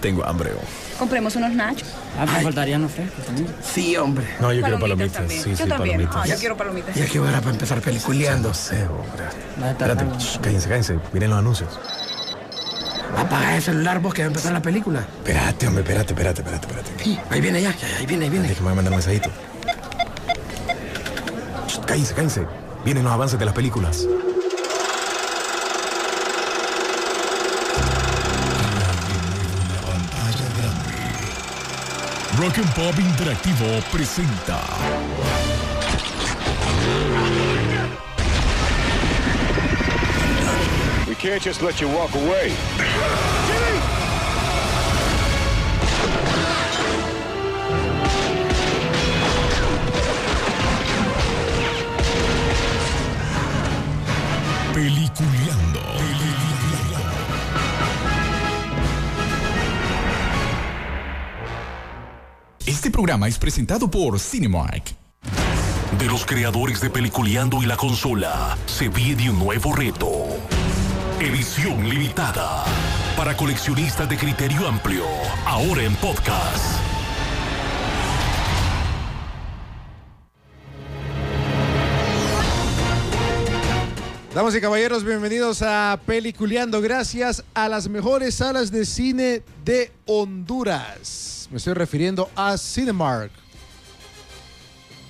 Tengo 0.00 0.24
hambre. 0.24 0.50
oh. 0.56 0.98
Compremos 0.98 1.36
unos 1.36 1.52
nachos. 1.52 1.88
Ah, 2.18 2.26
me 2.26 2.42
faltarían 2.42 2.82
los 2.82 2.92
frescos 2.92 3.24
también. 3.24 3.48
Sí, 3.62 3.96
hombre. 3.96 4.26
No, 4.40 4.52
yo 4.52 4.62
quiero 4.62 4.78
Palomitas 4.78 5.12
también. 5.12 5.42
Sí, 5.42 5.50
yo 5.50 5.56
sí, 5.56 5.68
también. 5.68 5.96
palomitas. 5.96 6.16
Ah, 6.16 6.26
yo 6.26 6.36
quiero 6.38 6.56
palomitas. 6.56 6.94
Ya 6.94 7.06
que 7.06 7.20
hora 7.20 7.38
para 7.40 7.50
empezar 7.52 7.80
peliculeando. 7.80 8.48
No 8.48 8.54
sé, 8.54 8.84
hombre. 8.84 9.70
Espérate, 9.70 10.04
shh, 10.18 10.38
cállense, 10.40 10.68
cállense. 10.68 10.98
Miren 11.12 11.30
los 11.30 11.38
anuncios. 11.38 11.78
Apaga 13.16 13.56
el 13.56 13.62
celular 13.62 14.00
vos 14.00 14.14
que 14.14 14.22
va 14.22 14.26
a 14.26 14.28
empezar 14.28 14.52
la 14.52 14.62
película. 14.62 15.00
Espérate, 15.18 15.66
hombre, 15.66 15.82
espérate, 15.82 16.12
espérate, 16.12 16.40
espérate, 16.42 16.66
espérate. 16.66 17.04
Sí, 17.04 17.18
ahí 17.30 17.40
viene 17.40 17.60
ya, 17.62 17.74
ahí 17.98 18.06
viene, 18.06 18.24
ahí 18.24 18.30
viene. 18.30 18.48
Déjame 18.48 18.74
mandar 18.74 18.92
un 18.92 18.96
mensajito. 18.98 19.28
Shh, 21.66 21.80
Cállense, 21.86 22.14
cállense. 22.14 22.46
Vienen 22.84 23.04
los 23.04 23.12
avances 23.12 23.38
de 23.38 23.44
las 23.44 23.54
películas. 23.54 24.06
Rock 32.40 32.56
and 32.56 32.68
Interactivo 33.02 33.82
presenta 33.90 34.64
We 41.06 41.14
can't 41.16 41.42
just 41.42 41.60
let 41.60 41.82
you 41.82 41.88
walk 41.88 42.14
away. 42.14 42.56
Este 62.90 62.96
programa 62.96 63.28
es 63.28 63.38
presentado 63.38 63.88
por 63.88 64.18
Cinemark. 64.18 64.82
De 65.96 66.06
los 66.06 66.26
creadores 66.26 66.80
de 66.80 66.90
Peliculeando 66.90 67.62
y 67.62 67.66
la 67.66 67.76
consola, 67.76 68.58
se 68.66 68.88
viene 68.88 69.30
un 69.30 69.38
nuevo 69.38 69.72
reto. 69.72 70.10
Edición 71.20 71.88
limitada. 71.88 72.64
Para 73.16 73.36
coleccionistas 73.36 74.08
de 74.08 74.16
criterio 74.16 74.66
amplio. 74.66 75.04
Ahora 75.46 75.84
en 75.84 75.94
podcast. 75.94 76.89
Damas 84.34 84.54
y 84.54 84.60
caballeros, 84.60 85.04
bienvenidos 85.04 85.60
a 85.62 85.98
Peliculeando. 86.06 86.80
Gracias 86.80 87.42
a 87.52 87.68
las 87.68 87.88
mejores 87.88 88.36
salas 88.36 88.70
de 88.70 88.84
cine 88.86 89.42
de 89.64 89.90
Honduras. 90.06 91.48
Me 91.50 91.56
estoy 91.58 91.74
refiriendo 91.74 92.30
a 92.36 92.56
Cinemark. 92.56 93.32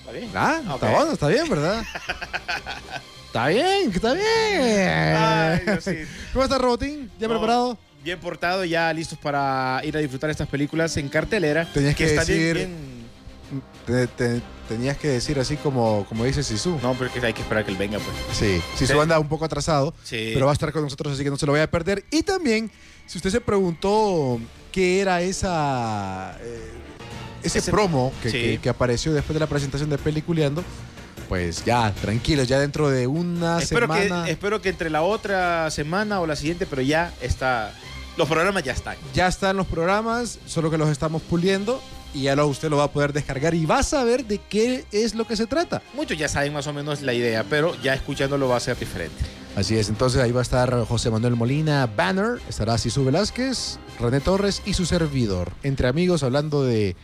¿Está 0.00 0.12
bien? 0.12 0.30
Ah, 0.34 0.60
Ok. 0.68 0.74
está 0.74 0.90
bueno, 0.90 1.12
está 1.12 1.28
bien, 1.28 1.48
¿verdad? 1.50 1.84
está 3.26 3.46
bien, 3.48 3.92
está 3.94 4.14
bien. 4.14 5.16
Ay. 5.16 6.06
¿Cómo 6.32 6.44
estás, 6.44 6.60
Robotín? 6.60 7.10
¿Ya 7.18 7.28
No, 7.28 7.34
preparado? 7.34 7.78
Bien 8.02 8.18
portado, 8.18 8.64
ya 8.64 8.90
listos 8.94 9.18
para 9.18 9.82
ir 9.84 9.94
a 9.94 10.00
disfrutar 10.00 10.30
estas 10.30 10.48
películas 10.48 10.96
en 10.96 11.10
cartelera. 11.10 11.70
Tenías 11.70 11.94
que 11.94 12.04
están 12.06 12.26
decir- 12.26 12.54
bien- 12.56 12.76
bien- 13.50 13.62
Te- 13.84 14.06
te- 14.06 14.42
tenías 14.70 14.96
que 14.96 15.08
decir 15.08 15.38
así 15.38 15.56
como, 15.56 16.06
como 16.08 16.24
dice 16.24 16.42
Sisu. 16.42 16.78
No, 16.82 16.94
pero 16.94 17.06
es 17.06 17.12
que 17.12 17.26
hay 17.26 17.32
que 17.34 17.42
esperar 17.42 17.64
que 17.64 17.72
él 17.72 17.76
venga, 17.76 17.98
pues. 17.98 18.16
Sí, 18.38 18.62
Sisu 18.76 18.92
Sí. 18.94 18.98
anda 18.98 19.18
un 19.18 19.28
poco 19.28 19.44
atrasado, 19.44 19.92
Sí. 20.04 20.30
pero 20.32 20.46
va 20.46 20.52
a 20.52 20.54
estar 20.54 20.72
con 20.72 20.82
nosotros, 20.82 21.12
así 21.14 21.24
que 21.24 21.30
no 21.30 21.36
se 21.36 21.44
lo 21.46 21.52
vaya 21.52 21.64
a 21.64 21.70
perder. 21.70 22.04
Y 22.10 22.22
también, 22.22 22.70
si 23.06 23.18
usted 23.18 23.30
se 23.30 23.40
preguntó 23.40 24.38
qué 24.72 25.00
era 25.00 25.20
esa 25.22 26.36
eh, 26.40 26.70
ese, 27.42 27.58
Ese- 27.58 27.70
promo 27.70 28.12
que, 28.22 28.30
Sí. 28.30 28.38
que- 28.40 28.58
que 28.62 28.68
apareció 28.68 29.12
después 29.12 29.34
de 29.34 29.40
la 29.40 29.46
presentación 29.48 29.90
de 29.90 29.98
Peliculeando, 29.98 30.62
pues 31.28 31.64
ya, 31.64 31.92
tranquilos, 32.00 32.46
ya 32.48 32.58
dentro 32.58 32.88
de 32.90 33.06
una 33.06 33.58
Espero 33.60 33.86
semana 33.92 34.24
que, 34.24 34.30
espero 34.32 34.60
que 34.62 34.68
entre 34.68 34.90
la 34.90 35.02
otra 35.02 35.70
semana 35.70 36.20
o 36.20 36.26
la 36.26 36.36
siguiente, 36.36 36.66
pero 36.66 36.82
ya 36.82 37.12
está. 37.20 37.72
Los 38.16 38.28
programas 38.28 38.62
ya 38.64 38.72
están. 38.72 38.96
ya 39.14 39.26
están 39.28 39.56
los 39.56 39.66
programas, 39.66 40.38
solo 40.46 40.70
que 40.70 40.76
los 40.78 40.88
estamos 40.90 41.22
puliendo 41.22 41.80
y 42.14 42.22
ya 42.22 42.36
lo, 42.36 42.46
usted 42.46 42.70
lo 42.70 42.76
va 42.76 42.84
a 42.84 42.92
poder 42.92 43.12
descargar 43.12 43.54
y 43.54 43.66
va 43.66 43.78
a 43.78 43.82
saber 43.82 44.24
de 44.24 44.38
qué 44.38 44.84
es 44.92 45.14
lo 45.14 45.26
que 45.26 45.36
se 45.36 45.46
trata. 45.46 45.82
Muchos 45.94 46.18
ya 46.18 46.28
saben 46.28 46.52
más 46.52 46.66
o 46.66 46.72
menos 46.72 47.02
la 47.02 47.14
idea, 47.14 47.44
pero 47.48 47.80
ya 47.82 47.94
escuchándolo 47.94 48.48
va 48.48 48.56
a 48.56 48.60
ser 48.60 48.78
diferente. 48.78 49.16
Así 49.56 49.76
es, 49.76 49.88
entonces 49.88 50.20
ahí 50.20 50.30
va 50.30 50.40
a 50.40 50.42
estar 50.42 50.84
José 50.86 51.10
Manuel 51.10 51.34
Molina, 51.34 51.86
Banner, 51.86 52.40
estará 52.48 52.78
Sisu 52.78 53.04
Velázquez, 53.04 53.78
René 53.98 54.20
Torres 54.20 54.62
y 54.64 54.74
su 54.74 54.86
servidor. 54.86 55.52
Entre 55.62 55.88
amigos 55.88 56.22
hablando 56.22 56.62
de 56.62 56.94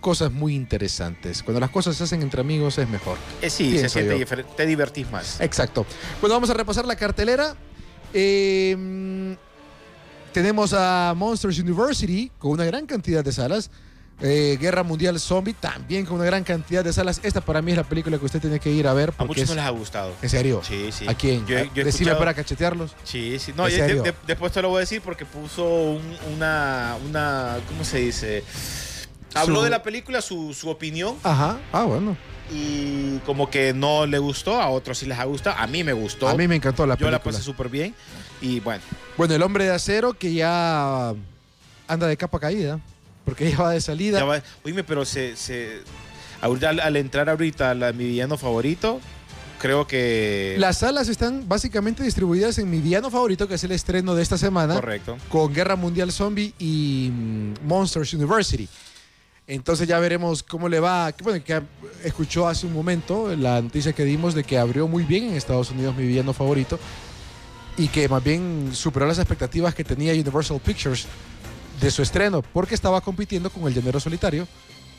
cosas 0.00 0.32
muy 0.32 0.54
interesantes. 0.54 1.42
Cuando 1.42 1.60
las 1.60 1.70
cosas 1.70 1.96
se 1.96 2.04
hacen 2.04 2.20
entre 2.20 2.40
amigos 2.40 2.76
es 2.76 2.88
mejor. 2.88 3.16
Eh, 3.40 3.48
sí, 3.48 3.78
se 3.78 3.88
siente. 3.88 4.26
Te 4.56 4.66
divertís 4.66 5.10
más. 5.10 5.40
Exacto. 5.40 5.86
Bueno, 6.20 6.34
vamos 6.34 6.50
a 6.50 6.54
repasar 6.54 6.84
la 6.84 6.96
cartelera. 6.96 7.54
Eh, 8.12 8.76
mm, 8.76 9.32
tenemos 10.32 10.74
a 10.74 11.14
Monsters 11.16 11.58
University 11.58 12.30
con 12.38 12.50
una 12.50 12.64
gran 12.64 12.84
cantidad 12.84 13.24
de 13.24 13.32
salas. 13.32 13.70
Eh, 14.24 14.56
Guerra 14.60 14.84
Mundial 14.84 15.18
Zombie 15.18 15.52
también 15.52 16.06
con 16.06 16.16
una 16.16 16.24
gran 16.24 16.44
cantidad 16.44 16.84
de 16.84 16.92
salas. 16.92 17.20
Esta 17.24 17.40
para 17.40 17.60
mí 17.60 17.72
es 17.72 17.76
la 17.76 17.82
película 17.82 18.18
que 18.18 18.24
usted 18.24 18.40
tiene 18.40 18.60
que 18.60 18.70
ir 18.70 18.86
a 18.86 18.94
ver. 18.94 19.12
A 19.18 19.24
muchos 19.24 19.42
es- 19.42 19.48
no 19.48 19.56
les 19.56 19.64
ha 19.64 19.70
gustado. 19.70 20.12
¿En 20.22 20.28
serio? 20.28 20.60
Sí, 20.62 20.90
sí. 20.92 21.06
¿A 21.08 21.14
quién? 21.14 21.44
Yo 21.46 21.58
escuchado- 21.58 22.18
para 22.18 22.32
cachetearlos. 22.32 22.92
Sí, 23.02 23.38
sí. 23.40 23.52
No, 23.56 23.64
después 24.26 24.52
te 24.52 24.62
lo 24.62 24.68
voy 24.68 24.76
a 24.78 24.80
decir 24.80 25.02
porque 25.02 25.26
puso 25.26 25.64
un- 25.68 26.16
una, 26.34 26.96
una. 27.04 27.56
¿Cómo 27.68 27.84
se 27.84 27.98
dice? 27.98 28.44
Habló 29.34 29.56
Su- 29.56 29.62
de 29.64 29.70
la 29.70 29.82
película, 29.82 30.20
su, 30.20 30.54
su 30.54 30.68
opinión, 30.68 31.16
Ajá. 31.22 31.58
Ah, 31.72 31.84
bueno. 31.84 32.16
y 32.52 33.18
como 33.20 33.48
que 33.50 33.72
no 33.72 34.04
le 34.06 34.18
gustó, 34.18 34.60
a 34.60 34.68
otros 34.68 34.98
sí 34.98 35.06
les 35.06 35.18
ha 35.18 35.24
gustado. 35.24 35.56
A 35.58 35.66
mí 35.66 35.82
me 35.82 35.94
gustó. 35.94 36.28
A 36.28 36.34
mí 36.34 36.46
me 36.46 36.54
encantó 36.56 36.86
la 36.86 36.96
Yo 36.96 37.06
la 37.10 37.18
película. 37.18 37.32
pasé 37.38 37.42
súper 37.44 37.68
bien. 37.70 37.94
Y 38.42 38.60
bueno, 38.60 38.82
Bueno, 39.16 39.34
el 39.34 39.42
hombre 39.42 39.64
de 39.64 39.70
acero 39.72 40.12
que 40.14 40.32
ya 40.34 41.12
anda 41.88 42.06
de 42.06 42.16
capa 42.16 42.38
caída, 42.40 42.78
porque 43.24 43.50
ya 43.50 43.58
va 43.58 43.70
de 43.70 43.80
salida. 43.80 44.18
ya 44.18 44.24
va. 44.24 44.42
Oíme, 44.64 44.84
pero 44.84 45.04
se. 45.04 45.36
se 45.36 45.80
ahorita, 46.40 46.70
al, 46.70 46.80
al 46.80 46.96
entrar 46.96 47.28
ahorita 47.28 47.70
a 47.70 47.74
la- 47.74 47.92
mi 47.92 48.04
villano 48.04 48.36
favorito, 48.36 49.00
creo 49.58 49.86
que. 49.86 50.56
Las 50.58 50.78
salas 50.78 51.08
están 51.08 51.48
básicamente 51.48 52.02
distribuidas 52.02 52.58
en 52.58 52.70
mi 52.70 52.78
villano 52.80 53.10
favorito, 53.10 53.46
que 53.48 53.54
es 53.54 53.64
el 53.64 53.72
estreno 53.72 54.14
de 54.14 54.22
esta 54.22 54.36
semana, 54.38 54.74
Correcto. 54.74 55.16
con 55.28 55.52
Guerra 55.52 55.76
Mundial 55.76 56.10
Zombie 56.12 56.52
y 56.58 57.10
mm, 57.12 57.54
Monsters 57.66 58.12
University. 58.14 58.68
Entonces 59.46 59.88
ya 59.88 59.98
veremos 59.98 60.42
cómo 60.44 60.68
le 60.68 60.78
va. 60.80 61.12
Bueno, 61.22 61.42
que 61.44 61.60
escuchó 62.04 62.46
hace 62.48 62.66
un 62.66 62.72
momento 62.72 63.34
la 63.36 63.60
noticia 63.60 63.92
que 63.92 64.04
dimos 64.04 64.34
de 64.34 64.44
que 64.44 64.56
abrió 64.56 64.86
muy 64.86 65.02
bien 65.02 65.24
en 65.28 65.34
Estados 65.34 65.70
Unidos 65.72 65.96
mi 65.96 66.06
villano 66.06 66.32
favorito 66.32 66.78
y 67.76 67.88
que 67.88 68.08
más 68.08 68.22
bien 68.22 68.70
superó 68.72 69.04
las 69.06 69.18
expectativas 69.18 69.74
que 69.74 69.82
tenía 69.82 70.12
Universal 70.12 70.60
Pictures 70.64 71.06
de 71.82 71.90
su 71.90 72.02
estreno, 72.02 72.42
porque 72.42 72.74
estaba 72.74 73.00
compitiendo 73.00 73.50
con 73.50 73.66
El 73.66 73.74
Llanero 73.74 74.00
Solitario. 74.00 74.46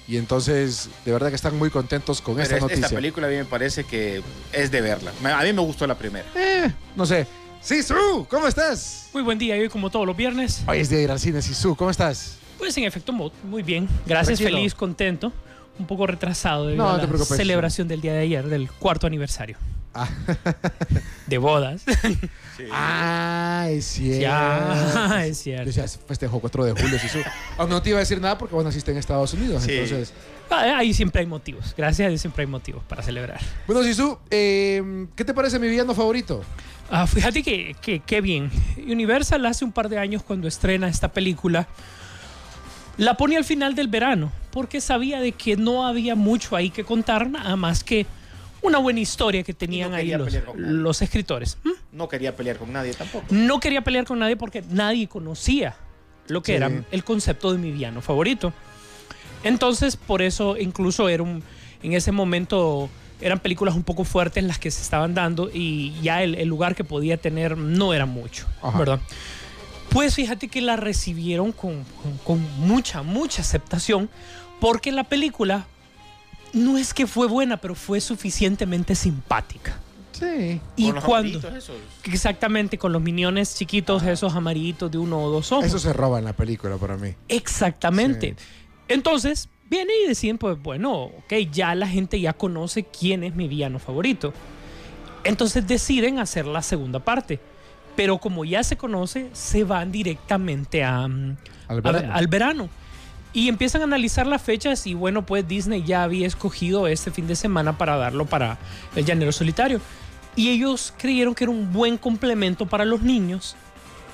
Y 0.07 0.17
entonces, 0.17 0.89
de 1.05 1.13
verdad 1.13 1.29
que 1.29 1.35
están 1.35 1.57
muy 1.57 1.69
contentos 1.69 2.19
con 2.19 2.35
Pero 2.35 2.43
esta 2.43 2.55
es- 2.57 2.61
noticia. 2.61 2.85
esta 2.85 2.95
película 2.95 3.27
a 3.27 3.29
mí 3.29 3.37
me 3.37 3.45
parece 3.45 3.85
que 3.85 4.21
es 4.51 4.69
de 4.69 4.81
verla. 4.81 5.11
A 5.37 5.43
mí 5.43 5.53
me 5.53 5.61
gustó 5.61 5.87
la 5.87 5.97
primera. 5.97 6.25
Eh, 6.35 6.71
no 6.95 7.05
sé. 7.05 7.25
Sisu, 7.61 8.27
¿cómo 8.29 8.47
estás? 8.47 9.09
Muy 9.13 9.23
buen 9.23 9.39
día, 9.39 9.55
hoy 9.55 9.69
como 9.69 9.89
todos 9.89 10.05
los 10.05 10.17
viernes. 10.17 10.61
Hoy 10.67 10.79
es 10.79 10.89
día 10.89 10.97
de 10.97 11.05
ir 11.05 11.11
al 11.11 11.19
cine, 11.19 11.41
Sisu, 11.41 11.75
¿cómo 11.77 11.89
estás? 11.89 12.37
Pues 12.57 12.75
en 12.77 12.83
efecto, 12.83 13.13
muy 13.13 13.63
bien. 13.63 13.87
Gracias, 14.05 14.37
Tranquilo. 14.39 14.57
feliz, 14.57 14.75
contento. 14.75 15.31
Un 15.79 15.87
poco 15.87 16.05
retrasado 16.05 16.67
debido 16.67 16.85
No, 16.85 16.97
la 16.97 17.25
celebración 17.25 17.87
del 17.87 18.01
día 18.01 18.11
de 18.13 18.19
ayer, 18.19 18.47
del 18.47 18.69
cuarto 18.69 19.07
aniversario. 19.07 19.57
Ah. 19.93 20.07
De 21.27 21.37
bodas. 21.37 21.83
Ah, 22.71 23.65
es 23.69 23.83
cierto. 23.85 24.21
Ya, 24.21 25.25
es 25.25 25.39
cierto. 25.39 25.71
Yo 25.71 25.81
ya 25.83 25.87
festejó 25.87 26.39
4 26.39 26.65
de 26.65 26.71
julio, 26.79 26.99
Sisu. 26.99 27.17
Aunque 27.57 27.73
no 27.73 27.81
te 27.81 27.89
iba 27.89 27.97
a 27.97 28.01
decir 28.01 28.21
nada 28.21 28.37
porque 28.37 28.53
vos 28.53 28.63
naciste 28.63 28.91
en 28.91 28.97
Estados 28.97 29.33
Unidos. 29.33 29.63
Sí. 29.63 29.71
Entonces, 29.71 30.13
Ah, 30.51 30.77
Ahí 30.77 30.93
siempre 30.93 31.21
hay 31.21 31.25
motivos. 31.25 31.73
Gracias 31.75 32.05
a 32.05 32.09
Dios 32.09 32.21
siempre 32.21 32.43
hay 32.43 32.47
motivos 32.47 32.83
para 32.87 33.01
celebrar. 33.01 33.39
bueno, 33.65 33.81
Sisu, 33.81 34.19
eh, 34.29 35.07
¿qué 35.15 35.25
te 35.25 35.33
parece 35.33 35.57
mi 35.57 35.67
villano 35.67 35.95
favorito? 35.95 36.43
Ah, 36.91 37.07
fíjate 37.07 37.41
que, 37.41 37.75
que, 37.81 38.01
qué 38.01 38.21
bien. 38.21 38.51
Universal 38.77 39.43
hace 39.47 39.65
un 39.65 39.71
par 39.71 39.89
de 39.89 39.97
años 39.97 40.21
cuando 40.21 40.47
estrena 40.47 40.87
esta 40.87 41.11
película, 41.11 41.67
la 42.97 43.17
pone 43.17 43.35
al 43.35 43.43
final 43.45 43.73
del 43.73 43.87
verano, 43.87 44.31
porque 44.51 44.79
sabía 44.79 45.19
de 45.19 45.31
que 45.31 45.57
no 45.57 45.87
había 45.87 46.13
mucho 46.15 46.55
ahí 46.55 46.69
que 46.69 46.83
contar, 46.83 47.29
nada 47.31 47.55
más 47.55 47.83
que 47.83 48.05
una 48.63 48.77
buena 48.79 48.99
historia 48.99 49.43
que 49.43 49.53
tenían 49.53 49.91
no 49.91 49.97
ahí 49.97 50.11
los, 50.57 51.01
escritores. 51.01 51.57
¿Mm? 51.63 51.69
No 51.91 52.07
quería 52.09 52.35
pelear 52.35 52.57
con 52.57 52.71
nadie 52.73 52.93
tampoco. 52.93 53.25
No 53.29 53.59
quería 53.59 53.81
pelear 53.83 54.05
con 54.05 54.19
nadie 54.19 54.35
porque 54.37 54.63
nadie 54.69 55.07
conocía 55.07 55.75
lo 56.27 56.41
que 56.41 56.53
Sí. 56.53 56.55
era 56.55 56.71
el 56.91 57.03
concepto 57.03 57.51
de 57.51 57.57
mi 57.59 57.71
villano 57.71 58.01
favorito. 58.01 58.53
Entonces, 59.43 59.95
por 59.97 60.21
eso 60.21 60.57
incluso 60.57 61.09
era 61.09 61.23
un, 61.23 61.43
en 61.81 61.93
ese 61.93 62.11
momento 62.11 62.89
eran 63.21 63.39
películas 63.39 63.75
un 63.75 63.83
poco 63.83 64.03
fuertes 64.03 64.43
las 64.43 64.57
que 64.59 64.71
se 64.71 64.81
estaban 64.81 65.13
dando 65.13 65.49
y 65.53 65.93
ya 66.01 66.23
el, 66.23 66.35
el 66.35 66.47
lugar 66.47 66.75
que 66.75 66.83
podía 66.83 67.17
tener 67.17 67.57
no 67.57 67.93
era 67.93 68.05
mucho, 68.05 68.47
Ajá. 68.61 68.77
¿verdad? 68.79 68.99
Pues 69.89 70.15
fíjate 70.15 70.47
que 70.47 70.61
la 70.61 70.75
recibieron 70.75 71.51
con, 71.51 71.83
con- 72.01 72.17
con 72.23 72.41
mucha, 72.59 73.01
mucha 73.03 73.41
aceptación, 73.41 74.09
porque 74.59 74.91
la 74.91 75.03
película 75.03 75.67
no 76.53 76.77
es 76.77 76.93
que 76.93 77.07
fue 77.07 77.27
buena, 77.27 77.57
pero 77.57 77.75
fue 77.75 77.99
suficientemente 78.01 78.95
simpática. 78.95 79.77
Sí. 80.11 80.61
Y 80.75 80.85
Con 80.85 80.95
los 80.95 81.03
cuando 81.03 81.39
esos. 81.39 81.75
exactamente 82.03 82.77
con 82.77 82.93
los 82.93 83.01
miniones 83.01 83.55
chiquitos, 83.55 84.03
esos 84.03 84.33
amarillitos 84.35 84.91
de 84.91 84.97
uno 84.99 85.19
o 85.21 85.29
dos 85.29 85.51
ojos. 85.51 85.65
Eso 85.65 85.79
se 85.79 85.91
roba 85.91 86.19
en 86.19 86.25
la 86.25 86.33
película 86.33 86.77
para 86.77 86.95
mí. 86.97 87.13
Exactamente. 87.27 88.35
Entonces, 88.87 89.49
viene 89.69 89.91
y 90.03 90.07
deciden, 90.07 90.37
pues 90.37 90.61
bueno, 90.61 90.93
ok, 91.05 91.33
ya 91.51 91.73
la 91.75 91.87
gente 91.87 92.19
ya 92.21 92.33
conoce 92.33 92.83
quién 92.83 93.23
es 93.23 93.33
mi 93.35 93.47
villano 93.47 93.79
favorito. 93.79 94.33
Entonces 95.23 95.65
deciden 95.67 96.19
hacer 96.19 96.45
la 96.45 96.61
segunda 96.61 96.99
parte. 96.99 97.39
Pero 97.95 98.17
como 98.17 98.43
ya 98.43 98.63
se 98.63 98.75
conoce, 98.75 99.29
se 99.33 99.63
van 99.63 99.91
directamente 99.91 100.83
a, 100.83 101.07
mm, 101.07 101.37
a- 101.67 102.13
al 102.13 102.27
verano. 102.27 102.69
Y 103.33 103.49
empiezan 103.49 103.81
a 103.81 103.85
analizar 103.85 104.27
las 104.27 104.41
fechas 104.41 104.85
y 104.85 104.93
bueno, 104.93 105.25
pues 105.25 105.47
Disney 105.47 105.83
ya 105.83 106.03
había 106.03 106.27
escogido 106.27 106.87
este 106.87 107.09
fin 107.09 107.25
de 107.25 107.35
semana 107.35 107.77
para 107.77 107.97
darlo 107.97 108.25
para 108.25 108.59
el 108.95 109.05
Llanero 109.05 109.31
Solitario. 109.31 109.81
Y 110.35 110.49
ellos 110.49 110.93
creyeron 110.97 111.33
que 111.33 111.45
era 111.45 111.51
un 111.51 111.73
buen 111.73 111.97
complemento 111.97 112.67
para 112.67 112.85
los 112.85 113.01
niños 113.01 113.55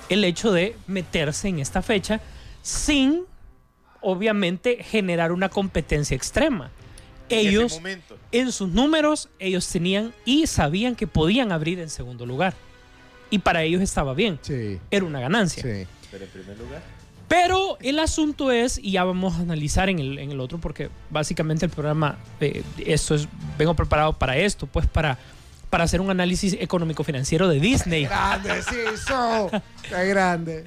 el 0.07 0.23
hecho 0.23 0.51
de 0.51 0.75
meterse 0.87 1.49
en 1.49 1.59
esta 1.59 1.81
fecha 1.81 2.21
sin, 2.61 3.23
obviamente, 4.01 4.83
generar 4.83 5.31
una 5.31 5.49
competencia 5.49 6.15
extrema. 6.15 6.71
Ellos, 7.29 7.79
en 8.31 8.51
sus 8.51 8.69
números, 8.69 9.29
ellos 9.37 9.67
tenían 9.67 10.13
y 10.25 10.47
sabían 10.47 10.95
que 10.95 11.07
podían 11.07 11.51
abrir 11.51 11.79
en 11.79 11.89
segundo 11.89 12.25
lugar. 12.25 12.55
Y 13.29 13.39
para 13.39 13.63
ellos 13.63 13.81
estaba 13.81 14.13
bien. 14.13 14.39
Sí. 14.41 14.79
Era 14.89 15.05
una 15.05 15.19
ganancia. 15.19 15.61
Sí. 15.61 15.87
Pero 16.09 16.25
en 16.25 16.31
primer 16.31 16.57
lugar. 16.57 16.98
Pero 17.29 17.77
el 17.79 17.99
asunto 17.99 18.51
es, 18.51 18.77
y 18.83 18.91
ya 18.91 19.03
vamos 19.05 19.35
a 19.35 19.41
analizar 19.41 19.87
en 19.87 19.99
el, 19.99 20.17
en 20.19 20.31
el 20.31 20.39
otro, 20.41 20.57
porque 20.57 20.89
básicamente 21.09 21.63
el 21.65 21.71
programa, 21.71 22.17
eh, 22.41 22.63
esto 22.85 23.15
es, 23.15 23.27
vengo 23.57 23.73
preparado 23.75 24.13
para 24.17 24.35
esto, 24.35 24.65
pues 24.67 24.87
para, 24.87 25.17
para 25.69 25.83
hacer 25.85 26.01
un 26.01 26.09
análisis 26.09 26.57
económico-financiero 26.59 27.47
de 27.47 27.59
Disney 27.59 28.05
Grande, 28.05 28.61
sí, 28.63 28.77
so. 29.07 29.49
Qué 29.87 30.05
grande. 30.07 30.65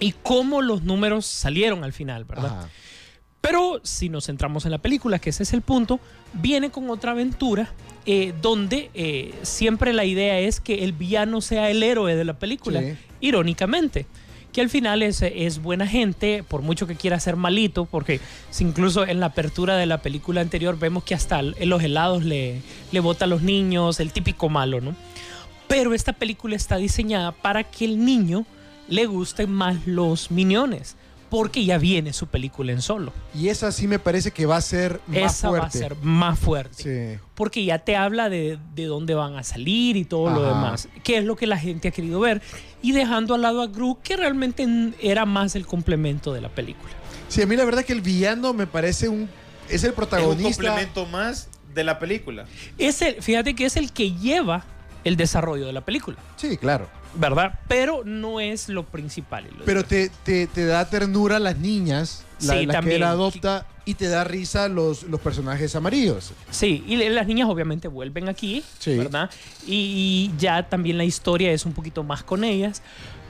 y 0.00 0.12
cómo 0.24 0.60
los 0.60 0.82
números 0.82 1.24
salieron 1.24 1.84
al 1.84 1.92
final, 1.92 2.24
¿verdad? 2.24 2.58
Ajá. 2.58 2.68
Pero 3.40 3.80
si 3.82 4.08
nos 4.08 4.26
centramos 4.26 4.64
en 4.66 4.70
la 4.72 4.78
película, 4.78 5.18
que 5.18 5.30
ese 5.30 5.42
es 5.44 5.52
el 5.52 5.62
punto, 5.62 5.98
viene 6.32 6.70
con 6.70 6.88
otra 6.90 7.10
aventura 7.12 7.72
eh, 8.06 8.32
donde 8.40 8.90
eh, 8.94 9.34
siempre 9.42 9.92
la 9.92 10.04
idea 10.04 10.38
es 10.38 10.60
que 10.60 10.84
el 10.84 10.92
villano 10.92 11.40
sea 11.40 11.68
el 11.70 11.82
héroe 11.82 12.14
de 12.16 12.24
la 12.24 12.38
película, 12.38 12.80
Sí. 12.80 12.94
irónicamente. 13.20 14.06
Que 14.52 14.60
al 14.60 14.68
final 14.68 15.02
es, 15.02 15.22
es 15.22 15.62
buena 15.62 15.86
gente, 15.86 16.44
por 16.46 16.60
mucho 16.60 16.86
que 16.86 16.94
quiera 16.94 17.18
ser 17.18 17.36
malito, 17.36 17.86
porque 17.86 18.20
incluso 18.60 19.06
en 19.06 19.18
la 19.18 19.26
apertura 19.26 19.76
de 19.76 19.86
la 19.86 20.02
película 20.02 20.42
anterior 20.42 20.78
vemos 20.78 21.04
que 21.04 21.14
hasta 21.14 21.40
en 21.40 21.68
los 21.68 21.82
helados 21.82 22.22
le, 22.24 22.60
le 22.90 23.00
bota 23.00 23.24
a 23.24 23.28
los 23.28 23.42
niños, 23.42 23.98
el 23.98 24.12
típico 24.12 24.50
malo, 24.50 24.80
¿no? 24.80 24.94
Pero 25.68 25.94
esta 25.94 26.12
película 26.12 26.54
está 26.54 26.76
diseñada 26.76 27.32
para 27.32 27.64
que 27.64 27.86
el 27.86 28.04
niño 28.04 28.44
le 28.88 29.06
gusten 29.06 29.50
más 29.50 29.86
los 29.86 30.30
miniones, 30.30 30.96
porque 31.32 31.64
ya 31.64 31.78
viene 31.78 32.12
su 32.12 32.26
película 32.26 32.72
en 32.72 32.82
solo. 32.82 33.10
Y 33.34 33.48
esa 33.48 33.72
sí 33.72 33.88
me 33.88 33.98
parece 33.98 34.32
que 34.32 34.44
va 34.44 34.56
a 34.56 34.60
ser 34.60 35.00
más 35.06 35.32
Esa 35.38 35.48
fuerte. 35.48 35.60
va 35.62 35.66
a 35.66 35.70
ser 35.70 35.96
más 36.02 36.38
fuerte. 36.38 37.16
Sí. 37.16 37.20
Porque 37.34 37.64
ya 37.64 37.78
te 37.78 37.96
habla 37.96 38.28
de, 38.28 38.58
de 38.74 38.84
dónde 38.84 39.14
van 39.14 39.36
a 39.36 39.42
salir 39.42 39.96
y 39.96 40.04
todo 40.04 40.28
lo 40.28 40.42
demás. 40.46 40.88
Que 41.02 41.16
es 41.16 41.24
lo 41.24 41.34
que 41.34 41.46
la 41.46 41.56
gente 41.56 41.88
ha 41.88 41.90
querido 41.90 42.20
ver. 42.20 42.42
Y 42.82 42.92
dejando 42.92 43.34
al 43.34 43.40
lado 43.40 43.62
a 43.62 43.66
Gru, 43.68 43.98
que 44.02 44.18
realmente 44.18 44.66
era 45.00 45.24
más 45.24 45.56
el 45.56 45.66
complemento 45.66 46.34
de 46.34 46.42
la 46.42 46.50
película. 46.50 46.92
Sí, 47.28 47.40
a 47.40 47.46
mí 47.46 47.56
la 47.56 47.64
verdad 47.64 47.82
que 47.82 47.94
el 47.94 48.02
villano 48.02 48.52
me 48.52 48.66
parece 48.66 49.08
un. 49.08 49.22
Es 49.70 49.70
el 49.70 49.76
Es 49.76 49.84
un 49.88 49.94
protagonista. 49.94 50.62
complemento 50.66 51.06
más 51.06 51.48
de 51.74 51.82
la 51.84 51.98
película. 51.98 52.44
Es 52.76 53.00
el, 53.00 53.22
fíjate 53.22 53.54
que 53.54 53.64
es 53.64 53.78
el 53.78 53.90
que 53.92 54.12
lleva 54.12 54.66
el 55.04 55.16
desarrollo 55.16 55.64
de 55.66 55.72
la 55.72 55.80
película, 55.80 56.18
Sí, 56.36 56.58
claro. 56.58 56.88
¿Verdad? 57.14 57.58
Pero 57.68 58.02
no 58.04 58.40
es 58.40 58.68
lo 58.68 58.84
principal. 58.84 59.46
lo- 59.58 59.64
Pero 59.64 59.84
te, 59.84 60.10
te, 60.24 60.46
te 60.46 60.64
da 60.66 60.88
ternura 60.88 61.38
las 61.38 61.58
niñas, 61.58 62.24
la, 62.40 62.54
Sí, 62.54 62.66
la 62.66 62.80
que 62.80 62.96
él 62.96 63.02
adopta, 63.02 63.66
y 63.84 63.94
te 63.94 64.08
da 64.08 64.22
risa 64.24 64.68
los, 64.68 65.02
los 65.04 65.20
personajes 65.20 65.74
amarillos. 65.74 66.32
Sí, 66.50 66.84
y 66.86 66.96
las 67.08 67.26
niñas 67.26 67.48
obviamente 67.48 67.88
vuelven 67.88 68.28
aquí, 68.28 68.62
Sí. 68.78 68.96
¿verdad? 68.96 69.30
Y, 69.66 70.30
y 70.34 70.38
ya 70.38 70.68
también 70.68 70.98
la 70.98 71.04
historia 71.04 71.50
es 71.52 71.66
un 71.66 71.72
poquito 71.72 72.02
más 72.04 72.22
con 72.22 72.44
ellas. 72.44 72.82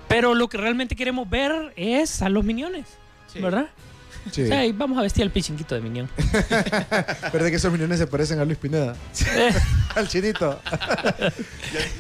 Pero 0.09 0.35
lo 0.35 0.49
que 0.49 0.59
realmente 0.59 0.95
queremos 0.95 1.29
ver 1.31 1.73
es 1.77 2.21
a 2.21 2.29
los 2.29 2.45
miniones, 2.45 2.87
Sí. 3.33 3.41
¿verdad? 3.41 3.69
Sí. 4.31 4.43
O 4.43 4.47
sea, 4.47 4.65
y 4.65 4.73
vamos 4.73 4.97
a 4.99 5.03
vestir 5.03 5.23
al 5.25 5.31
pichinquito 5.31 5.75
de 5.75 5.81
minión. 5.81 6.09
Pero 7.33 7.45
de 7.45 7.51
que 7.51 7.57
esos 7.57 7.73
millones 7.73 7.99
se 7.99 8.07
parecen 8.07 8.39
a 8.39 8.45
Luis 8.45 8.59
Pineda. 8.59 8.95
Al 9.95 10.09
chinito, 10.09 10.59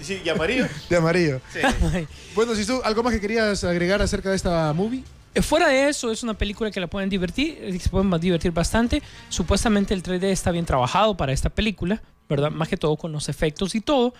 Y- 0.00 0.04
Sí, 0.04 0.20
y 0.24 0.28
amarillo. 0.28 0.66
de 0.88 0.96
amarillo. 0.96 1.40
Sí. 1.52 1.60
Bueno, 2.34 2.54
si 2.54 2.64
tú, 2.64 2.80
¿algo 2.84 3.02
más 3.02 3.12
que 3.12 3.20
querías 3.20 3.62
agregar 3.64 4.00
acerca 4.00 4.30
de 4.30 4.36
esta 4.36 4.72
movie? 4.72 5.04
Eh, 5.34 5.42
Fuera 5.42 5.68
de 5.68 5.88
eso, 5.88 6.10
es 6.10 6.22
una 6.22 6.34
película 6.34 6.70
que 6.70 6.80
la 6.80 6.86
pueden 6.86 7.10
divertir, 7.10 7.58
eh, 7.60 7.78
se 7.78 7.88
pueden 7.90 8.10
divertir 8.20 8.52
bastante. 8.52 9.02
Supuestamente 9.28 9.92
el 9.92 10.02
3D 10.02 10.24
está 10.24 10.50
bien 10.50 10.64
trabajado 10.64 11.16
para 11.16 11.32
esta 11.32 11.50
película, 11.50 12.02
¿verdad? 12.28 12.50
Más 12.50 12.68
que 12.68 12.76
todo 12.78 12.96
con 12.96 13.12
los 13.12 13.28
efectos 13.28 13.74
y 13.74 13.80
todo. 13.82 14.14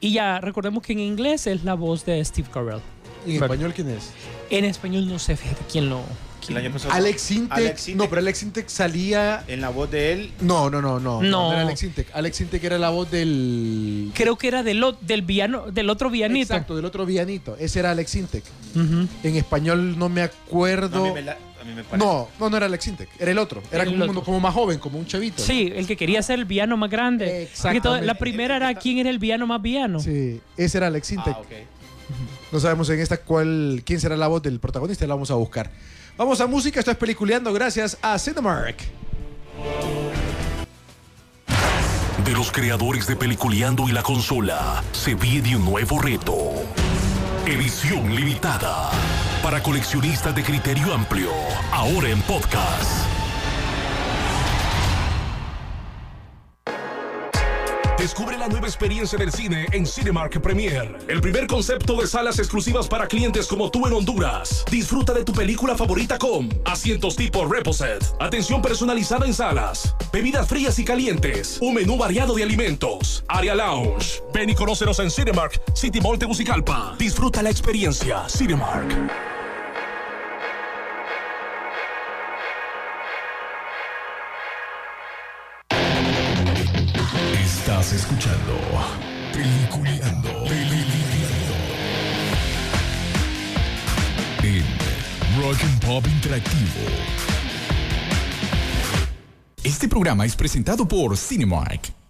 Y 0.00 0.12
ya 0.14 0.40
recordemos 0.40 0.82
que 0.82 0.92
en 0.92 1.00
inglés 1.00 1.46
es 1.46 1.64
la 1.64 1.74
voz 1.74 2.04
de 2.04 2.22
Steve 2.24 2.48
Carell. 2.52 2.80
¿Y 3.26 3.36
en 3.36 3.42
español 3.42 3.72
quién 3.74 3.88
es? 3.88 4.10
En 4.50 4.66
español 4.66 5.08
no 5.08 5.18
sé, 5.18 5.36
fíjate 5.36 5.62
quién 5.70 5.88
lo... 5.88 6.02
El 6.48 6.54
quién- 6.54 6.66
año 6.66 6.72
pasado. 6.72 6.92
Alex 6.94 7.22
Sintek. 7.22 7.88
No, 7.96 8.08
pero 8.08 8.20
Alex 8.20 8.38
Sintek 8.38 8.68
salía. 8.68 9.44
En 9.48 9.60
la 9.60 9.68
voz 9.70 9.90
de 9.90 10.12
él. 10.12 10.32
No, 10.40 10.70
no, 10.70 10.80
no, 10.82 11.00
no. 11.00 11.22
No. 11.22 11.52
era 11.52 11.62
Alex 11.62 11.80
Sintek. 11.80 12.08
Alex 12.14 12.36
Sintek 12.36 12.64
era 12.64 12.78
la 12.78 12.90
voz 12.90 13.10
del. 13.10 14.10
Creo 14.14 14.36
que 14.36 14.48
era 14.48 14.62
del, 14.62 14.84
del, 15.00 15.22
villano, 15.22 15.70
del 15.70 15.90
otro 15.90 16.10
villanito. 16.10 16.52
Exacto, 16.54 16.76
del 16.76 16.84
otro 16.84 17.06
villanito. 17.06 17.56
Ese 17.58 17.78
era 17.80 17.90
Alex 17.92 18.10
Sintek. 18.10 18.44
Ujú. 18.74 19.08
En 19.22 19.36
español 19.36 19.98
no 19.98 20.08
me 20.08 20.20
No, 20.22 20.26
acuerdo. 20.26 21.04
a, 21.04 21.08
mí 21.08 21.14
me 21.14 21.22
la- 21.22 21.32
a 21.60 21.64
mí 21.64 21.72
me 21.74 21.82
parece. 21.84 21.96
No, 22.06 22.28
no, 22.38 22.50
no 22.50 22.56
era 22.56 22.66
Alex 22.66 22.84
Sintek. 22.84 23.08
Era 23.18 23.30
el 23.30 23.38
otro. 23.38 23.62
Era 23.72 23.84
El 23.84 23.90
como, 23.90 24.04
otro. 24.04 24.22
como 24.22 24.40
más 24.40 24.52
joven, 24.54 24.78
como 24.78 24.98
un 24.98 25.06
chavito. 25.06 25.42
Sí, 25.42 25.72
el 25.74 25.86
que 25.86 25.96
quería 25.96 26.22
ser 26.22 26.38
el 26.38 26.44
villano 26.44 26.76
más 26.76 26.90
grande. 26.90 27.44
Exactamente. 27.44 28.06
la 28.06 28.14
primera 28.14 28.56
era 28.56 28.74
quién 28.74 28.98
era 28.98 29.10
el 29.10 29.18
villano 29.18 29.46
más 29.46 29.62
villano. 29.62 29.98
Sí, 30.00 30.40
ese 30.56 30.78
era 30.78 30.88
Alex. 30.88 31.14
Ah, 31.18 31.38
ok. 31.40 31.46
No 32.52 32.60
sabemos 32.60 32.88
en 32.90 33.00
esta 33.00 33.16
cuál, 33.16 33.82
quién 33.84 33.98
será 33.98 34.16
la 34.16 34.28
voz 34.28 34.42
del 34.42 34.60
protagonista, 34.60 35.06
la 35.06 35.14
vamos 35.14 35.30
a 35.30 35.34
buscar. 35.34 35.70
Vamos 36.16 36.40
a 36.40 36.46
música, 36.46 36.78
esto 36.78 36.92
es 36.92 36.96
Peliculeando 36.96 37.52
gracias 37.52 37.98
a 38.00 38.16
Cinemark. 38.18 38.76
De 42.24 42.32
los 42.32 42.52
creadores 42.52 43.06
de 43.08 43.16
Peliculeando 43.16 43.88
y 43.88 43.92
la 43.92 44.02
consola, 44.02 44.82
se 44.92 45.14
viene 45.14 45.56
un 45.56 45.64
nuevo 45.64 45.98
reto. 45.98 46.52
Edición 47.46 48.14
limitada. 48.14 48.90
Para 49.42 49.62
coleccionistas 49.62 50.34
de 50.34 50.42
criterio 50.44 50.94
amplio. 50.94 51.30
Ahora 51.72 52.08
en 52.08 52.22
podcast. 52.22 53.13
Descubre 58.04 58.36
la 58.36 58.48
nueva 58.48 58.66
experiencia 58.66 59.16
del 59.16 59.32
cine 59.32 59.64
en 59.72 59.86
Cinemark 59.86 60.38
Premier. 60.42 60.98
El 61.08 61.22
primer 61.22 61.46
concepto 61.46 61.98
de 61.98 62.06
salas 62.06 62.38
exclusivas 62.38 62.86
para 62.86 63.06
clientes 63.06 63.46
como 63.46 63.70
tú 63.70 63.86
en 63.86 63.94
Honduras. 63.94 64.62
Disfruta 64.70 65.14
de 65.14 65.24
tu 65.24 65.32
película 65.32 65.74
favorita 65.74 66.18
con 66.18 66.50
asientos 66.66 67.16
tipo 67.16 67.46
Reposet, 67.46 68.04
atención 68.20 68.60
personalizada 68.60 69.24
en 69.24 69.32
salas, 69.32 69.96
bebidas 70.12 70.46
frías 70.46 70.78
y 70.78 70.84
calientes, 70.84 71.58
un 71.62 71.72
menú 71.72 71.96
variado 71.96 72.34
de 72.34 72.42
alimentos, 72.42 73.24
área 73.26 73.54
lounge. 73.54 74.22
Ven 74.34 74.50
y 74.50 74.54
conócenos 74.54 74.98
en 74.98 75.10
Cinemark 75.10 75.58
City 75.74 76.02
Mall 76.02 76.18
Tegucigalpa. 76.18 76.96
Disfruta 76.98 77.42
la 77.42 77.48
experiencia 77.48 78.28
Cinemark. 78.28 79.33
Escuchando 87.92 88.58
Peliculeando. 89.32 90.28
Peliculeando. 90.44 91.04
Rock 95.38 95.62
and 95.62 95.84
Pop 95.84 96.06
Interactivo. 96.06 96.80
Este 99.62 99.88
programa 99.88 100.24
es 100.24 100.34
presentado 100.34 100.88
por 100.88 101.16
Cinemark. 101.16 102.03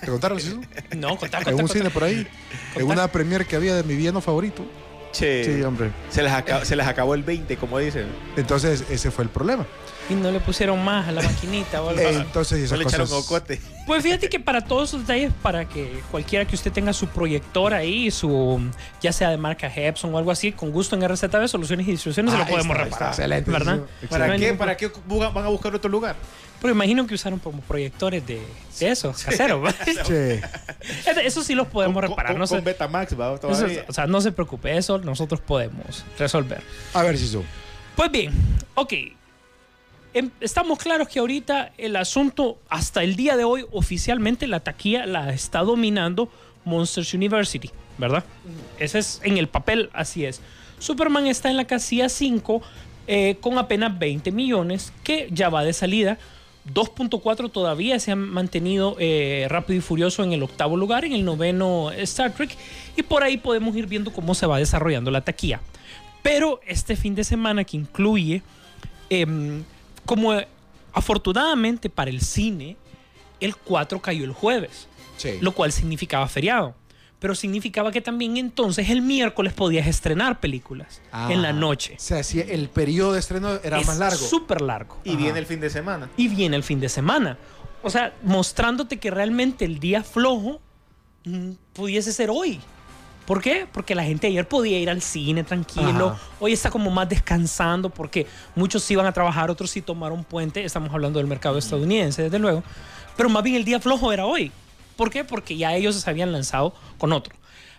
¿Te 0.00 0.06
contaron, 0.06 0.38
Jesús? 0.38 0.64
No, 0.96 1.18
contá, 1.18 1.40
En 1.40 1.52
un 1.52 1.58
contá. 1.58 1.74
cine 1.74 1.90
por 1.90 2.04
ahí. 2.04 2.26
En 2.76 2.86
una 2.86 3.08
premier 3.08 3.44
que 3.44 3.56
había 3.56 3.74
de 3.74 3.82
mi 3.82 3.94
villano 3.94 4.22
favorito. 4.22 4.64
Che, 5.12 5.44
Sí, 5.44 5.62
hombre. 5.62 5.90
se, 6.10 6.22
les 6.22 6.32
acabó, 6.32 6.64
se 6.64 6.74
les 6.76 6.86
acabó 6.86 7.14
el 7.14 7.22
20, 7.22 7.56
como 7.56 7.78
dicen. 7.78 8.06
Entonces, 8.36 8.84
ese 8.90 9.10
fue 9.10 9.24
el 9.24 9.30
problema. 9.30 9.66
Y 10.10 10.14
no 10.14 10.30
le 10.32 10.40
pusieron 10.40 10.82
más 10.84 11.06
a 11.06 11.12
la 11.12 11.22
maquinita 11.22 11.80
o 11.80 11.90
algo 11.90 12.00
así. 12.06 12.16
Entonces, 12.18 12.58
No 12.58 12.64
esas 12.64 12.78
le 12.78 12.84
echaron 12.84 13.06
cocote. 13.08 13.60
Pues 13.86 14.02
fíjate 14.02 14.28
que 14.28 14.40
para 14.40 14.60
todos 14.62 14.88
esos 14.90 15.02
detalles, 15.02 15.32
para 15.42 15.66
que 15.68 16.00
cualquiera 16.10 16.44
que 16.44 16.54
usted 16.56 16.72
tenga 16.72 16.92
su 16.92 17.06
proyector 17.08 17.72
ahí, 17.72 18.10
su 18.10 18.60
ya 19.00 19.12
sea 19.12 19.30
de 19.30 19.36
marca 19.36 19.72
Epson 19.74 20.12
o 20.14 20.18
algo 20.18 20.30
así, 20.32 20.50
con 20.52 20.70
gusto 20.72 20.96
en 20.96 21.08
RZB 21.08 21.46
Soluciones 21.46 21.86
y 21.86 21.92
Distribuciones 21.92 22.32
se 22.32 22.36
Ah, 22.36 22.40
lo 22.44 22.46
podemos 22.50 22.76
está, 22.76 22.82
está 22.82 22.84
reparar. 22.96 23.08
excelente, 23.10 23.50
¿Verdad? 23.50 23.76
sí, 23.76 23.82
sí. 24.00 24.06
¿Para 24.08 24.26
No 24.26 24.36
qué? 24.38 24.54
¿Para 24.54 24.76
qué 24.76 24.90
van 25.34 25.44
a 25.44 25.48
buscar 25.48 25.74
otro 25.74 25.90
lugar? 25.90 26.16
Pero 26.60 26.74
imagino 26.74 27.04
que 27.08 27.14
usaron 27.14 27.40
como 27.40 27.60
proyectores 27.60 28.24
de, 28.24 28.40
de 28.78 28.88
esos, 28.88 29.20
caseros. 29.24 29.74
Che, 30.06 30.40
Eso 31.24 31.42
sí 31.42 31.54
los 31.56 31.66
podemos 31.66 31.94
Con- 32.00 32.10
reparar. 32.10 32.32
con, 32.32 32.38
no 32.40 32.46
con 32.46 32.58
se, 32.58 32.64
Betamax, 32.64 33.18
va. 33.18 33.34
eso- 33.34 33.66
o 33.88 33.92
sea, 33.92 34.06
no 34.06 34.20
se 34.20 34.30
preocupe, 34.30 34.76
eso 34.76 34.96
nosotros 35.04 35.40
podemos 35.40 36.04
resolver. 36.18 36.62
a 36.94 37.02
ver, 37.02 37.18
Sisu. 37.18 37.42
Pues 37.96 38.10
bien, 38.10 38.32
ok. 38.74 38.92
Em- 40.14 40.30
Estamos 40.40 40.78
claros 40.78 41.08
que 41.08 41.18
ahorita 41.18 41.72
el 41.78 41.96
asunto, 41.96 42.58
hasta 42.68 43.02
el 43.02 43.16
día 43.16 43.36
de 43.36 43.44
hoy, 43.44 43.64
oficialmente 43.72 44.46
la 44.46 44.60
taquilla 44.60 45.06
la 45.06 45.32
está 45.32 45.60
dominando 45.60 46.28
Monsters 46.64 47.14
University, 47.14 47.70
¿verdad? 47.98 48.24
Ese 48.78 48.98
es 48.98 49.20
en 49.24 49.38
el 49.38 49.48
papel, 49.48 49.90
así 49.92 50.24
es. 50.24 50.40
Superman 50.78 51.26
está 51.26 51.48
en 51.50 51.56
la 51.56 51.64
casilla 51.66 52.08
5 52.08 52.62
eh, 53.06 53.36
con 53.40 53.58
apenas 53.58 53.98
20 53.98 54.30
millones, 54.32 54.92
que 55.02 55.28
ya 55.30 55.48
va 55.48 55.64
de 55.64 55.72
salida. 55.72 56.18
2.4 56.72 57.50
todavía 57.50 57.98
se 57.98 58.12
han 58.12 58.20
mantenido 58.20 58.96
eh, 58.98 59.46
Rápido 59.48 59.78
y 59.78 59.80
Furioso 59.80 60.22
en 60.22 60.32
el 60.32 60.42
octavo 60.42 60.76
lugar, 60.76 61.04
en 61.04 61.12
el 61.12 61.24
noveno 61.24 61.90
Star 61.92 62.32
Trek, 62.34 62.56
y 62.96 63.02
por 63.02 63.22
ahí 63.22 63.36
podemos 63.36 63.74
ir 63.76 63.86
viendo 63.86 64.12
cómo 64.12 64.34
se 64.34 64.46
va 64.46 64.58
desarrollando 64.58 65.10
la 65.10 65.22
taquilla. 65.22 65.60
Pero 66.22 66.60
este 66.66 66.94
fin 66.94 67.14
de 67.16 67.24
semana 67.24 67.64
que 67.64 67.76
incluye, 67.76 68.42
em, 69.10 69.64
como 70.06 70.32
afortunadamente 70.92 71.90
para 71.90 72.10
el 72.10 72.20
cine, 72.20 72.76
el 73.40 73.56
4 73.56 74.00
cayó 74.00 74.24
el 74.24 74.32
jueves, 74.32 74.86
Sí. 75.16 75.38
lo 75.40 75.52
cual 75.52 75.72
significaba 75.72 76.26
feriado. 76.28 76.74
Pero 77.22 77.36
significaba 77.36 77.92
que 77.92 78.00
también 78.00 78.36
entonces 78.36 78.90
el 78.90 79.00
miércoles 79.00 79.52
podías 79.52 79.86
estrenar 79.86 80.40
películas 80.40 81.00
en 81.30 81.40
la 81.40 81.50
Ah, 81.50 81.52
noche. 81.52 81.94
O 81.96 82.00
sea, 82.02 82.24
si 82.24 82.40
el 82.40 82.68
periodo 82.68 83.12
de 83.12 83.20
estreno 83.20 83.60
era 83.62 83.78
Es 83.78 83.86
más 83.86 83.96
largo. 83.98 84.16
Súper 84.18 84.60
largo. 84.60 84.98
Y 85.04 85.14
viene 85.14 85.38
el 85.38 85.46
fin 85.46 85.60
de 85.60 85.70
semana. 85.70 86.10
Y 86.16 86.26
viene 86.26 86.56
el 86.56 86.64
fin 86.64 86.80
de 86.80 86.88
semana. 86.88 87.38
O 87.84 87.90
sea, 87.90 88.12
mostrándote 88.24 88.96
que 88.98 89.12
realmente 89.12 89.64
el 89.64 89.78
día 89.78 90.02
flojo 90.02 90.60
mm, 91.24 91.50
pudiese 91.72 92.12
ser 92.12 92.28
hoy. 92.28 92.60
¿Por 93.24 93.40
qué? 93.40 93.68
Porque 93.70 93.94
la 93.94 94.02
gente 94.02 94.26
ayer 94.26 94.48
podía 94.48 94.80
ir 94.80 94.90
al 94.90 95.00
cine 95.00 95.44
tranquilo. 95.44 96.08
Ajá. 96.08 96.20
Hoy 96.40 96.52
está 96.52 96.70
como 96.70 96.90
más 96.90 97.08
descansando 97.08 97.88
porque 97.88 98.26
muchos 98.56 98.90
iban 98.90 99.06
a 99.06 99.12
trabajar, 99.12 99.48
otros 99.48 99.70
sí 99.70 99.80
tomaron 99.80 100.24
puente. 100.24 100.64
Estamos 100.64 100.92
hablando 100.92 101.20
del 101.20 101.28
mercado 101.28 101.56
estadounidense, 101.56 102.22
desde 102.24 102.40
luego. 102.40 102.64
Pero 103.16 103.28
más 103.28 103.44
bien 103.44 103.54
el 103.54 103.64
día 103.64 103.78
flojo 103.78 104.12
era 104.12 104.26
hoy. 104.26 104.50
¿Por 104.96 105.10
qué? 105.10 105.24
Porque 105.24 105.56
ya 105.56 105.74
ellos 105.74 105.96
se 105.96 106.08
habían 106.08 106.32
lanzado 106.32 106.74
con 106.98 107.12
otro. 107.12 107.34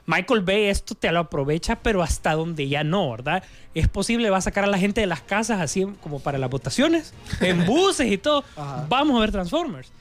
Michael 0.05 0.41
Bay 0.41 0.65
esto 0.65 0.95
te 0.95 1.11
lo 1.11 1.19
aprovecha, 1.19 1.77
pero 1.77 2.03
hasta 2.03 2.33
donde 2.33 2.67
ya 2.67 2.83
no, 2.83 3.11
¿verdad? 3.11 3.43
Es 3.73 3.87
posible, 3.87 4.29
va 4.29 4.37
a 4.37 4.41
sacar 4.41 4.65
a 4.65 4.67
la 4.67 4.77
gente 4.77 5.01
de 5.01 5.07
las 5.07 5.21
casas 5.21 5.61
así 5.61 5.85
como 6.01 6.19
para 6.19 6.37
las 6.37 6.49
votaciones, 6.49 7.13
en 7.39 7.65
buses 7.65 8.11
y 8.11 8.17
todo. 8.17 8.43
Ajá. 8.57 8.85
Vamos 8.89 9.17
a 9.17 9.21
ver 9.21 9.31
Transformers. 9.31 9.91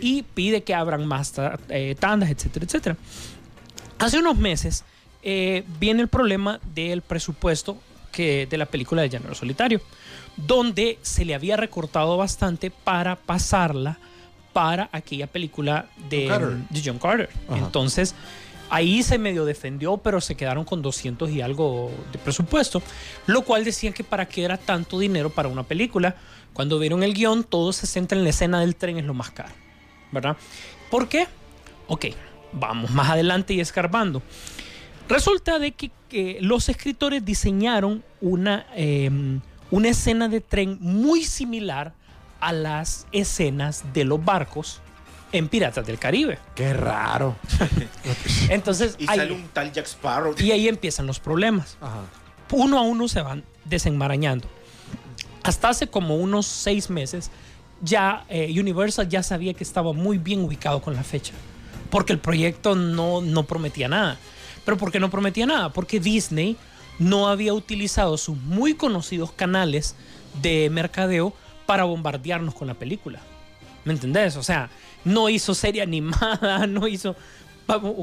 Y 0.00 0.22
pide 0.22 0.64
que 0.64 0.74
abran 0.74 1.06
más 1.06 1.32
eh, 1.68 1.94
tandas, 2.00 2.30
etcétera, 2.30 2.66
etcétera. 2.66 2.96
Hace 4.00 4.18
unos 4.18 4.36
meses 4.36 4.84
eh, 5.22 5.64
viene 5.78 6.02
el 6.02 6.08
problema 6.08 6.60
del 6.74 7.02
presupuesto 7.02 7.78
que, 8.10 8.46
de 8.46 8.58
la 8.58 8.66
película 8.66 9.02
de 9.02 9.08
Llanero 9.08 9.36
Solitario, 9.36 9.80
donde 10.36 10.98
se 11.02 11.24
le 11.24 11.34
había 11.34 11.56
recortado 11.56 12.16
bastante 12.16 12.70
para 12.70 13.16
pasarla 13.16 13.98
para 14.52 14.88
aquella 14.92 15.26
película 15.26 15.86
de 16.08 16.26
John 16.28 16.38
Carter. 16.38 16.56
de 16.70 16.82
John 16.84 16.98
Carter. 16.98 17.30
Ajá. 17.48 17.58
Entonces, 17.58 18.14
ahí 18.70 19.02
se 19.02 19.18
medio 19.18 19.44
defendió, 19.44 19.96
pero 19.98 20.20
se 20.20 20.34
quedaron 20.34 20.64
con 20.64 20.82
200 20.82 21.30
y 21.30 21.40
algo 21.40 21.90
de 22.12 22.18
presupuesto, 22.18 22.82
lo 23.26 23.42
cual 23.42 23.64
decían 23.64 23.92
que 23.92 24.04
para 24.04 24.26
qué 24.26 24.44
era 24.44 24.56
tanto 24.56 24.98
dinero 24.98 25.30
para 25.30 25.48
una 25.48 25.62
película. 25.62 26.16
Cuando 26.52 26.78
vieron 26.78 27.02
el 27.02 27.14
guion, 27.14 27.44
todo 27.44 27.72
se 27.72 27.86
centra 27.86 28.18
en 28.18 28.24
la 28.24 28.30
escena 28.30 28.60
del 28.60 28.74
tren, 28.74 28.98
es 28.98 29.04
lo 29.04 29.14
más 29.14 29.30
caro, 29.30 29.52
¿verdad? 30.10 30.36
¿Por 30.90 31.08
qué? 31.08 31.28
Ok, 31.86 32.06
vamos 32.52 32.90
más 32.90 33.10
adelante 33.10 33.54
y 33.54 33.60
escarbando. 33.60 34.22
Resulta 35.08 35.58
de 35.58 35.72
que, 35.72 35.90
que 36.08 36.38
los 36.40 36.68
escritores 36.68 37.24
diseñaron 37.24 38.02
una, 38.20 38.66
eh, 38.74 39.10
una 39.70 39.88
escena 39.88 40.28
de 40.28 40.40
tren 40.40 40.78
muy 40.80 41.24
similar 41.24 41.88
a 41.88 41.92
las 42.52 43.06
escenas 43.12 43.84
de 43.92 44.04
los 44.04 44.24
barcos 44.24 44.80
en 45.32 45.48
Piratas 45.48 45.86
del 45.86 45.98
Caribe. 45.98 46.38
Qué 46.54 46.72
raro. 46.72 47.36
Entonces, 48.48 48.96
Y 48.98 49.06
ahí- 49.08 49.18
sale 49.18 49.32
un 49.32 49.48
tal 49.48 49.72
Jack 49.72 49.86
Sparrow. 49.86 50.34
y 50.38 50.50
ahí 50.52 50.68
empiezan 50.68 51.06
los 51.06 51.20
problemas. 51.20 51.76
Ajá. 51.80 52.00
Uno 52.50 52.78
a 52.78 52.82
uno 52.82 53.08
se 53.08 53.20
van 53.20 53.44
desenmarañando. 53.64 54.48
Hasta 55.42 55.68
hace 55.68 55.86
como 55.88 56.16
unos 56.16 56.46
seis 56.46 56.88
meses, 56.90 57.30
ya 57.82 58.24
eh, 58.28 58.54
Universal 58.58 59.08
ya 59.08 59.22
sabía 59.22 59.54
que 59.54 59.64
estaba 59.64 59.92
muy 59.92 60.18
bien 60.18 60.40
ubicado 60.42 60.80
con 60.80 60.94
la 60.94 61.02
fecha. 61.04 61.32
Porque 61.90 62.12
el 62.12 62.18
proyecto 62.18 62.74
no, 62.74 63.20
no 63.20 63.44
prometía 63.44 63.88
nada. 63.88 64.16
¿Pero 64.64 64.76
por 64.76 64.90
qué 64.92 65.00
no 65.00 65.10
prometía 65.10 65.46
nada? 65.46 65.70
Porque 65.72 66.00
Disney 66.00 66.56
no 66.98 67.28
había 67.28 67.54
utilizado 67.54 68.16
sus 68.18 68.36
muy 68.36 68.74
conocidos 68.74 69.32
canales 69.32 69.94
de 70.42 70.68
mercadeo 70.70 71.32
para 71.68 71.84
bombardearnos 71.84 72.54
con 72.54 72.66
la 72.66 72.72
película. 72.72 73.20
¿Me 73.84 73.92
entendés? 73.92 74.36
O 74.36 74.42
sea, 74.42 74.70
no 75.04 75.28
hizo 75.28 75.54
serie 75.54 75.82
animada, 75.82 76.66
no 76.66 76.88
hizo, 76.88 77.14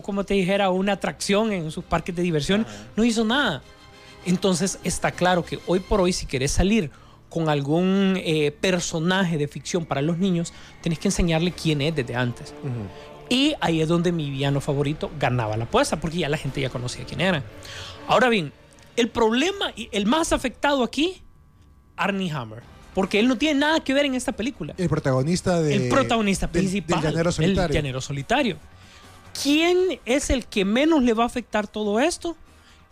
como 0.03 0.24
te 0.24 0.36
dijera, 0.36 0.69
una 0.69 0.93
atracción 0.93 1.51
en 1.51 1.72
sus 1.72 1.84
parques 1.84 2.15
de 2.15 2.22
diversión, 2.22 2.67
no 2.95 3.03
hizo 3.03 3.25
nada. 3.25 3.63
Entonces 4.24 4.77
está 4.84 5.10
claro 5.10 5.43
que 5.43 5.57
hoy 5.65 5.79
por 5.79 6.00
hoy, 6.00 6.13
si 6.13 6.27
querés 6.27 6.51
salir 6.51 6.91
con 7.27 7.50
algún 7.50 8.13
eh, 8.17 8.51
personaje 8.51 9.39
de 9.39 9.48
ficción 9.48 9.84
para 9.84 10.03
los 10.03 10.19
niños, 10.19 10.53
tenés 10.84 11.00
que 11.00 11.07
enseñarle 11.07 11.51
quién 11.51 11.81
es 11.81 11.95
desde 11.95 12.15
antes. 12.15 12.53
Y 13.29 13.55
ahí 13.62 13.81
es 13.81 13.88
donde 13.88 14.12
mi 14.12 14.29
villano 14.29 14.62
favorito 14.62 15.10
ganaba 15.19 15.57
la 15.57 15.63
apuesta, 15.63 16.00
porque 16.00 16.19
ya 16.19 16.29
la 16.29 16.38
gente 16.38 16.62
ya 16.62 16.69
conocía 16.69 17.03
quién 17.03 17.19
era. 17.19 17.43
Ahora 18.07 18.29
bien, 18.29 18.53
el 18.95 19.10
problema 19.10 19.74
y 19.75 19.89
el 19.91 20.05
más 20.05 20.34
afectado 20.34 20.84
aquí, 20.84 21.24
Arnie 21.98 22.31
Hammer, 22.31 22.75
porque 22.96 23.20
él 23.20 23.28
no 23.28 23.38
tiene 23.38 23.60
nada 23.60 23.80
que 23.82 23.94
ver 23.94 24.06
en 24.06 24.16
esta 24.16 24.32
película. 24.32 24.74
El 24.78 24.90
protagonista 24.90 25.62
de. 25.62 25.75
el 25.75 25.90
protagonista 25.90 26.48
del- 26.48 26.52
principal, 26.64 27.02
Del 27.02 27.12
llanero 27.12 27.32
solitario. 27.32 27.66
el 27.68 27.74
llanero 27.74 28.02
solitario. 28.02 28.58
¿Quién 29.44 30.00
es 30.06 30.30
el 30.30 30.46
que 30.46 30.66
menos 30.66 31.04
le 31.04 31.14
va 31.14 31.24
a 31.24 31.28
afectar 31.28 31.68
todo 31.68 32.00
esto? 32.00 32.36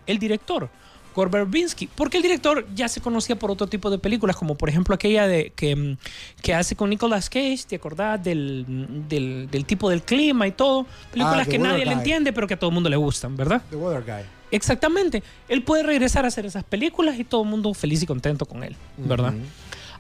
El 0.06 0.20
director. 0.20 0.70
Gore 1.16 1.30
Verbinski, 1.30 1.86
porque 1.88 2.18
el 2.18 2.24
director 2.24 2.66
ya 2.74 2.88
se 2.88 3.00
conocía 3.00 3.36
por 3.38 3.52
otro 3.52 3.68
tipo 3.68 3.92
de 3.92 4.00
películas, 4.00 4.36
como 4.36 4.56
por 4.56 4.68
ejemplo 4.68 4.96
aquella 4.96 5.28
de, 5.28 5.54
que, 5.56 5.76
mm, 5.76 5.98
que 6.42 6.56
hace 6.56 6.76
con 6.76 6.90
Nicolas 6.90 7.30
Cage, 7.30 7.60
¿te 7.68 7.76
acordás? 7.76 8.24
Del, 8.24 8.66
mm, 8.68 9.08
del, 9.08 9.48
del 9.52 9.64
tipo 9.66 9.92
del 9.92 10.02
clima 10.02 10.48
y 10.48 10.52
todo. 10.54 10.88
Películas 11.12 11.48
Ah, 11.48 11.50
que 11.50 11.60
nadie 11.60 11.86
le 11.86 11.92
entiende, 11.94 12.34
pero 12.34 12.48
que 12.48 12.56
a 12.56 12.60
todo 12.60 12.72
el 12.72 12.74
mundo 12.74 12.90
le 12.90 12.96
gustan, 12.98 13.38
¿verdad? 13.38 13.62
The 13.70 13.76
Weather 13.76 14.04
Guy. 14.04 14.26
Exactamente. 14.50 15.22
Él 15.48 15.62
puede 15.64 15.84
regresar 15.84 16.26
a 16.26 16.30
hacer 16.30 16.48
esas 16.48 16.64
películas 16.64 17.18
y 17.20 17.24
todo 17.24 17.44
el 17.44 17.50
mundo 17.50 17.72
feliz 17.76 18.02
y 18.02 18.08
contento 18.08 18.48
con 18.48 18.64
él, 18.64 18.76
¿verdad? 18.98 19.34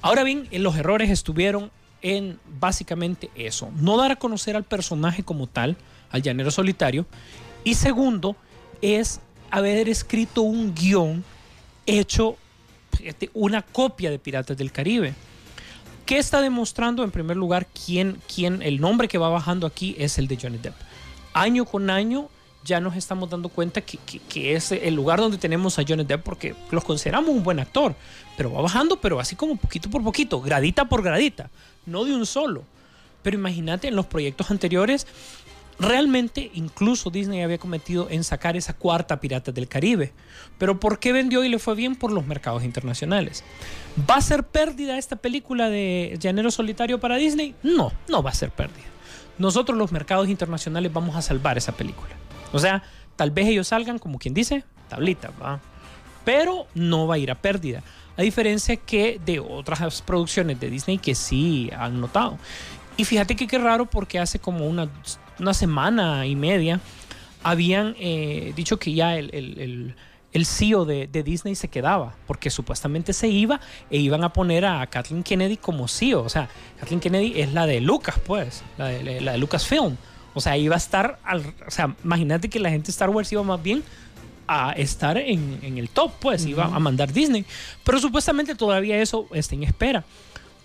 Ahora 0.03 0.23
bien, 0.23 0.47
eh, 0.51 0.59
los 0.59 0.75
errores 0.75 1.09
estuvieron 1.09 1.71
en 2.01 2.37
básicamente 2.59 3.31
eso. 3.35 3.71
No 3.79 3.97
dar 3.97 4.11
a 4.11 4.15
conocer 4.17 4.57
al 4.57 4.65
personaje 4.65 5.23
como 5.23 5.47
tal, 5.47 5.77
al 6.11 6.21
llanero 6.21 6.51
solitario. 6.51 7.05
Y 7.63 7.75
segundo, 7.75 8.35
es 8.81 9.21
haber 9.49 9.87
escrito 9.87 10.41
un 10.41 10.75
guion 10.75 11.23
hecho 11.85 12.35
fíjate, 12.97 13.29
una 13.33 13.61
copia 13.61 14.11
de 14.11 14.19
Piratas 14.19 14.57
del 14.57 14.73
Caribe. 14.73 15.13
¿Qué 16.05 16.17
está 16.17 16.41
demostrando? 16.41 17.05
En 17.05 17.11
primer 17.11 17.37
lugar, 17.37 17.65
quién, 17.67 18.19
quién, 18.33 18.61
el 18.61 18.81
nombre 18.81 19.07
que 19.07 19.17
va 19.17 19.29
bajando 19.29 19.65
aquí 19.65 19.95
es 19.97 20.17
el 20.17 20.27
de 20.27 20.37
Johnny 20.41 20.57
Depp. 20.57 20.75
Año 21.33 21.63
con 21.63 21.89
año 21.89 22.27
ya 22.65 22.79
nos 22.79 22.95
estamos 22.95 23.29
dando 23.29 23.49
cuenta 23.49 23.81
que, 23.81 23.97
que- 23.97 24.19
que 24.19 24.55
es 24.55 24.71
el 24.71 24.93
lugar 24.95 25.19
donde 25.19 25.37
tenemos 25.37 25.77
a 25.79 25.83
Johnny 25.87 26.03
Depp 26.03 26.23
porque 26.23 26.55
los 26.71 26.83
consideramos 26.83 27.29
un 27.31 27.43
buen 27.43 27.59
actor, 27.59 27.95
pero 28.37 28.51
va 28.51 28.61
bajando, 28.61 28.97
pero 29.01 29.19
así 29.19 29.35
como 29.35 29.55
poquito 29.57 29.89
por 29.89 30.03
poquito, 30.03 30.39
gradita 30.41 30.85
por 30.85 31.01
gradita, 31.03 31.49
no 31.85 32.03
de 32.05 32.13
un 32.15 32.25
solo. 32.25 32.63
Pero 33.21 33.37
imagínate, 33.37 33.87
en 33.87 33.95
los 33.95 34.05
proyectos 34.05 34.49
anteriores 34.51 35.07
Realmente, 35.79 36.51
incluso 36.53 37.09
Disney 37.09 37.41
había 37.41 37.57
cometido 37.57 38.07
en 38.11 38.23
sacar 38.23 38.55
esa 38.55 38.73
cuarta 38.75 39.19
Piratas 39.19 39.55
del 39.55 39.67
Caribe. 39.67 40.13
Pero 40.59 40.79
¿por 40.79 40.99
qué 40.99 41.11
vendió 41.11 41.43
y 41.43 41.49
le 41.49 41.57
fue 41.57 41.73
bien? 41.73 41.95
Por 41.95 42.11
los 42.11 42.27
mercados 42.27 42.63
internacionales. 42.63 43.43
¿Va 44.07 44.17
a 44.17 44.21
ser 44.21 44.43
pérdida 44.43 44.99
esta 44.99 45.15
película 45.15 45.71
de 45.71 46.15
Llanero 46.19 46.51
Solitario 46.51 46.99
para 46.99 47.15
Disney? 47.15 47.55
No, 47.63 47.91
no 48.07 48.21
va 48.21 48.29
a 48.29 48.33
ser 48.35 48.51
pérdida. 48.51 48.85
Nosotros 49.39 49.75
los 49.75 49.91
mercados 49.91 50.29
internacionales 50.29 50.93
vamos 50.93 51.15
a 51.15 51.23
salvar 51.23 51.57
esa 51.57 51.71
película. 51.71 52.11
O 52.53 52.59
sea, 52.59 52.83
tal 53.17 53.31
vez 53.31 53.47
ellos 53.47 53.67
salgan, 53.67 53.99
como 53.99 54.17
quien 54.19 54.33
dice, 54.33 54.63
tablita, 54.87 55.31
¿va? 55.41 55.59
Pero 56.23 56.67
no 56.73 57.07
va 57.07 57.15
a 57.15 57.17
ir 57.17 57.31
a 57.31 57.35
pérdida. 57.35 57.83
A 58.15 58.21
diferencia 58.21 58.75
que 58.77 59.19
de 59.25 59.39
otras 59.39 60.01
producciones 60.01 60.59
de 60.59 60.69
Disney 60.69 60.97
que 60.99 61.15
sí 61.15 61.69
han 61.77 61.99
notado. 61.99 62.37
Y 62.95 63.05
fíjate 63.05 63.35
que 63.35 63.47
qué 63.47 63.57
raro 63.57 63.87
porque 63.87 64.19
hace 64.19 64.39
como 64.39 64.67
una, 64.67 64.87
una 65.39 65.53
semana 65.53 66.25
y 66.27 66.35
media 66.35 66.79
habían 67.41 67.95
eh, 67.99 68.53
dicho 68.55 68.77
que 68.77 68.93
ya 68.93 69.17
el, 69.17 69.31
el, 69.33 69.59
el, 69.59 69.95
el 70.31 70.45
CEO 70.45 70.85
de, 70.85 71.07
de, 71.07 71.23
Disney 71.23 71.55
se 71.55 71.67
quedaba 71.67 72.15
porque 72.27 72.49
supuestamente 72.49 73.13
se 73.13 73.27
iba 73.27 73.59
e 73.89 73.97
iban 73.97 74.23
a 74.23 74.31
poner 74.31 74.65
a 74.65 74.85
Kathleen 74.87 75.23
Kennedy 75.23 75.57
como 75.57 75.87
CEO. 75.87 76.21
O 76.21 76.29
sea, 76.29 76.47
Kathleen 76.79 76.99
Kennedy 76.99 77.41
es 77.41 77.51
la 77.51 77.65
de 77.65 77.81
Lucas, 77.81 78.15
pues, 78.25 78.63
la 78.77 78.87
de, 78.87 79.21
la 79.21 79.33
de 79.33 79.37
Lucasfilm. 79.39 79.97
O 80.33 80.41
sea, 80.41 80.57
iba 80.57 80.75
a 80.75 80.77
estar, 80.77 81.19
al, 81.23 81.41
o 81.67 81.71
sea, 81.71 81.95
imagínate 82.03 82.49
que 82.49 82.59
la 82.59 82.69
gente 82.69 82.87
de 82.87 82.91
Star 82.91 83.09
Wars 83.09 83.31
iba 83.31 83.43
más 83.43 83.61
bien 83.61 83.83
a 84.47 84.71
estar 84.73 85.17
en, 85.17 85.59
en 85.61 85.77
el 85.77 85.89
top, 85.89 86.11
pues, 86.19 86.43
uh 86.43 86.45
-huh. 86.45 86.49
iba 86.49 86.65
a 86.65 86.79
mandar 86.79 87.13
Disney. 87.13 87.45
Pero 87.83 87.99
supuestamente 87.99 88.55
todavía 88.55 89.01
eso 89.01 89.27
está 89.33 89.55
en 89.55 89.63
espera 89.63 90.03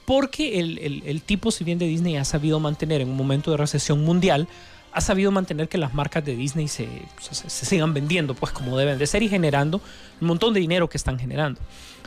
porque 0.08 0.58
el, 0.58 0.78
el, 0.78 1.02
el, 1.04 1.20
tipo, 1.20 1.50
si 1.50 1.64
bien 1.64 1.78
de 1.78 1.87
Disney 1.87 2.16
ha 2.16 2.25
sabido 2.25 2.58
mantener 2.60 3.02
en 3.02 3.10
un 3.10 3.16
momento 3.16 3.50
de 3.50 3.58
recesión 3.58 4.02
mundial, 4.04 4.48
ha 4.90 5.02
sabido 5.02 5.30
mantener 5.30 5.68
que 5.68 5.76
las 5.76 5.92
marcas 5.92 6.25
de 6.25 6.34
Disney 6.34 6.66
se, 6.66 6.88
se, 7.20 7.34
se, 7.34 7.66
sigan 7.66 7.92
vendiendo 7.92 8.34
pues 8.34 8.50
como 8.52 8.78
deben 8.78 8.98
de 8.98 9.06
ser 9.06 9.22
y 9.22 9.28
generando 9.28 9.82
un 10.18 10.28
montón 10.28 10.54
de 10.54 10.60
dinero 10.60 10.88
que 10.88 10.96
están 10.96 11.18
generando. 11.18 11.60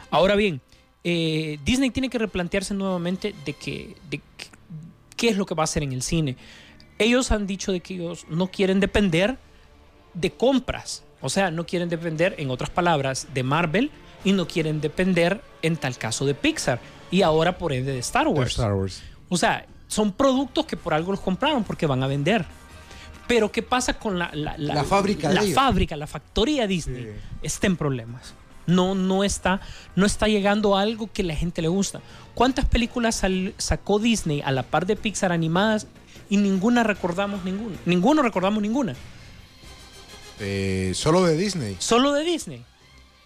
Ahora 0.10 0.36
bien, 0.36 0.62
eh, 1.04 1.60
Disney 1.64 1.92
tiene 1.92 2.10
que 2.10 2.18
replantearse 2.18 2.74
nuevamente 2.74 3.36
de, 3.46 3.54
que, 3.54 3.96
de 4.10 4.18
que, 4.18 4.48
qué 5.16 5.30
es 5.30 5.38
lo 5.38 5.46
que 5.46 5.54
va 5.54 5.62
a 5.62 5.66
hacer 5.66 5.84
en 5.84 5.92
el 5.92 6.02
cine. 6.02 6.38
Ellos 7.02 7.32
han 7.32 7.48
dicho 7.48 7.72
de 7.72 7.80
que 7.80 7.96
ellos 7.96 8.26
no 8.30 8.48
quieren 8.48 8.80
depender 8.80 9.38
de 10.14 10.32
compras, 10.32 11.04
o 11.22 11.30
sea, 11.30 11.50
no 11.50 11.66
quieren 11.66 11.90
depender, 11.90 12.36
en 12.38 12.52
otras 12.52 12.70
palabras, 12.70 13.28
de 13.34 13.44
Marvel 13.44 13.92
y 14.24 14.34
no 14.34 14.48
quieren 14.48 14.82
depender, 14.82 15.42
en 15.62 15.78
tal 15.78 15.98
caso, 15.98 16.26
de 16.26 16.36
Pixar 16.36 16.80
y 17.10 17.24
ahora 17.24 17.58
por 17.58 17.74
ende 17.74 17.92
de 17.92 18.00
Star 18.00 18.28
Wars. 18.28 18.52
Star 18.52 18.74
Wars. 18.74 19.02
O 19.30 19.38
sea, 19.38 19.66
son 19.88 20.12
productos 20.12 20.66
que 20.66 20.78
por 20.78 20.94
algo 20.94 21.12
los 21.12 21.22
compraron 21.22 21.64
porque 21.64 21.86
van 21.86 22.04
a 22.04 22.08
vender. 22.08 22.46
Pero 23.28 23.52
¿qué 23.52 23.64
pasa 23.64 23.94
con 23.94 24.20
la, 24.20 24.30
la, 24.34 24.58
la, 24.58 24.76
la 24.76 24.84
fábrica? 24.84 25.32
La 25.32 25.44
fábrica, 25.44 25.96
la 25.96 26.08
factoría 26.08 26.68
Disney. 26.68 27.04
Sí. 27.04 27.10
Está 27.42 27.68
en 27.68 27.78
problemas. 27.78 28.34
No, 28.68 28.94
no, 28.94 29.24
está, 29.24 29.60
no 29.96 30.06
está 30.06 30.28
llegando 30.28 30.78
a 30.78 30.82
algo 30.82 31.12
que 31.12 31.24
la 31.24 31.36
gente 31.36 31.62
le 31.62 31.68
gusta. 31.68 32.02
¿Cuántas 32.36 32.66
películas 32.66 33.16
sal, 33.16 33.54
sacó 33.58 34.00
Disney 34.00 34.42
a 34.42 34.52
la 34.52 34.64
par 34.64 34.86
de 34.86 34.96
Pixar 34.96 35.32
animadas 35.32 35.88
y 36.32 36.38
ninguna 36.38 36.82
recordamos 36.82 37.44
ninguna? 37.44 37.76
Ninguno 37.86 38.22
recordamos 38.22 38.64
ninguna. 38.64 38.96
Eh, 40.40 40.94
solo 40.96 41.24
de 41.24 41.36
Disney. 41.36 41.76
Solo 41.78 42.14
de 42.14 42.24
Disney. 42.24 42.64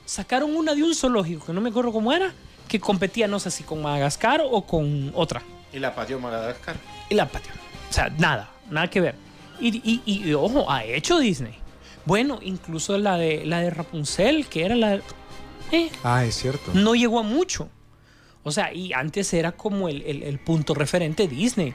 Sacaron 0.05 0.55
una 0.55 0.73
de 0.73 0.81
un 0.81 0.95
zoológico, 0.95 1.45
que 1.45 1.53
no 1.53 1.61
me 1.61 1.69
acuerdo 1.69 1.91
cómo 1.91 2.11
era, 2.11 2.33
que 2.67 2.79
competía 2.79 3.27
no 3.27 3.39
sé 3.39 3.51
si 3.51 3.63
con 3.63 3.83
Madagascar 3.83 4.41
o 4.43 4.65
con 4.65 5.11
otra. 5.13 5.43
Y 5.71 5.77
la 5.77 5.93
pateó 5.93 6.19
Madagascar. 6.19 6.77
Y 7.07 7.13
la 7.13 7.29
pateó. 7.29 7.53
O 7.91 7.93
sea, 7.93 8.09
nada, 8.09 8.49
nada 8.71 8.89
que 8.89 9.01
ver. 9.01 9.15
Y, 9.61 9.67
y, 9.67 10.01
y, 10.03 10.27
y, 10.27 10.33
ojo, 10.33 10.69
ha 10.69 10.83
hecho 10.83 11.19
Disney. 11.19 11.53
Bueno, 12.05 12.39
incluso 12.41 12.97
la 12.97 13.17
de, 13.17 13.45
la 13.45 13.61
de 13.61 13.69
Rapunzel, 13.69 14.47
que 14.47 14.65
era 14.65 14.75
la... 14.75 14.95
Eh, 15.71 15.91
ah, 16.03 16.25
es 16.25 16.35
cierto. 16.35 16.71
No 16.73 16.95
llegó 16.95 17.19
a 17.19 17.23
mucho. 17.23 17.69
O 18.45 18.51
sea, 18.51 18.71
y 18.71 18.93
antes 18.93 19.33
era 19.33 19.51
como 19.51 19.89
el, 19.89 20.03
el, 20.03 20.23
el 20.23 20.37
punto 20.37 20.75
referente 20.75 21.27
Disney. 21.27 21.73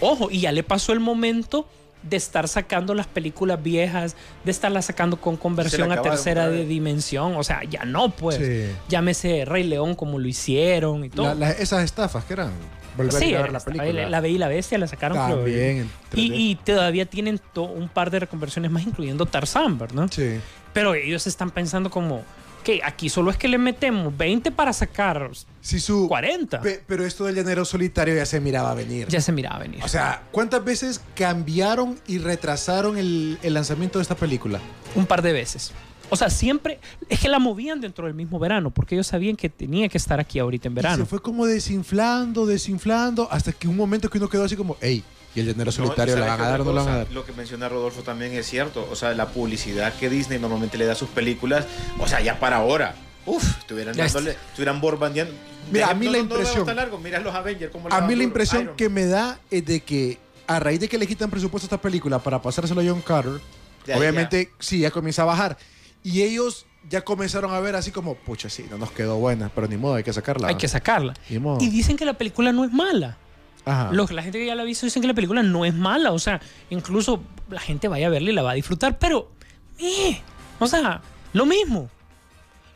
Ojo, 0.00 0.30
y 0.30 0.40
ya 0.40 0.52
le 0.52 0.64
pasó 0.64 0.92
el 0.92 0.98
momento 1.00 1.68
de 2.02 2.16
estar 2.16 2.48
sacando 2.48 2.92
las 2.92 3.06
películas 3.06 3.62
viejas, 3.62 4.16
de 4.44 4.50
estarlas 4.50 4.86
sacando 4.86 5.20
con 5.20 5.36
conversión 5.36 5.92
a 5.92 6.02
tercera 6.02 6.48
de 6.48 6.64
dimensión. 6.64 7.36
O 7.36 7.44
sea, 7.44 7.62
ya 7.64 7.84
no, 7.84 8.10
pues. 8.10 8.36
Sí. 8.36 8.76
Llámese 8.88 9.44
Rey 9.44 9.64
León 9.64 9.94
como 9.94 10.18
lo 10.18 10.28
hicieron 10.28 11.04
y 11.04 11.08
todo. 11.08 11.26
La, 11.28 11.34
la, 11.34 11.50
esas 11.52 11.84
estafas 11.84 12.24
que 12.24 12.34
eran. 12.34 12.52
Volver 12.96 13.22
sí, 13.22 13.32
a 13.34 13.42
ver 13.42 13.52
la 13.52 13.60
película. 13.60 13.92
La, 13.92 14.10
la 14.10 14.20
Bella 14.20 14.34
y 14.34 14.38
la 14.38 14.48
Bestia 14.48 14.76
la 14.76 14.88
sacaron. 14.88 15.16
También. 15.16 15.88
Y, 16.14 16.32
y, 16.34 16.56
todavía 16.56 17.06
tienen 17.06 17.40
un 17.54 17.88
par 17.88 18.10
de 18.10 18.18
reconversiones 18.18 18.72
más, 18.72 18.84
incluyendo 18.84 19.24
Tarzán, 19.24 19.78
¿verdad? 19.78 20.08
Sí. 20.10 20.40
Pero 20.72 20.94
ellos 20.94 21.28
están 21.28 21.52
pensando 21.52 21.90
como 21.90 22.24
que 22.62 22.80
aquí 22.84 23.08
solo 23.08 23.30
es 23.30 23.36
que 23.36 23.48
le 23.48 23.58
metemos 23.58 24.16
20 24.16 24.50
para 24.52 24.72
sacar 24.72 25.30
sí, 25.60 25.80
su, 25.80 26.08
40. 26.08 26.60
Pe, 26.60 26.82
pero 26.86 27.04
esto 27.04 27.24
del 27.24 27.36
llanero 27.36 27.64
solitario 27.64 28.14
ya 28.14 28.26
se 28.26 28.40
miraba 28.40 28.74
venir. 28.74 29.08
Ya 29.08 29.20
se 29.20 29.32
miraba 29.32 29.58
venir. 29.58 29.82
O 29.82 29.88
sea, 29.88 30.22
¿cuántas 30.30 30.64
veces 30.64 31.00
cambiaron 31.14 31.98
y 32.06 32.18
retrasaron 32.18 32.96
el, 32.96 33.38
el 33.42 33.54
lanzamiento 33.54 33.98
de 33.98 34.02
esta 34.02 34.16
película? 34.16 34.60
Un 34.94 35.06
par 35.06 35.22
de 35.22 35.32
veces. 35.32 35.72
O 36.10 36.16
sea, 36.16 36.30
siempre 36.30 36.80
es 37.08 37.20
que 37.20 37.28
la 37.28 37.38
movían 37.38 37.80
dentro 37.80 38.06
del 38.06 38.14
mismo 38.14 38.38
verano, 38.38 38.70
porque 38.70 38.94
ellos 38.94 39.06
sabían 39.06 39.36
que 39.36 39.48
tenía 39.48 39.88
que 39.88 39.98
estar 39.98 40.18
aquí 40.18 40.38
ahorita 40.38 40.68
en 40.68 40.74
verano. 40.74 40.96
Y 40.96 41.00
se 41.00 41.06
fue 41.06 41.20
como 41.20 41.46
desinflando, 41.46 42.46
desinflando, 42.46 43.28
hasta 43.30 43.52
que 43.52 43.68
un 43.68 43.76
momento 43.76 44.08
que 44.08 44.18
uno 44.18 44.28
quedó 44.28 44.44
así 44.44 44.56
como, 44.56 44.76
hey, 44.80 45.04
y 45.38 45.40
el 45.40 45.46
dinero 45.46 45.70
solitario 45.70 46.16
no, 46.16 46.20
la 46.20 46.26
van 46.26 46.40
a 46.40 46.48
dar, 46.48 46.64
no 46.64 46.72
la 46.72 46.82
van 46.82 46.94
a 46.94 46.96
dar. 46.98 47.12
Lo 47.12 47.24
que 47.24 47.32
menciona 47.32 47.68
Rodolfo 47.68 48.02
también 48.02 48.32
es 48.32 48.46
cierto. 48.46 48.88
O 48.90 48.96
sea, 48.96 49.14
la 49.14 49.28
publicidad 49.28 49.94
que 49.94 50.10
Disney 50.10 50.38
normalmente 50.38 50.76
le 50.76 50.84
da 50.84 50.92
a 50.92 50.96
sus 50.96 51.08
películas, 51.08 51.66
o 51.98 52.06
sea, 52.08 52.20
ya 52.20 52.40
para 52.40 52.56
ahora. 52.56 52.94
Uf, 53.24 53.58
estuvieran 53.58 53.96
dándole, 53.96 54.32
estuvieran 54.48 54.80
borbandeando. 54.80 55.34
Mira, 55.70 55.90
a 55.90 55.94
mí 55.94 56.08
la 56.08 56.18
impresión. 56.18 56.66
No 56.66 56.74
largo. 56.74 56.98
Mira 56.98 57.20
los 57.20 57.34
Avengers, 57.34 57.70
cómo 57.70 57.88
a 57.90 58.00
mí 58.00 58.16
la 58.16 58.24
impresión 58.24 58.62
Iron. 58.62 58.76
que 58.76 58.88
me 58.88 59.06
da 59.06 59.38
es 59.50 59.64
de 59.64 59.80
que 59.80 60.18
a 60.46 60.58
raíz 60.58 60.80
de 60.80 60.88
que 60.88 60.98
le 60.98 61.06
quitan 61.06 61.30
presupuesto 61.30 61.66
a 61.66 61.68
esta 61.68 61.80
película 61.80 62.18
para 62.18 62.40
pasárselo 62.40 62.80
a 62.80 62.84
John 62.84 63.02
Carter, 63.02 63.40
ya, 63.86 63.98
obviamente 63.98 64.46
ya. 64.46 64.50
sí, 64.58 64.78
ya 64.80 64.90
comienza 64.90 65.22
a 65.22 65.26
bajar. 65.26 65.58
Y 66.02 66.22
ellos 66.22 66.66
ya 66.88 67.02
comenzaron 67.02 67.52
a 67.52 67.60
ver 67.60 67.76
así 67.76 67.90
como, 67.90 68.14
pucha, 68.14 68.48
sí, 68.48 68.64
no 68.70 68.78
nos 68.78 68.90
quedó 68.92 69.16
buena, 69.18 69.50
pero 69.54 69.68
ni 69.68 69.76
modo, 69.76 69.94
hay 69.94 70.04
que 70.04 70.12
sacarla. 70.12 70.48
Hay 70.48 70.56
que 70.56 70.68
sacarla. 70.68 71.14
Y 71.28 71.68
dicen 71.68 71.96
que 71.96 72.06
la 72.06 72.14
película 72.14 72.50
no 72.52 72.64
es 72.64 72.72
mala. 72.72 73.18
Ajá. 73.64 73.90
Los, 73.92 74.10
la 74.10 74.22
gente 74.22 74.38
que 74.38 74.46
ya 74.46 74.54
la 74.54 74.62
ha 74.62 74.64
visto 74.64 74.86
dicen 74.86 75.02
que 75.02 75.08
la 75.08 75.14
película 75.14 75.42
no 75.42 75.64
es 75.64 75.74
mala. 75.74 76.12
O 76.12 76.18
sea, 76.18 76.40
incluso 76.70 77.22
la 77.50 77.60
gente 77.60 77.88
vaya 77.88 78.06
a 78.06 78.10
verla 78.10 78.30
y 78.30 78.34
la 78.34 78.42
va 78.42 78.52
a 78.52 78.54
disfrutar, 78.54 78.98
pero. 78.98 79.30
Eh, 79.78 80.20
o 80.58 80.66
sea, 80.66 81.02
lo 81.32 81.46
mismo. 81.46 81.90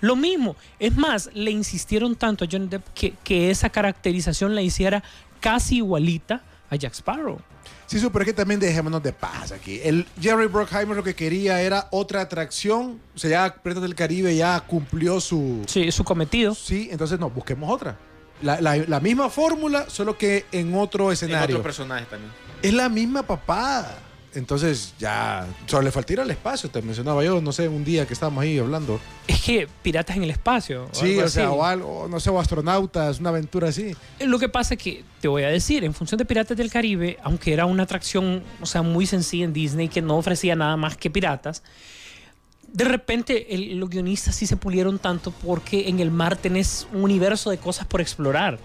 Lo 0.00 0.16
mismo. 0.16 0.56
Es 0.78 0.96
más, 0.96 1.30
le 1.32 1.50
insistieron 1.50 2.16
tanto 2.16 2.44
a 2.44 2.48
Johnny 2.50 2.66
Depp 2.66 2.88
que, 2.94 3.14
que 3.22 3.50
esa 3.50 3.70
caracterización 3.70 4.54
la 4.54 4.62
hiciera 4.62 5.02
casi 5.40 5.76
igualita 5.76 6.42
a 6.70 6.76
Jack 6.76 6.94
Sparrow. 6.94 7.38
Sí, 7.86 8.00
sí, 8.00 8.08
pero 8.10 8.22
es 8.22 8.26
que 8.26 8.32
también 8.32 8.58
dejémonos 8.58 9.02
de 9.02 9.12
paz 9.12 9.52
aquí. 9.52 9.78
El 9.82 10.06
Jerry 10.18 10.46
Bruckheimer 10.46 10.96
lo 10.96 11.02
que 11.04 11.14
quería 11.14 11.60
era 11.60 11.88
otra 11.90 12.22
atracción. 12.22 13.00
O 13.14 13.18
sea, 13.18 13.30
ya 13.30 13.54
Piratas 13.62 13.82
del 13.82 13.94
Caribe 13.94 14.34
ya 14.34 14.58
cumplió 14.60 15.20
su... 15.20 15.62
Sí, 15.66 15.92
su 15.92 16.02
cometido. 16.02 16.54
Sí, 16.54 16.88
entonces 16.90 17.20
no, 17.20 17.28
busquemos 17.28 17.70
otra. 17.70 17.98
La, 18.42 18.60
la, 18.60 18.76
la 18.76 19.00
misma 19.00 19.30
fórmula, 19.30 19.88
solo 19.88 20.18
que 20.18 20.46
en 20.52 20.74
otro 20.74 21.12
escenario. 21.12 21.56
En 21.56 21.60
otro 21.60 21.62
personaje 21.62 22.06
también. 22.06 22.32
Es 22.62 22.72
la 22.72 22.88
misma 22.88 23.22
papada. 23.22 23.98
Entonces 24.34 24.94
ya 24.98 25.46
solo 25.66 25.82
le 25.82 25.90
falta 25.90 26.12
ir 26.14 26.20
al 26.20 26.30
espacio, 26.30 26.70
te 26.70 26.80
mencionaba 26.80 27.22
yo, 27.22 27.40
no 27.40 27.52
sé, 27.52 27.68
un 27.68 27.84
día 27.84 28.06
que 28.06 28.14
estábamos 28.14 28.42
ahí 28.42 28.58
hablando. 28.58 28.98
Es 29.26 29.42
que 29.42 29.68
piratas 29.82 30.16
en 30.16 30.22
el 30.22 30.30
espacio. 30.30 30.88
O 30.90 30.94
sí, 30.94 31.18
o 31.18 31.28
sea, 31.28 31.50
o 31.50 31.62
algo, 31.62 32.08
no 32.08 32.18
sé, 32.18 32.30
o 32.30 32.40
astronautas, 32.40 33.20
una 33.20 33.28
aventura 33.28 33.68
así. 33.68 33.94
Lo 34.20 34.38
que 34.38 34.48
pasa 34.48 34.74
es 34.74 34.80
que, 34.80 35.04
te 35.20 35.28
voy 35.28 35.42
a 35.42 35.48
decir, 35.48 35.84
en 35.84 35.92
función 35.92 36.16
de 36.16 36.24
Piratas 36.24 36.56
del 36.56 36.70
Caribe, 36.70 37.18
aunque 37.22 37.52
era 37.52 37.66
una 37.66 37.82
atracción, 37.82 38.42
o 38.60 38.66
sea, 38.66 38.80
muy 38.82 39.06
sencilla 39.06 39.44
en 39.44 39.52
Disney, 39.52 39.88
que 39.88 40.00
no 40.00 40.16
ofrecía 40.16 40.56
nada 40.56 40.76
más 40.78 40.96
que 40.96 41.10
piratas, 41.10 41.62
de 42.72 42.84
repente 42.84 43.54
el, 43.54 43.78
los 43.78 43.90
guionistas 43.90 44.34
sí 44.34 44.46
se 44.46 44.56
pulieron 44.56 44.98
tanto 44.98 45.30
porque 45.30 45.88
en 45.88 46.00
el 46.00 46.10
mar 46.10 46.36
tenés 46.36 46.86
un 46.92 47.04
universo 47.04 47.50
de 47.50 47.58
cosas 47.58 47.86
por 47.86 48.00
explorar 48.00 48.58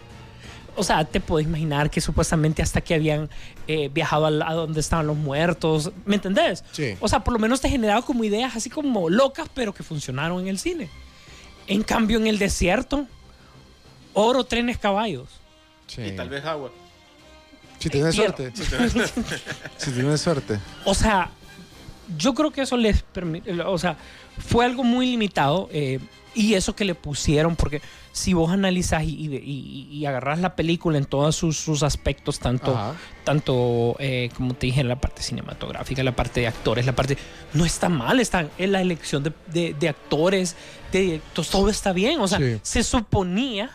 o 0.77 0.83
sea, 0.83 1.03
te 1.03 1.19
puedes 1.19 1.47
imaginar 1.47 1.89
que 1.89 1.99
supuestamente 1.99 2.61
hasta 2.61 2.81
que 2.81 2.93
habían 2.93 3.29
eh, 3.67 3.89
viajado 3.91 4.27
a, 4.27 4.49
a, 4.49 4.53
donde 4.53 4.79
estaban 4.79 5.07
los 5.07 5.17
muertos, 5.17 5.91
¿me 6.05 6.15
entendés? 6.15 6.63
Sí. 6.71 6.95
O 6.99 7.07
sea, 7.07 7.23
por 7.23 7.33
lo 7.33 7.39
menos 7.39 7.59
te 7.59 7.67
generaba 7.67 8.03
como 8.03 8.23
ideas 8.23 8.55
así 8.55 8.69
como 8.69 9.09
locas, 9.09 9.49
pero 9.53 9.73
que 9.73 9.81
funcionaron 9.81 10.39
en 10.41 10.47
el 10.47 10.59
cine. 10.59 10.87
En 11.65 11.81
cambio, 11.81 12.19
en 12.19 12.27
el 12.27 12.37
desierto, 12.37 13.07
oro, 14.13 14.43
trenes, 14.43 14.77
caballos. 14.77 15.27
Sí. 15.87 16.03
Y 16.03 16.11
tal 16.15 16.29
vez 16.29 16.45
agua. 16.45 16.71
Si 17.79 17.89
tienes 17.89 18.15
suerte. 18.15 18.53
si 19.77 19.91
tienes 19.91 20.21
suerte. 20.21 20.59
O 20.85 20.93
sea, 20.93 21.31
yo 22.17 22.33
creo 22.33 22.51
que 22.51 22.61
eso 22.61 22.77
les 22.77 23.01
permite, 23.01 23.51
o 23.61 23.77
sea, 23.77 23.97
fue 24.37 24.65
algo 24.65 24.83
muy 24.83 25.07
limitado. 25.11 25.69
Eh, 25.71 25.99
Y 26.39 26.53
eso 26.53 26.75
que 26.75 26.85
le 26.85 26.93
pusieron, 26.93 27.55
porque 27.55 27.81
si 28.11 28.33
vos 28.33 28.51
analizás 28.51 29.01
y, 29.05 29.07
y, 29.09 29.35
y- 29.37 29.87
y 29.91 30.05
agarrás 30.05 30.37
la 30.39 30.55
película 30.55 30.99
en 30.99 31.05
todos 31.05 31.35
sus, 31.35 31.57
sus 31.57 31.81
aspectos, 31.81 32.37
tanto, 32.37 32.77
Ajá. 32.77 32.93
tanto 33.23 33.95
eh, 33.97 34.29
como 34.37 34.53
te 34.53 34.67
dije, 34.67 34.81
en 34.81 34.87
la 34.87 35.01
parte 35.01 35.23
cinematográfica, 35.23 36.03
la 36.03 36.15
parte 36.15 36.41
de 36.41 36.47
actores, 36.47 36.85
la 36.85 36.93
parte... 36.93 37.17
No 37.55 37.65
está 37.65 37.89
mal, 37.89 38.19
está 38.19 38.47
en 38.59 38.71
la 38.71 38.81
elección 38.81 39.23
de, 39.23 39.33
de- 39.51 39.73
de 39.79 39.89
actores, 39.89 40.55
de 40.91 41.01
directores, 41.01 41.49
todo 41.49 41.69
está 41.69 41.91
bien. 41.91 42.19
O 42.19 42.27
sea, 42.27 42.37
Sí. 42.37 42.59
se 42.61 42.83
suponía 42.83 43.71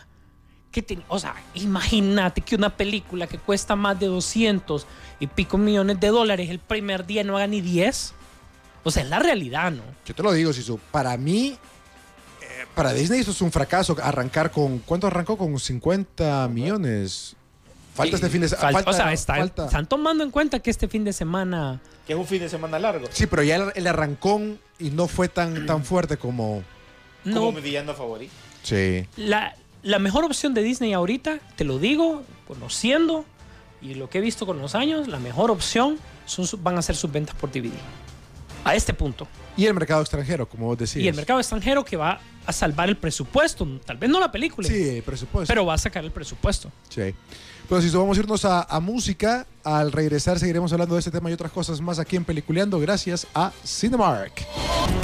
que 0.71 0.81
ten- 0.81 1.03
o 1.09 1.19
sea, 1.19 1.35
imagínate 1.55 2.39
que 2.39 2.55
una 2.55 2.69
película 2.77 3.27
que 3.27 3.39
cuesta 3.39 3.75
más 3.75 3.99
de 3.99 4.05
200 4.07 4.87
y 5.19 5.27
pico 5.27 5.57
millones 5.57 5.99
de 5.99 6.07
dólares 6.07 6.49
el 6.49 6.59
primer 6.59 7.05
día 7.05 7.25
no 7.25 7.35
haga 7.35 7.47
ni 7.47 7.59
10. 7.59 8.13
O 8.83 8.91
sea, 8.91 9.03
es 9.03 9.09
la 9.09 9.19
realidad, 9.19 9.71
¿no? 9.71 9.83
Yo 10.05 10.13
te 10.13 10.21
lo 10.23 10.31
digo, 10.33 10.51
Sisu. 10.53 10.77
Para 10.91 11.15
mí, 11.17 11.57
eh, 12.41 12.65
para 12.75 12.93
Disney 12.93 13.21
eso 13.21 13.31
es 13.31 13.41
un 13.41 13.51
fracaso. 13.51 13.95
Arrancar 14.01 14.51
con. 14.51 14.79
¿Cuánto 14.79 15.07
arrancó? 15.07 15.37
Con 15.37 15.57
50 15.59 16.47
millones. 16.49 17.35
Falta 17.95 18.15
este 18.15 18.29
fin 18.29 18.41
de 18.41 18.49
semana. 18.49 18.71
Fal- 18.79 18.83
o 18.87 18.93
sea, 18.93 19.13
está- 19.13 19.39
están 19.39 19.85
tomando 19.85 20.23
en 20.23 20.31
cuenta 20.31 20.59
que 20.59 20.69
este 20.71 20.87
fin 20.87 21.03
de 21.03 21.13
semana. 21.13 21.79
Que 22.07 22.13
es 22.13 22.19
un 22.19 22.25
fin 22.25 22.39
de 22.39 22.49
semana 22.49 22.79
largo. 22.79 23.05
Sí, 23.11 23.27
pero 23.27 23.43
ya 23.43 23.55
el, 23.57 23.71
el 23.75 23.87
arrancón 23.87 24.59
y 24.79 24.89
no 24.89 25.07
fue 25.07 25.29
tan, 25.29 25.65
tan 25.65 25.85
fuerte 25.85 26.17
como. 26.17 26.63
Como 27.23 27.35
No, 27.35 27.51
mi 27.53 27.61
villano 27.61 27.93
favorito. 27.93 28.33
Sí. 28.63 29.05
la, 29.17 29.55
la 29.83 29.99
mejor 29.99 30.23
opción 30.25 30.53
de 30.53 30.63
Disney 30.63 30.91
ahorita, 30.93 31.39
te 31.55 31.63
lo 31.65 31.77
digo, 31.79 32.23
conociendo 32.47 33.25
y 33.81 33.93
lo 33.93 34.09
que 34.09 34.17
he 34.17 34.21
visto 34.21 34.45
con 34.45 34.59
los 34.59 34.73
años, 34.75 35.07
la 35.07 35.19
mejor 35.19 35.51
opción 35.51 35.97
son, 36.25 36.45
van 36.63 36.77
a 36.77 36.81
ser 36.81 36.95
sus 36.95 37.11
ventas 37.11 37.35
por 37.35 37.51
DVD. 37.51 37.71
A 38.65 38.75
este 38.75 38.93
punto. 38.93 39.27
Y 39.57 39.65
el 39.65 39.73
mercado 39.73 40.01
extranjero, 40.01 40.47
como 40.47 40.67
vos 40.67 40.77
decías. 40.77 41.03
Y 41.03 41.07
el 41.07 41.15
mercado 41.15 41.39
extranjero 41.39 41.83
que 41.83 41.97
va 41.97 42.19
a 42.45 42.53
salvar 42.53 42.89
el 42.89 42.97
presupuesto. 42.97 43.67
Tal 43.85 43.97
vez 43.97 44.09
no 44.09 44.19
la 44.19 44.31
película, 44.31 44.67
Sí, 44.67 44.97
el 44.97 45.03
presupuesto. 45.03 45.51
pero 45.51 45.65
va 45.65 45.73
a 45.75 45.77
sacar 45.77 46.03
el 46.03 46.11
presupuesto. 46.11 46.71
Sí. 46.89 47.13
Pero 47.69 47.81
si 47.81 47.89
vamos 47.89 48.17
a 48.17 48.19
irnos 48.21 48.45
a, 48.45 48.63
a 48.63 48.79
música, 48.79 49.45
al 49.63 49.91
regresar 49.91 50.39
seguiremos 50.39 50.71
hablando 50.73 50.95
de 50.95 50.99
este 50.99 51.11
tema 51.11 51.29
y 51.29 51.33
otras 51.33 51.51
cosas 51.51 51.81
más 51.81 51.99
aquí 51.99 52.15
en 52.15 52.25
Peliculeando 52.25 52.79
gracias 52.79 53.27
a 53.33 53.51
Cinemark. 53.65 54.45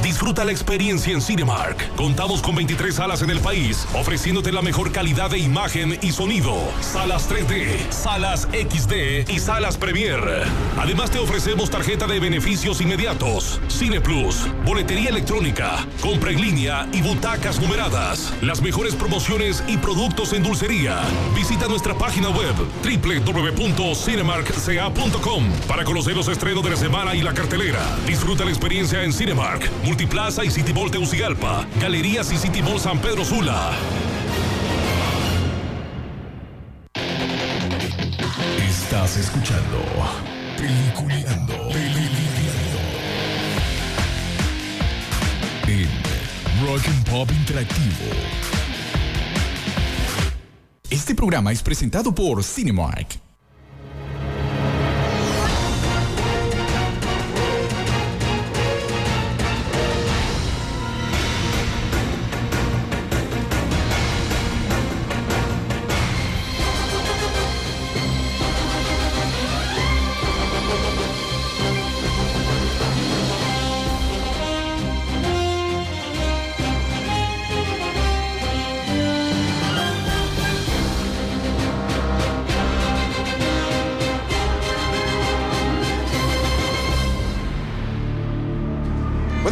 Disfruta 0.03 0.43
la 0.43 0.51
experiencia 0.51 1.13
en 1.13 1.21
Cinemark. 1.21 1.95
Contamos 1.95 2.41
con 2.41 2.55
23 2.55 2.95
salas 2.95 3.21
en 3.21 3.29
el 3.29 3.39
país, 3.39 3.85
ofreciéndote 3.93 4.51
la 4.51 4.61
mejor 4.61 4.91
calidad 4.91 5.29
de 5.29 5.39
imagen 5.39 5.97
y 6.01 6.11
sonido. 6.11 6.55
Salas 6.81 7.29
3D, 7.29 7.91
salas 7.91 8.47
XD 8.51 9.29
y 9.29 9.39
salas 9.39 9.77
Premier. 9.77 10.19
Además 10.77 11.11
te 11.11 11.19
ofrecemos 11.19 11.69
tarjeta 11.69 12.07
de 12.07 12.19
beneficios 12.19 12.81
inmediatos, 12.81 13.59
Cine 13.67 14.01
Plus, 14.01 14.47
boletería 14.65 15.09
electrónica, 15.09 15.85
compra 16.01 16.31
en 16.31 16.41
línea 16.41 16.89
y 16.91 17.01
butacas 17.01 17.59
numeradas. 17.59 18.33
Las 18.41 18.61
mejores 18.61 18.95
promociones 18.95 19.63
y 19.67 19.77
productos 19.77 20.33
en 20.33 20.43
dulcería. 20.43 20.99
Visita 21.35 21.67
nuestra 21.67 21.97
página 21.97 22.29
web 22.29 22.55
www.cinemarkca.com 24.49 25.43
para 25.67 25.83
conocer 25.83 26.15
los 26.15 26.27
estrenos 26.27 26.63
de 26.63 26.71
la 26.71 26.75
semana 26.75 27.15
y 27.15 27.21
la 27.21 27.33
cartelera. 27.33 27.79
Disfruta 28.05 28.43
la 28.43 28.51
experiencia 28.51 29.03
en 29.03 29.13
Cinemark, 29.13 29.69
Multiplaza 29.83 30.43
y 30.43 30.51
City 30.51 30.73
Mall 30.73 30.91
Teucigalpa, 30.91 31.65
Galerías 31.79 32.31
y 32.31 32.37
City 32.37 32.61
Mall 32.61 32.79
San 32.79 32.99
Pedro 32.99 33.23
Sula. 33.23 33.71
Estás 38.67 39.17
escuchando 39.17 39.85
Peliculeando. 40.57 41.53
Peliculeando. 41.69 42.79
En 45.67 46.65
Rock 46.65 46.87
and 46.87 47.09
Pop 47.09 47.31
Interactivo. 47.31 48.09
Este 50.89 51.13
programa 51.13 51.51
es 51.51 51.61
presentado 51.61 52.13
por 52.13 52.43
Cinemark. 52.43 53.28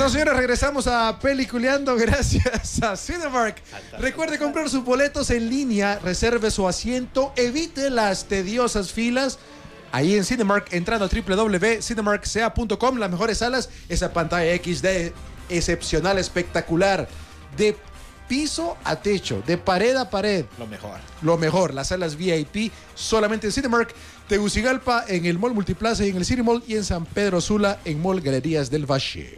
Bueno, 0.07 0.19
señores, 0.19 0.37
regresamos 0.37 0.87
a 0.87 1.19
Peliculeando 1.19 1.93
gracias 1.97 2.81
a 2.81 2.95
Cinemark. 2.95 3.61
Recuerde 3.99 4.39
comprar 4.39 4.69
sus 4.69 4.81
boletos 4.85 5.29
en 5.31 5.49
línea, 5.49 5.99
reserve 5.99 6.49
su 6.49 6.65
asiento, 6.65 7.33
evite 7.35 7.89
las 7.89 8.23
tediosas 8.23 8.93
filas. 8.93 9.37
Ahí 9.91 10.15
en 10.15 10.23
Cinemark, 10.23 10.71
entrando 10.71 11.03
a 11.03 11.09
www.cinemarkca.com, 11.09 12.97
las 12.97 13.11
mejores 13.11 13.39
salas, 13.39 13.67
esa 13.89 14.13
pantalla 14.13 14.55
XD 14.55 15.11
excepcional, 15.49 16.17
espectacular, 16.19 17.09
de 17.57 17.75
piso 18.29 18.77
a 18.85 18.95
techo, 18.95 19.43
de 19.45 19.57
pared 19.57 19.97
a 19.97 20.09
pared. 20.09 20.45
Lo 20.57 20.67
mejor. 20.67 20.99
Lo 21.21 21.37
mejor, 21.37 21.73
las 21.73 21.89
salas 21.89 22.15
VIP 22.15 22.71
solamente 22.95 23.47
en 23.47 23.51
Cinemark, 23.51 23.93
Tegucigalpa, 24.29 25.03
en 25.05 25.25
el 25.25 25.37
Mall 25.37 25.53
Multiplaza 25.53 26.05
y 26.05 26.11
en 26.11 26.15
el 26.15 26.23
City 26.23 26.43
Mall 26.43 26.63
y 26.65 26.75
en 26.75 26.85
San 26.85 27.05
Pedro 27.05 27.41
Sula, 27.41 27.79
en 27.83 28.01
Mall 28.01 28.21
Galerías 28.21 28.69
del 28.69 28.89
Valle. 28.89 29.37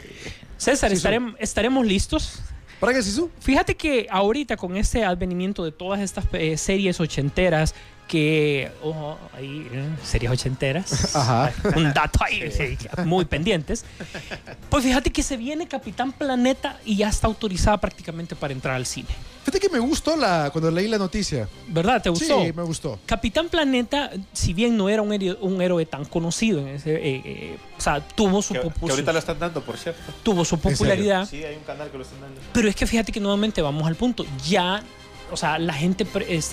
César, 0.60 0.92
estarem- 0.92 1.36
estaremos 1.40 1.86
listos. 1.86 2.40
¿Para 2.80 2.94
qué, 2.94 3.02
Sisu? 3.02 3.30
Fíjate 3.40 3.76
que 3.76 4.08
ahorita 4.10 4.56
con 4.56 4.78
este 4.78 5.04
advenimiento 5.04 5.64
de 5.66 5.72
todas 5.72 6.00
estas 6.00 6.26
eh, 6.34 6.56
series 6.58 7.00
ochenteras 7.00 7.74
que, 8.10 8.72
ojo, 8.82 9.20
ahí, 9.38 9.68
eh, 9.72 9.88
series 10.04 10.32
ochenteras, 10.32 11.16
Ajá. 11.16 11.54
un 11.76 11.94
dato 11.94 12.20
ahí, 12.24 12.52
sí, 12.52 12.76
muy 13.06 13.24
pendientes, 13.24 13.86
pues 14.70 14.84
fíjate 14.84 15.12
que 15.12 15.22
se 15.22 15.38
viene 15.38 15.68
Capitán 15.68 16.12
Planeta 16.12 16.80
y 16.84 16.98
ya 16.98 17.08
está 17.08 17.28
autorizada 17.28 17.78
prácticamente 17.78 18.36
para 18.36 18.52
entrar 18.52 18.76
al 18.76 18.88
cine. 18.88 19.10
Fíjate 19.44 19.60
que 19.60 19.70
me 19.70 19.80
gustó 19.80 20.18
la, 20.18 20.50
cuando 20.52 20.70
leí 20.72 20.88
la 20.88 20.98
noticia. 20.98 21.48
¿Verdad? 21.68 22.02
¿Te 22.02 22.10
gustó? 22.10 22.44
Sí, 22.44 22.52
me 22.52 22.64
gustó. 22.64 23.00
Capitán 23.06 23.48
Planeta, 23.48 24.12
si 24.34 24.54
bien 24.54 24.76
no 24.76 24.90
era 24.90 25.02
un 25.02 25.14
héroe, 25.14 25.38
un 25.42 25.62
héroe 25.62 25.86
tan 25.86 26.06
conocido, 26.06 26.60
en 26.60 26.70
ese, 26.70 26.96
eh, 26.96 27.22
eh, 27.24 27.58
o 27.78 27.82
sea, 27.82 28.02
tuvo 28.02 28.42
su, 28.42 28.56
Que, 28.56 28.62
que 28.62 28.92
ahorita 28.92 29.14
lo 29.14 29.20
están 29.20 29.40
dando, 29.40 29.62
por 29.62 29.78
cierto. 29.78 30.02
tuvo 30.24 30.44
su 30.44 30.60
popularidad. 30.60 31.28
Sí, 31.30 31.44
hay 31.44 31.56
un 31.56 31.64
canal 31.64 31.90
que 31.90 31.98
lo 31.98 32.04
están 32.04 32.22
dando. 32.22 32.42
Pero 32.54 32.68
es 32.68 32.76
que 32.76 32.88
fíjate 32.88 33.12
que 33.12 33.20
nuevamente 33.20 33.62
vamos 33.62 33.88
al 33.88 33.96
punto. 33.96 34.26
Ya, 34.48 34.84
o 35.32 35.38
sea, 35.38 35.60
la 35.60 35.74
gente, 35.74 36.06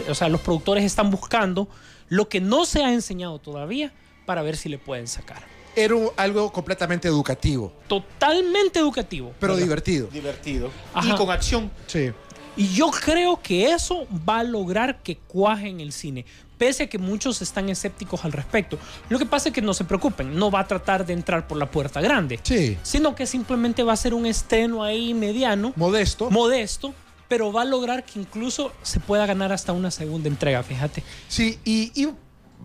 o 0.08 0.14
sea, 0.14 0.28
los 0.28 0.40
productores 0.40 0.84
están 0.84 1.10
buscando 1.10 1.68
lo 2.08 2.28
que 2.28 2.40
no 2.40 2.64
se 2.66 2.82
ha 2.84 2.92
enseñado 2.92 3.38
todavía 3.38 3.92
para 4.26 4.42
ver 4.42 4.56
si 4.56 4.68
le 4.68 4.78
pueden 4.78 5.06
sacar. 5.08 5.42
Era 5.74 5.94
un- 5.94 6.10
algo 6.16 6.50
completamente 6.52 7.06
educativo, 7.08 7.72
Totalmente 7.86 8.78
educativo. 8.78 9.32
pero 9.38 9.52
¿verdad? 9.54 9.64
divertido. 9.66 10.06
Divertido. 10.08 10.70
Ajá. 10.94 11.08
Y 11.08 11.16
con 11.16 11.30
acción. 11.30 11.70
Sí. 11.86 12.10
Y 12.56 12.68
yo 12.68 12.90
creo 12.90 13.40
que 13.42 13.70
eso 13.72 14.06
va 14.26 14.38
a 14.38 14.42
lograr 14.44 15.02
que 15.02 15.16
cuaje 15.18 15.68
en 15.68 15.80
el 15.80 15.92
cine. 15.92 16.24
Pese 16.56 16.84
a 16.84 16.86
que 16.88 16.96
muchos 16.96 17.42
están 17.42 17.68
escépticos 17.68 18.24
al 18.24 18.32
respecto. 18.32 18.78
Lo 19.10 19.18
que 19.18 19.26
pasa 19.26 19.50
es 19.50 19.54
que 19.54 19.60
no 19.60 19.74
se 19.74 19.84
preocupen, 19.84 20.34
no 20.38 20.50
va 20.50 20.60
a 20.60 20.66
tratar 20.66 21.04
de 21.04 21.12
entrar 21.12 21.46
por 21.46 21.58
la 21.58 21.70
puerta 21.70 22.00
grande. 22.00 22.40
Sí. 22.42 22.78
Sino 22.82 23.14
que 23.14 23.26
simplemente 23.26 23.82
va 23.82 23.92
a 23.92 23.96
ser 23.96 24.14
un 24.14 24.24
estreno 24.24 24.82
ahí 24.82 25.12
mediano. 25.12 25.74
Modesto. 25.76 26.30
modesto, 26.30 26.94
pero 27.28 27.52
va 27.52 27.62
a 27.62 27.64
lograr 27.64 28.04
que 28.04 28.18
incluso 28.18 28.72
se 28.82 29.00
pueda 29.00 29.26
ganar 29.26 29.52
hasta 29.52 29.72
una 29.72 29.90
segunda 29.90 30.28
entrega, 30.28 30.62
fíjate. 30.62 31.02
sí, 31.28 31.58
y, 31.64 31.92
y 32.00 32.08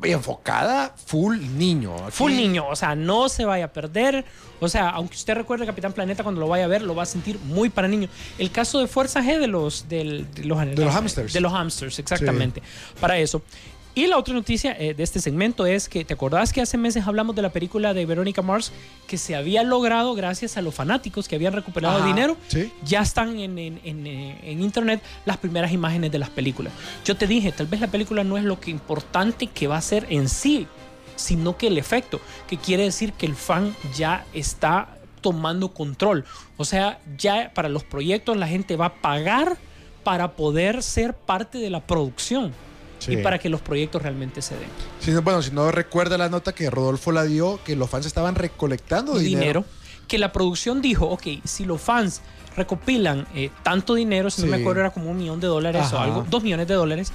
enfocada 0.03 0.95
full 1.05 1.37
niño. 1.57 1.95
Aquí- 1.95 2.11
Full 2.11 2.31
niño, 2.33 2.67
o 2.67 2.75
sea, 2.75 2.95
no 2.95 3.29
se 3.29 3.45
vaya 3.45 3.65
a 3.65 3.73
perder. 3.73 4.25
O 4.59 4.67
sea, 4.67 4.89
aunque 4.89 5.15
usted 5.15 5.35
recuerde 5.35 5.65
Capitán 5.65 5.93
Planeta 5.93 6.23
cuando 6.23 6.39
lo 6.41 6.47
vaya 6.47 6.65
a 6.65 6.67
ver, 6.67 6.81
lo 6.81 6.95
va 6.95 7.03
a 7.03 7.05
sentir 7.05 7.37
muy 7.39 7.69
para 7.69 7.87
niño. 7.87 8.07
El 8.37 8.51
caso 8.51 8.79
de 8.79 8.87
Fuerza 8.87 9.21
G 9.21 9.39
de 9.39 9.47
los, 9.47 9.89
del- 9.89 10.31
de 10.33 10.45
los, 10.45 10.59
De 10.59 10.75
los 10.85 10.93
hamsters. 10.95 11.33
De 11.33 11.39
los 11.41 11.51
hamsters, 11.51 11.99
exactamente. 11.99 12.61
Para 12.99 13.17
eso. 13.19 13.41
Y 13.93 14.07
la 14.07 14.17
otra 14.17 14.33
noticia 14.33 14.71
eh, 14.79 14.93
de 14.93 15.03
este 15.03 15.19
segmento 15.19 15.65
es 15.65 15.89
que, 15.89 16.05
¿te 16.05 16.13
acordás 16.13 16.53
que 16.53 16.61
hace 16.61 16.77
meses 16.77 17.05
hablamos 17.07 17.35
de 17.35 17.41
la 17.41 17.49
película 17.49 17.93
de 17.93 18.05
Verónica 18.05 18.41
Mars 18.41 18.71
que 19.05 19.17
se 19.17 19.35
había 19.35 19.63
logrado 19.63 20.13
gracias 20.15 20.55
a 20.55 20.61
los 20.61 20.73
fanáticos 20.73 21.27
que 21.27 21.35
habían 21.35 21.51
recuperado 21.51 21.97
Ajá, 21.97 22.05
dinero? 22.07 22.37
sí. 22.47 22.71
Ya 22.85 23.01
están 23.01 23.37
en, 23.37 23.59
en- 23.59 23.81
en, 23.83 24.07
eh, 24.07 24.37
en 24.43 24.61
internet 24.61 25.01
las 25.25 25.35
primeras 25.37 25.73
imágenes 25.73 26.09
de 26.09 26.19
las 26.19 26.29
películas. 26.29 26.71
Yo 27.03 27.17
te 27.17 27.27
dije, 27.27 27.51
tal 27.51 27.67
vez 27.67 27.81
la 27.81 27.87
película 27.87 28.23
no 28.23 28.37
es 28.37 28.45
lo 28.45 28.61
que 28.61 28.71
importante 28.71 29.47
que 29.47 29.67
va 29.67 29.75
a 29.75 29.81
ser 29.81 30.07
en 30.09 30.29
sí, 30.29 30.67
sino 31.17 31.57
que 31.57 31.67
el 31.67 31.77
efecto, 31.77 32.21
que 32.47 32.55
quiere 32.57 32.83
decir 32.83 33.11
que 33.11 33.25
el 33.25 33.35
fan 33.35 33.75
ya 33.97 34.25
está 34.33 34.87
tomando 35.19 35.73
control. 35.73 36.23
O 36.55 36.63
sea, 36.63 36.99
ya 37.17 37.51
para 37.53 37.67
los 37.67 37.83
proyectos 37.83 38.37
la 38.37 38.47
gente 38.47 38.77
va 38.77 38.85
a 38.85 38.93
pagar 38.93 39.57
para 40.05 40.31
poder 40.31 40.81
ser 40.81 41.13
parte 41.13 41.57
de 41.57 41.69
la 41.69 41.81
producción 41.81 42.53
Sí. 43.01 43.13
y 43.13 43.17
para 43.17 43.39
que 43.39 43.49
los 43.49 43.61
proyectos 43.61 44.01
realmente 44.03 44.43
se 44.43 44.55
den. 44.55 45.23
Bueno, 45.23 45.41
si 45.41 45.49
no 45.51 45.71
recuerda 45.71 46.19
la 46.19 46.29
nota 46.29 46.53
que 46.53 46.69
Rodolfo 46.69 47.11
la 47.11 47.23
dio, 47.23 47.59
que 47.65 47.75
los 47.75 47.89
fans 47.89 48.05
estaban 48.05 48.35
recolectando 48.35 49.17
dinero. 49.17 49.39
dinero. 49.39 49.65
Que 50.07 50.19
la 50.19 50.31
producción 50.31 50.81
dijo, 50.81 51.07
ok, 51.07 51.23
si 51.43 51.65
los 51.65 51.81
fans 51.81 52.21
recopilan 52.55 53.27
eh, 53.33 53.49
tanto 53.63 53.95
dinero, 53.95 54.29
si 54.29 54.43
no 54.43 54.49
me 54.49 54.57
acuerdo 54.57 54.81
era 54.81 54.91
como 54.91 55.09
un 55.09 55.17
millón 55.17 55.39
de 55.39 55.47
dólares 55.47 55.91
o 55.93 55.99
algo, 55.99 56.25
dos 56.29 56.43
millones 56.43 56.67
de 56.67 56.75
dólares. 56.75 57.11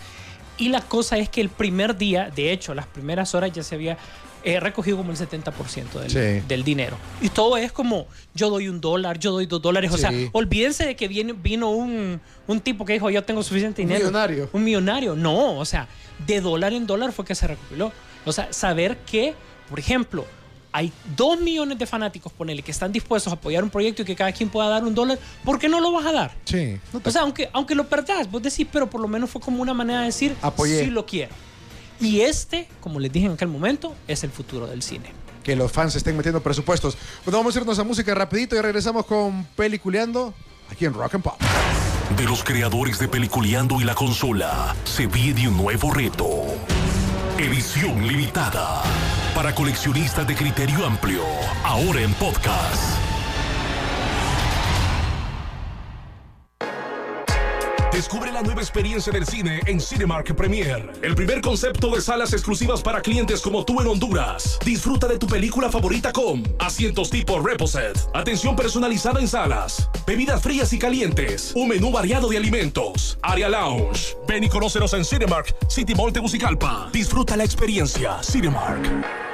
Y 0.58 0.70
la 0.70 0.80
cosa 0.80 1.18
es 1.18 1.28
que 1.28 1.40
el 1.40 1.50
primer 1.50 1.96
día, 1.96 2.30
de 2.34 2.50
hecho, 2.50 2.74
las 2.74 2.86
primeras 2.86 3.34
horas 3.34 3.52
ya 3.52 3.62
se 3.62 3.74
había 3.74 3.98
eh, 4.46 4.60
recogido 4.60 4.96
como 4.96 5.10
el 5.10 5.18
70% 5.18 6.00
del, 6.00 6.10
Sí. 6.10 6.44
del 6.48 6.62
dinero. 6.64 6.96
Y 7.20 7.28
todo 7.28 7.56
es 7.56 7.72
como, 7.72 8.06
yo 8.34 8.48
doy 8.48 8.68
un 8.68 8.80
dólar, 8.80 9.18
yo 9.18 9.32
doy 9.32 9.44
dos 9.46 9.60
dólares. 9.60 9.90
O 9.92 9.98
sea, 9.98 10.10
olvídense 10.32 10.86
de 10.86 10.96
que 10.96 11.08
viene, 11.08 11.32
vino 11.34 11.68
un, 11.70 12.20
un 12.46 12.60
tipo 12.60 12.84
que 12.84 12.94
dijo, 12.94 13.10
yo 13.10 13.22
tengo 13.24 13.42
suficiente 13.42 13.82
Un 13.82 13.88
dinero. 13.88 14.06
millonario. 14.06 14.48
Un 14.52 14.64
millonario. 14.64 15.14
No, 15.16 15.58
o 15.58 15.64
sea, 15.64 15.88
de 16.26 16.40
dólar 16.40 16.72
en 16.72 16.86
dólar 16.86 17.12
fue 17.12 17.24
que 17.24 17.34
se 17.34 17.46
recopiló. 17.46 17.92
O 18.24 18.32
sea, 18.32 18.52
saber 18.52 18.96
que, 18.98 19.34
por 19.68 19.78
ejemplo, 19.78 20.24
hay 20.72 20.92
dos 21.16 21.40
millones 21.40 21.78
de 21.78 21.86
fanáticos, 21.86 22.32
ponele, 22.32 22.62
que 22.62 22.70
están 22.70 22.92
dispuestos 22.92 23.32
a 23.32 23.36
apoyar 23.36 23.64
un 23.64 23.70
proyecto 23.70 24.02
y 24.02 24.04
que 24.04 24.14
cada 24.14 24.30
quien 24.30 24.48
pueda 24.48 24.68
dar 24.68 24.84
un 24.84 24.94
dólar, 24.94 25.18
¿por 25.42 25.58
qué 25.58 25.68
no 25.68 25.80
lo 25.80 25.90
vas 25.90 26.06
a 26.06 26.12
dar? 26.12 26.32
Sí. 26.44 26.78
No 26.92 27.00
te- 27.00 27.08
O 27.08 27.12
sea, 27.12 27.22
aunque, 27.22 27.48
aunque 27.52 27.74
lo 27.74 27.88
perdás, 27.88 28.30
vos 28.30 28.42
decís, 28.42 28.66
pero 28.70 28.88
por 28.88 29.00
lo 29.00 29.08
menos 29.08 29.30
fue 29.30 29.40
como 29.40 29.62
una 29.62 29.72
manera 29.74 30.00
de 30.00 30.06
decir, 30.06 30.36
Apoyé. 30.42 30.84
sí 30.84 30.90
lo 30.90 31.04
quiero. 31.06 31.32
Y 32.00 32.20
este, 32.20 32.68
como 32.80 33.00
les 33.00 33.12
dije 33.12 33.26
en 33.26 33.32
aquel 33.32 33.48
momento, 33.48 33.94
es 34.06 34.24
el 34.24 34.30
futuro 34.30 34.66
del 34.66 34.82
cine. 34.82 35.12
que 35.42 35.54
los 35.54 35.70
fans 35.70 35.94
estén 35.94 36.16
metiendo 36.16 36.40
presupuestos. 36.42 36.98
Bueno, 37.24 37.38
vamos 37.38 37.54
a 37.54 37.60
irnos 37.60 37.78
a 37.78 37.84
música 37.84 38.12
rapidito 38.16 38.56
y 38.56 38.60
regresamos 38.60 39.06
con 39.06 39.44
Peliculeando 39.54 40.34
aquí 40.70 40.86
en 40.86 40.92
Rock 40.92 41.14
and 41.14 41.22
Pop. 41.22 41.40
De 42.16 42.24
los 42.24 42.42
creadores 42.42 42.98
de 42.98 43.06
Peliculeando 43.06 43.80
y 43.80 43.84
la 43.84 43.94
consola, 43.94 44.74
se 44.82 45.06
viene 45.06 45.48
un 45.48 45.56
nuevo 45.56 45.92
reto. 45.92 46.26
Edición 47.38 48.06
limitada. 48.08 48.82
Para 49.36 49.54
coleccionistas 49.54 50.26
de 50.26 50.34
criterio 50.34 50.84
amplio. 50.84 51.22
Ahora 51.62 52.00
en 52.00 52.12
podcast. 52.14 53.05
Descubre 57.96 58.30
la 58.30 58.42
nueva 58.42 58.60
experiencia 58.60 59.10
del 59.10 59.24
cine 59.24 59.58
en 59.64 59.80
Cinemark 59.80 60.34
Premier. 60.34 60.92
El 61.00 61.14
primer 61.14 61.40
concepto 61.40 61.88
de 61.88 62.02
salas 62.02 62.34
exclusivas 62.34 62.82
para 62.82 63.00
clientes 63.00 63.40
como 63.40 63.64
tú 63.64 63.80
en 63.80 63.86
Honduras. 63.86 64.58
Disfruta 64.62 65.08
de 65.08 65.16
tu 65.16 65.26
película 65.26 65.70
favorita 65.70 66.12
con 66.12 66.42
asientos 66.58 67.08
tipo 67.08 67.40
Reposet, 67.40 67.98
atención 68.12 68.54
personalizada 68.54 69.18
en 69.18 69.28
salas, 69.28 69.88
bebidas 70.06 70.42
frías 70.42 70.74
y 70.74 70.78
calientes, 70.78 71.54
un 71.56 71.68
menú 71.68 71.90
variado 71.90 72.28
de 72.28 72.36
alimentos, 72.36 73.18
área 73.22 73.48
lounge. 73.48 74.14
Ven 74.28 74.44
y 74.44 74.50
conócenos 74.50 74.92
en 74.92 75.02
Cinemark 75.02 75.56
City 75.66 75.94
Mall 75.94 76.12
Tegucigalpa. 76.12 76.90
Disfruta 76.92 77.34
la 77.34 77.44
experiencia 77.44 78.22
Cinemark. 78.22 79.25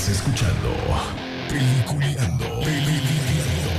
Estás 0.00 0.16
escuchando 0.16 0.74
Peliculeando. 1.50 2.44
Peliculeando. 2.60 3.70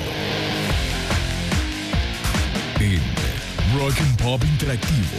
En 2.79 3.79
Rock 3.79 3.99
and 3.99 4.21
Pop 4.21 4.43
Interactivo. 4.43 5.17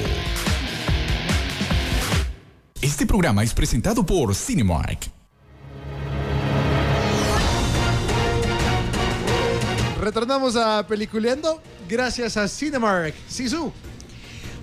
Este 2.80 3.04
programa 3.04 3.42
es 3.42 3.52
presentado 3.52 4.06
por 4.06 4.32
Cinemark. 4.32 5.10
Retornamos 10.00 10.54
a 10.54 10.86
Peliculeando 10.86 11.60
gracias 11.88 12.36
a 12.36 12.46
Cinemark. 12.46 13.12
Sisu. 13.26 13.72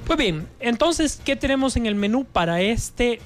Pues 0.06 0.18
bien, 0.18 0.48
entonces, 0.62 1.20
¿qué 1.22 1.36
tenemos 1.36 1.76
en 1.76 1.86
el 1.86 1.96
menú 1.96 2.24
para 2.24 2.62
este 2.62 3.20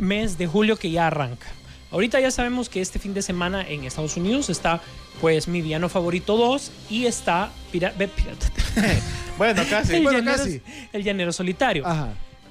mes 0.00 0.36
de 0.36 0.48
julio 0.48 0.76
que 0.76 0.90
ya 0.90 1.06
arranca? 1.06 1.46
Ahorita 1.90 2.20
ya 2.20 2.30
sabemos 2.30 2.68
que 2.68 2.80
este 2.80 2.98
fin 2.98 3.14
de 3.14 3.22
semana 3.22 3.66
en 3.68 3.84
Estados 3.84 4.16
Unidos 4.16 4.50
está, 4.50 4.80
pues, 5.20 5.48
mi 5.48 5.62
villano 5.62 5.88
favorito 5.88 6.36
2 6.36 6.70
y 6.90 7.06
está 7.06 7.50
Pirata. 7.72 7.96
Bueno, 9.38 9.62
casi. 9.68 9.96
el, 9.96 10.02
Bueno, 10.02 10.18
llanero, 10.20 10.38
casi. 10.38 10.62
el 10.92 11.04
llanero 11.04 11.30
solitario. 11.32 11.86
Ajá. 11.86 12.08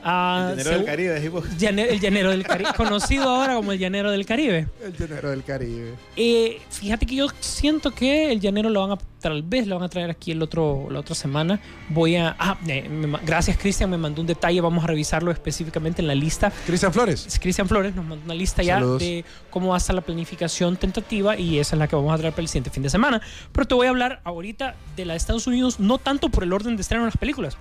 Ah, 0.08 0.50
El 0.52 0.58
dinero 0.58 0.78
del 0.78 0.86
Caribe, 0.86 1.16
dijimos. 1.16 1.46
llane- 1.58 1.90
el 1.90 2.00
llanero 2.00 2.30
del 2.30 2.44
Caribe, 2.44 2.70
conocido 2.78 3.28
ahora 3.28 3.56
como 3.56 3.72
el 3.72 3.80
llanero 3.80 4.12
del 4.12 4.24
Caribe. 4.24 4.68
El 4.84 4.94
llanero 4.96 5.32
del 5.32 5.44
Caribe. 5.44 5.96
Eh, 6.16 6.62
fíjate 6.70 7.08
que 7.08 7.16
yo 7.16 7.28
siento 7.40 7.90
que 7.90 8.32
el 8.32 8.40
llanero 8.40 8.70
lo 8.70 8.82
van 8.88 8.92
a 8.92 8.98
tal 9.20 9.42
vez 9.42 9.66
lo 9.66 9.74
van 9.74 9.86
a 9.86 9.90
traer 9.90 10.12
aquí 10.12 10.32
el 10.34 10.44
otro 10.44 10.86
la 10.92 11.00
otra 11.00 11.16
semana. 11.16 11.60
Voy 11.90 12.16
a 12.18 12.36
ah, 12.38 12.56
eh, 12.68 12.88
me 12.88 13.18
gracias 13.26 13.58
Cristian 13.58 13.90
me 13.90 13.98
mandó 13.98 14.22
un 14.22 14.28
detalle, 14.28 14.62
vamos 14.62 14.84
a 14.84 14.88
revisarlo 14.88 15.32
específicamente 15.32 16.04
en 16.04 16.08
la 16.08 16.14
lista. 16.14 16.52
Cristian 16.68 16.94
Flores. 16.94 17.26
Es 17.26 17.40
Cristian 17.40 17.68
Flores 17.68 17.96
nos 17.96 18.06
mandó 18.06 18.24
una 18.24 18.36
lista 18.36 18.62
ya 18.62 18.76
Saludos. 18.76 19.00
de 19.00 19.26
cómo 19.50 19.70
va 19.70 19.76
a 19.76 19.78
estar 19.80 19.96
la 19.96 20.02
planificación 20.02 20.78
tentativa 20.78 21.36
y 21.40 21.58
esa 21.58 21.76
es 21.76 21.80
la 21.80 21.88
que 21.88 21.96
vamos 21.96 22.14
a 22.14 22.18
traer 22.20 22.34
para 22.34 22.44
el 22.44 22.48
siguiente 22.48 22.70
fin 22.70 22.84
de 22.84 22.92
semana. 22.92 23.20
Pero 23.52 23.66
te 23.66 23.74
voy 23.74 23.88
a 23.88 23.90
hablar 23.90 24.22
ahorita 24.24 24.76
de 24.96 25.06
la 25.06 25.14
de 25.14 25.18
Estados 25.18 25.48
Unidos, 25.48 25.80
no 25.80 25.98
tanto 25.98 26.30
por 26.30 26.44
el 26.44 26.54
orden 26.54 26.76
de 26.76 26.84
estreno 26.84 27.06
de 27.06 27.08
las 27.08 27.18
películas, 27.18 27.58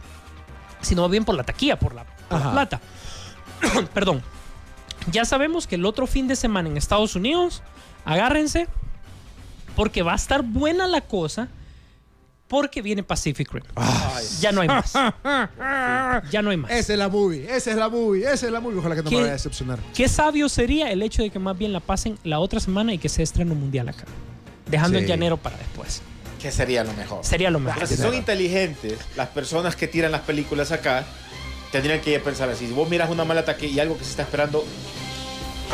sino 0.85 1.09
bien 1.09 1.25
por 1.25 1.35
la 1.35 1.45
taquilla, 1.45 1.79
por 1.79 1.95
la, 1.95 2.05
por 2.05 2.39
la 2.39 2.45
Ajá. 2.47 2.53
plata. 2.53 2.81
Perdón. 3.95 4.23
Ya 5.11 5.25
sabemos 5.25 5.67
que 5.67 5.75
el 5.75 5.85
otro 5.85 6.07
fin 6.07 6.29
de 6.29 6.37
semana 6.37 6.69
en 6.69 6.77
Estados 6.77 7.15
Unidos, 7.15 7.63
agárrense, 8.05 8.69
porque 9.77 10.03
va 10.03 10.13
a 10.13 10.17
estar 10.17 10.43
buena 10.43 10.87
la 10.87 11.03
cosa, 11.03 11.49
porque 12.49 12.81
viene 12.83 13.03
Pacific 13.03 13.51
Rim. 13.53 13.65
Ya 14.41 14.53
no 14.53 14.61
hay 14.63 14.69
más. 14.69 14.93
Ya 16.31 16.41
no 16.43 16.51
hay 16.51 16.57
más. 16.57 16.71
Esa 16.71 16.93
es 16.93 16.99
la 16.99 17.09
movie, 17.09 17.45
esa 17.55 17.71
es 17.71 17.77
la 17.77 17.89
movie, 17.89 18.23
esa 18.23 18.47
es 18.47 18.53
la 18.53 18.61
movie. 18.61 18.79
Ojalá 18.79 18.95
que 18.95 19.03
no 19.03 19.11
me 19.11 19.17
vaya 19.17 19.31
a 19.31 19.33
decepcionar. 19.33 19.79
Qué 19.95 20.09
sabio 20.09 20.49
sería 20.49 20.91
el 20.91 21.03
hecho 21.03 21.23
de 21.23 21.31
que 21.31 21.39
más 21.39 21.57
bien 21.59 21.73
la 21.73 21.81
pasen 21.81 22.19
la 22.25 22.39
otra 22.39 22.61
semana 22.61 22.93
y 22.95 22.99
que 22.99 23.09
se 23.09 23.23
estrene 23.23 23.53
un 23.53 23.61
mundial 23.61 23.89
acá. 23.89 24.05
Dejando 24.67 24.99
Sí. 24.99 25.05
el 25.05 25.09
llanero 25.11 25.37
para 25.37 25.57
después. 25.59 26.01
Que 26.45 26.53
sería 26.53 26.85
lo 26.85 26.93
mejor. 26.93 27.25
Sería 27.25 27.49
lo 27.49 27.59
mejor. 27.59 27.77
Pero 27.77 27.87
si 27.87 27.97
son 27.97 28.13
inteligentes, 28.13 28.99
las 29.17 29.29
personas 29.29 29.77
que 29.77 29.89
tiran 29.89 30.13
las 30.13 30.21
películas 30.21 30.73
acá 30.73 31.07
tendrían 31.73 32.03
que 32.03 32.21
pensar 32.21 32.51
así. 32.51 32.67
Si 32.67 32.75
vos 32.75 32.87
miras 32.87 33.09
una 33.09 33.25
mala 33.25 33.41
ataque 33.41 33.67
y 33.67 33.81
algo 33.81 33.97
que 33.97 34.05
se 34.05 34.11
está 34.11 34.25
esperando 34.25 34.63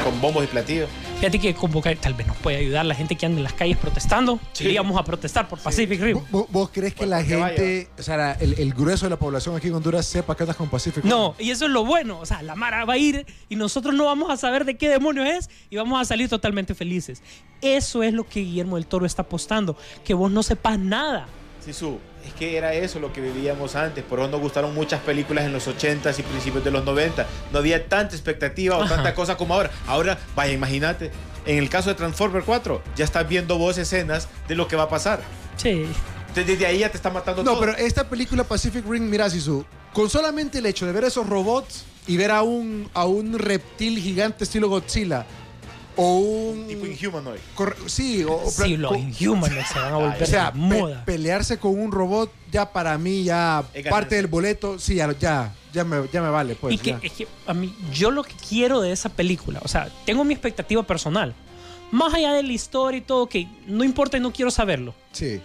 con 0.05 0.21
bombos 0.21 0.45
y 0.45 0.47
platillos. 0.47 0.89
Fíjate 1.19 1.39
que 1.39 1.55
convocar 1.55 1.95
tal 1.99 2.15
vez 2.15 2.27
nos 2.27 2.37
puede 2.39 2.57
ayudar 2.57 2.87
la 2.87 2.95
gente 2.95 3.15
que 3.15 3.27
anda 3.27 3.39
en 3.39 3.45
las 3.45 3.53
calles 3.53 3.77
protestando. 3.77 4.41
Iríamos 4.59 4.99
a 4.99 5.05
protestar 5.05 5.47
por 5.49 5.59
Pacific 5.59 6.01
Rim. 6.01 6.19
¿Vos, 6.31 6.47
vos 6.51 6.71
crees 6.73 6.95
que 6.95 6.99
Pues, 6.99 7.11
la 7.11 7.19
porque 7.19 7.35
gente, 7.37 7.89
o 7.99 8.03
sea, 8.03 8.17
la- 8.17 8.33
el, 8.35 8.55
el 8.59 8.73
grueso 8.73 9.05
de 9.05 9.11
la 9.11 9.19
población 9.19 9.55
aquí 9.55 9.69
en 9.69 9.75
Honduras 9.75 10.07
sepa 10.07 10.35
que 10.35 10.45
andas 10.45 10.57
con 10.57 10.71
Pacífico? 10.71 11.07
No, 11.07 11.35
y 11.39 11.51
eso 11.51 11.67
es 11.67 11.71
lo 11.71 11.85
bueno. 11.85 12.19
O 12.21 12.25
sea, 12.27 12.41
la 12.43 12.55
Mara 12.55 12.85
va 12.87 12.95
a 12.95 12.99
ir 12.99 13.27
y 13.51 13.57
nosotros 13.57 13.95
no 13.95 14.07
vamos 14.07 14.31
a 14.31 14.37
saber 14.39 14.65
de 14.65 14.79
qué 14.79 14.89
demonios 14.89 15.29
es 15.29 15.51
y 15.69 15.77
vamos 15.77 16.01
a 16.01 16.05
salir 16.07 16.29
totalmente 16.31 16.75
felices. 16.75 17.23
Eso 17.61 18.03
es 18.03 18.15
lo 18.15 18.27
que 18.27 18.41
Guillermo 18.41 18.77
del 18.77 18.87
Toro 18.87 19.05
está 19.05 19.23
apostando. 19.23 19.77
Que 20.05 20.15
vos 20.15 20.31
no 20.31 20.43
sepas 20.43 20.79
nada. 20.79 21.27
Sisu, 21.65 21.99
es 22.27 22.33
que 22.35 22.57
era 22.57 22.73
eso 22.75 22.99
lo 23.01 23.13
que 23.13 23.21
vivíamos 23.21 23.77
antes. 23.77 24.03
Por 24.05 24.19
eso 24.21 24.29
nos 24.29 24.41
gustaron 24.41 24.75
muchas 24.75 25.01
películas 25.01 25.45
en 25.45 25.53
los 25.53 25.69
80s 25.69 26.19
y 26.19 26.23
principios 26.23 26.65
de 26.65 26.71
los 26.71 26.85
90. 26.85 27.27
No 27.53 27.59
había 27.59 27.87
tanta 27.89 28.15
expectativa 28.15 28.77
o 28.79 28.83
Ajá. 28.83 28.97
tanta 28.97 29.15
cosa 29.15 29.37
como 29.37 29.55
ahora. 29.55 29.71
Ahora, 29.87 30.19
vaya, 30.35 30.53
imagínate. 30.53 31.11
En 31.47 31.59
el 31.59 31.69
caso 31.69 31.89
de 31.91 31.95
Transformer 31.95 32.43
4, 32.45 32.83
ya 32.97 33.05
estás 33.05 33.29
viendo 33.29 33.57
vos 33.59 33.79
escenas 33.79 34.29
de 34.49 34.55
lo 34.55 34.69
que 34.69 34.77
va 34.77 34.85
a 34.85 34.89
pasar. 34.89 35.21
Sí. 35.57 35.87
Entonces, 36.29 36.47
Desde 36.47 36.67
ahí 36.67 36.79
ya 36.79 36.91
te 36.91 36.97
está 36.97 37.11
matando 37.11 37.43
No, 37.43 37.53
todo. 37.53 37.61
pero 37.61 37.77
esta 37.77 38.09
película 38.09 38.45
Pacific 38.45 38.85
Rim, 38.89 39.09
mira, 39.11 39.29
Sisu, 39.29 39.65
con 39.93 40.09
solamente 40.09 40.59
el 40.59 40.67
hecho 40.67 40.87
de 40.87 40.93
ver 40.93 41.05
esos 41.05 41.29
robots 41.29 41.85
y 42.07 42.17
ver 42.17 42.31
a 42.31 42.43
un, 42.43 42.89
a 42.95 43.05
un 43.07 43.39
reptil 43.39 43.99
gigante 43.99 44.45
estilo 44.45 44.69
Godzilla 44.69 45.27
o 46.03 46.17
un... 46.19 46.67
Tipo 46.67 46.87
Inhumanoid. 46.87 47.39
corre- 47.55 47.77
sí, 47.89 48.25
o, 48.25 48.49
Sí, 48.49 48.77
los 48.77 48.97
Inhumans 48.97 49.53
se 49.69 49.79
van 49.79 49.93
a 49.93 49.97
volver 49.99 50.23
o 50.23 50.27
sea, 50.27 50.51
moda. 50.53 51.05
pe- 51.05 51.13
pelearse 51.13 51.59
con 51.59 51.79
un 51.79 51.93
robot 51.93 52.33
ya 52.51 52.73
para 52.73 52.97
mí 52.99 53.25
ya 53.25 53.63
Es 53.75 53.87
parte 53.89 54.17
del 54.17 54.27
boleto, 54.27 54.79
sí, 54.79 54.95
ya, 54.97 55.13
ya, 55.19 55.53
ya, 55.73 55.85
me, 55.85 56.09
ya 56.13 56.23
me 56.23 56.31
vale, 56.31 56.55
pues. 56.55 56.75
y 56.75 56.79
que, 56.79 56.91
ya. 56.91 57.01
es 57.03 57.13
que 57.13 57.27
a 57.47 57.55
mí, 57.55 57.75
yo 57.93 58.11
lo 58.11 58.23
que 58.25 58.33
quiero 58.49 58.81
de 58.81 58.93
esa 58.93 59.09
película, 59.11 59.61
o 59.63 59.69
sea, 59.69 59.91
tengo 60.07 60.25
mi 60.25 60.33
expectativa 60.35 60.83
personal. 60.83 61.35
Más 61.93 62.15
allá 62.15 62.33
de 62.35 62.43
la 62.45 62.53
historia 62.53 62.99
y 62.99 63.01
todo, 63.03 63.27
que 63.29 63.49
no 63.67 63.83
importa 63.83 64.17
y 64.17 64.21
no 64.21 64.33
quiero 64.33 64.51
saberlo. 64.53 64.95
Sí. 65.13 65.41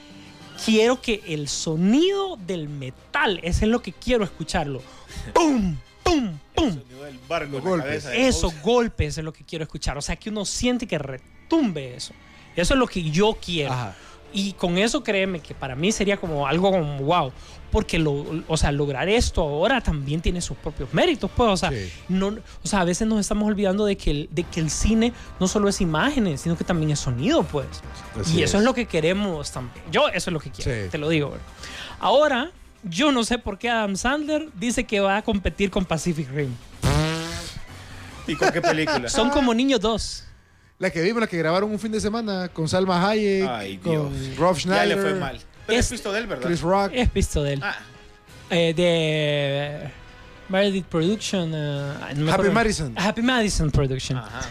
Quiero 0.64 1.02
que 1.02 1.22
el 1.28 1.48
sonido 1.50 2.38
del 2.48 2.70
metal, 2.70 3.40
ese 3.44 3.66
es 3.66 3.72
lo 3.72 3.82
que 3.82 3.92
quiero 3.92 4.24
escucharlo. 4.24 4.82
¡Pum! 5.34 5.76
¡Pum! 6.06 6.38
¡Pum! 6.56 6.70
Sonido 6.74 7.04
del 7.04 7.20
barco 7.28 7.52
Los 7.52 7.60
en 7.60 7.64
la 7.66 7.70
golpes. 7.70 8.06
Esos 8.14 8.42
Bowser. 8.44 8.62
golpes 8.62 9.18
es 9.18 9.24
lo 9.24 9.34
que 9.34 9.44
quiero 9.44 9.64
escuchar. 9.64 9.98
O 9.98 10.02
sea, 10.02 10.16
que 10.16 10.30
uno 10.30 10.46
siente 10.46 10.88
que 10.88 10.98
retumbe 10.98 11.96
eso. 11.96 12.14
Eso 12.56 12.74
es 12.76 12.80
lo 12.80 12.88
que 12.88 13.04
yo 13.10 13.38
quiero. 13.44 13.74
Ajá. 13.74 13.96
Y 14.34 14.52
con 14.54 14.78
eso 14.78 15.02
créeme 15.04 15.40
que 15.40 15.54
para 15.56 15.76
mí 15.76 15.92
sería 15.94 16.18
como 16.18 16.46
algo 16.48 16.70
como 16.72 16.98
wow. 17.00 17.32
Porque 17.72 17.98
lo, 18.00 18.26
o 18.48 18.58
sea, 18.58 18.72
lograr 18.72 19.08
esto 19.10 19.42
ahora 19.42 19.82
también 19.82 20.22
tiene 20.22 20.40
sus 20.42 20.56
propios 20.58 20.94
méritos, 20.94 21.30
pues, 21.36 21.50
o 21.50 21.58
sea, 21.58 21.72
Sí. 21.72 21.90
no, 22.10 22.28
o 22.28 22.68
sea, 22.68 22.82
a 22.82 22.84
veces 22.86 23.06
nos 23.08 23.20
estamos 23.20 23.48
olvidando 23.48 23.86
de 23.86 23.98
que, 23.98 24.12
el, 24.12 24.30
de 24.32 24.44
que 24.44 24.60
el 24.62 24.70
cine 24.70 25.12
no 25.40 25.48
solo 25.48 25.68
es 25.68 25.82
imágenes, 25.82 26.42
sino 26.42 26.58
que 26.58 26.64
también 26.64 26.92
es 26.92 27.00
sonido, 27.00 27.44
pues. 27.44 27.66
Así 28.20 28.40
y 28.40 28.44
eso 28.44 28.58
es. 28.58 28.62
es. 28.62 28.64
lo 28.66 28.74
que 28.74 28.86
queremos 28.86 29.52
también. 29.52 29.84
Yo 29.92 30.08
eso 30.10 30.30
es 30.30 30.34
lo 30.34 30.40
que 30.40 30.52
quiero, 30.52 30.84
Sí. 30.86 30.90
te 30.90 30.98
lo 30.98 31.10
digo. 31.10 31.36
Ahora, 32.00 32.52
yo 32.86 33.12
no 33.12 33.24
sé 33.24 33.38
por 33.38 33.58
qué 33.58 33.70
Adam 33.70 33.96
Sandler 33.96 34.48
dice 34.56 34.84
que 34.86 35.00
va 35.00 35.18
a 35.18 35.22
competir 35.22 35.70
con 35.70 35.84
Pacific 35.86 36.30
Rim. 36.32 36.54
¿Y 38.28 38.36
con 38.36 38.52
qué 38.52 38.62
película? 38.62 39.10
Son 39.10 39.30
como 39.30 39.54
niños 39.54 39.80
dos. 39.80 40.24
La 40.80 40.90
que 40.90 41.02
vimos, 41.02 41.22
la 41.22 41.28
que 41.28 41.38
grabaron 41.38 41.72
un 41.72 41.80
fin 41.80 41.92
de 41.92 42.00
semana 42.02 42.50
con 42.50 42.68
Salma 42.68 43.08
Hayek, 43.10 43.48
Ay, 43.50 43.78
con 43.78 43.92
Dios. 44.20 44.38
Rob 44.38 44.56
Ya 44.56 44.62
Schneider, 44.62 44.88
le 44.88 44.98
fue 44.98 45.14
mal. 45.14 45.40
Pero 45.68 45.80
es 45.80 45.86
Es- 45.86 45.92
visto 45.92 46.12
de 46.12 46.20
él, 46.20 46.28
¿verdad? 46.28 46.46
Chris 46.48 46.62
Rock. 46.62 46.92
Es 46.94 47.14
visto 47.14 47.44
de 47.44 47.54
él. 47.54 47.62
Ah, 47.64 47.76
Eh, 48.50 48.74
de 48.76 49.90
Meredith 50.50 50.86
Production. 50.86 51.52
eh, 51.56 51.94
no 52.16 52.32
Happy. 52.32 52.50
Madison. 52.50 52.94
Happy 52.98 53.22
Madison 53.22 53.72
Production. 53.72 54.18
ajá. 54.20 54.42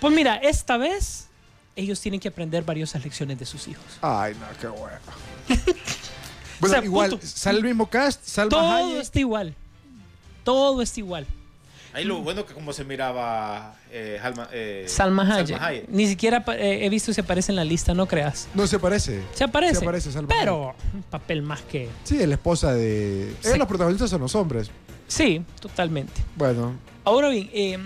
Pues 0.00 0.14
mira, 0.14 0.36
esta 0.36 0.76
vez 0.76 1.28
ellos 1.76 2.00
tienen 2.00 2.20
que 2.20 2.28
aprender 2.28 2.62
valiosas 2.62 3.02
lecciones 3.02 3.38
de 3.38 3.46
sus 3.46 3.66
hijos. 3.66 3.84
Ay, 4.02 4.34
no, 4.34 4.46
qué 4.60 4.66
bueno. 4.68 4.98
bueno, 6.68 6.76
O 6.76 6.80
sea, 6.80 6.84
igual, 6.84 7.10
punto. 7.10 7.26
sale 7.26 7.58
el 7.58 7.64
mismo 7.64 7.86
cast, 7.88 8.24
Salma 8.24 8.50
Todo 8.50 8.70
Hayek. 8.72 9.00
está 9.00 9.20
igual. 9.20 9.54
Todo 10.42 10.82
está 10.82 11.00
igual. 11.00 11.26
Ahí 11.92 12.04
lo 12.04 12.18
bueno 12.22 12.44
que 12.44 12.54
como 12.54 12.72
se 12.72 12.82
miraba 12.84 13.76
eh, 13.92 14.18
Halma- 14.20 14.48
eh, 14.52 14.84
Salma 14.88 15.22
Hayek. 15.36 15.88
Ni 15.88 16.06
siquiera 16.08 16.44
eh, 16.58 16.80
he 16.84 16.88
visto 16.88 17.12
si 17.12 17.20
aparece 17.20 17.52
en 17.52 17.56
la 17.56 17.64
lista, 17.64 17.94
no 17.94 18.06
creas. 18.06 18.48
No 18.54 18.66
se 18.66 18.78
parece. 18.80 19.22
Se 19.32 19.44
aparece. 19.44 19.76
Se 19.76 19.84
aparece 19.84 20.10
Salma 20.10 20.28
pero 20.28 20.74
un 20.92 21.02
papel 21.04 21.42
más 21.42 21.62
que. 21.62 21.88
Sí, 22.02 22.20
es 22.20 22.26
la 22.28 22.34
esposa 22.34 22.72
de. 22.74 23.30
Eh, 23.30 23.34
Sí. 23.40 23.56
los 23.58 23.68
protagonistas 23.68 24.10
son 24.10 24.20
los 24.22 24.34
hombres. 24.34 24.70
Sí, 25.06 25.42
totalmente. 25.60 26.20
Bueno, 26.36 26.74
Ahora 27.04 27.28
bien, 27.28 27.48
eh, 27.52 27.78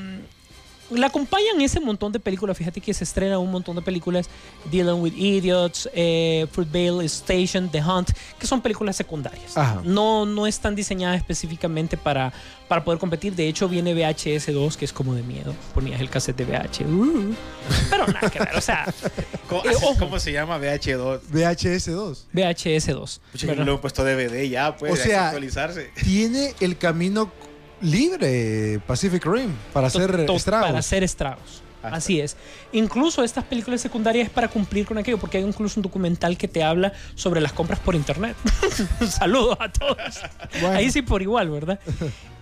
la 0.91 1.07
acompañan 1.09 1.61
ese 1.61 1.81
montón 1.81 2.13
de 2.13 2.21
películas. 2.21 2.57
Fíjate 2.57 2.81
que 2.81 2.95
se 2.95 3.05
estrena 3.05 3.39
un 3.39 3.51
montón 3.51 3.77
de 3.77 3.83
películas. 3.83 4.29
Dealing 4.71 5.01
with 5.03 5.13
Idiots, 5.17 5.89
eh, 5.95 6.47
Fruitvale 6.53 7.05
Station, 7.07 7.69
The 7.71 7.83
Hunt, 7.83 8.11
que 8.39 8.47
son 8.47 8.61
películas 8.61 8.97
secundarias. 8.97 9.57
Ajá. 9.57 9.83
No, 9.85 10.25
no 10.27 10.47
están 10.47 10.75
diseñadas 10.75 11.17
específicamente 11.19 11.97
para, 11.97 12.33
para 12.69 12.85
poder 12.85 12.99
competir. 12.99 13.35
De 13.35 13.49
hecho, 13.49 13.69
viene 13.69 13.95
VHS 13.95 14.53
2, 14.53 14.77
que 14.77 14.85
es 14.85 14.93
como 14.93 15.15
de 15.15 15.23
miedo. 15.23 15.55
Ponías 15.75 16.01
el 16.01 16.11
cassette 16.11 16.37
de 16.37 16.45
VH. 16.45 16.85
uh. 16.87 17.35
pero 17.91 18.07
nada 18.07 18.31
que 18.31 18.39
ver. 18.39 18.57
O 18.57 18.61
sea, 18.61 18.87
¿Cómo, 19.49 19.63
Eh, 19.65 19.75
cómo 19.99 20.19
se 20.19 20.33
llama? 20.33 20.59
VH2. 20.59 21.21
VHS 21.31 21.87
2. 21.93 22.27
VHS 22.33 22.87
2. 22.89 23.21
Pucha, 23.33 23.47
¿verdad? 23.47 23.65
lo 23.67 23.73
han 23.75 23.81
puesto 23.81 24.05
DVD 24.05 24.49
ya, 24.49 24.77
pues. 24.77 24.93
O 24.93 24.97
sea, 24.97 25.27
actualizarse. 25.27 25.91
Tiene 26.03 26.55
el 26.61 26.77
camino 26.79 27.31
libre 27.81 28.81
Pacific 28.87 29.25
Rim 29.25 29.53
para 29.73 29.91
To- 29.91 29.99
hacer 29.99 30.21
estragos. 30.31 30.67
Para 30.67 30.79
hacer 30.79 31.03
estragos. 31.05 31.63
Ah, 31.83 31.91
Así 31.93 32.21
es. 32.21 32.37
Incluso 32.73 33.23
estas 33.23 33.45
películas 33.45 33.81
secundarias 33.81 34.27
es 34.27 34.33
para 34.33 34.49
cumplir 34.49 34.85
con 34.85 34.99
aquello, 34.99 35.17
porque 35.19 35.39
hay 35.39 35.45
incluso 35.45 35.79
un 35.79 35.83
documental 35.85 36.37
que 36.37 36.49
te 36.49 36.65
habla 36.65 36.93
sobre 37.15 37.41
las 37.41 37.53
compras 37.53 37.79
por 37.79 37.95
internet. 37.95 38.37
Saludos 39.09 39.57
a 39.61 39.71
todos. 39.71 40.21
Bueno. 40.61 40.77
Ahí 40.77 40.91
sí 40.91 41.03
por 41.03 41.23
igual, 41.23 41.51
¿verdad? 41.51 41.79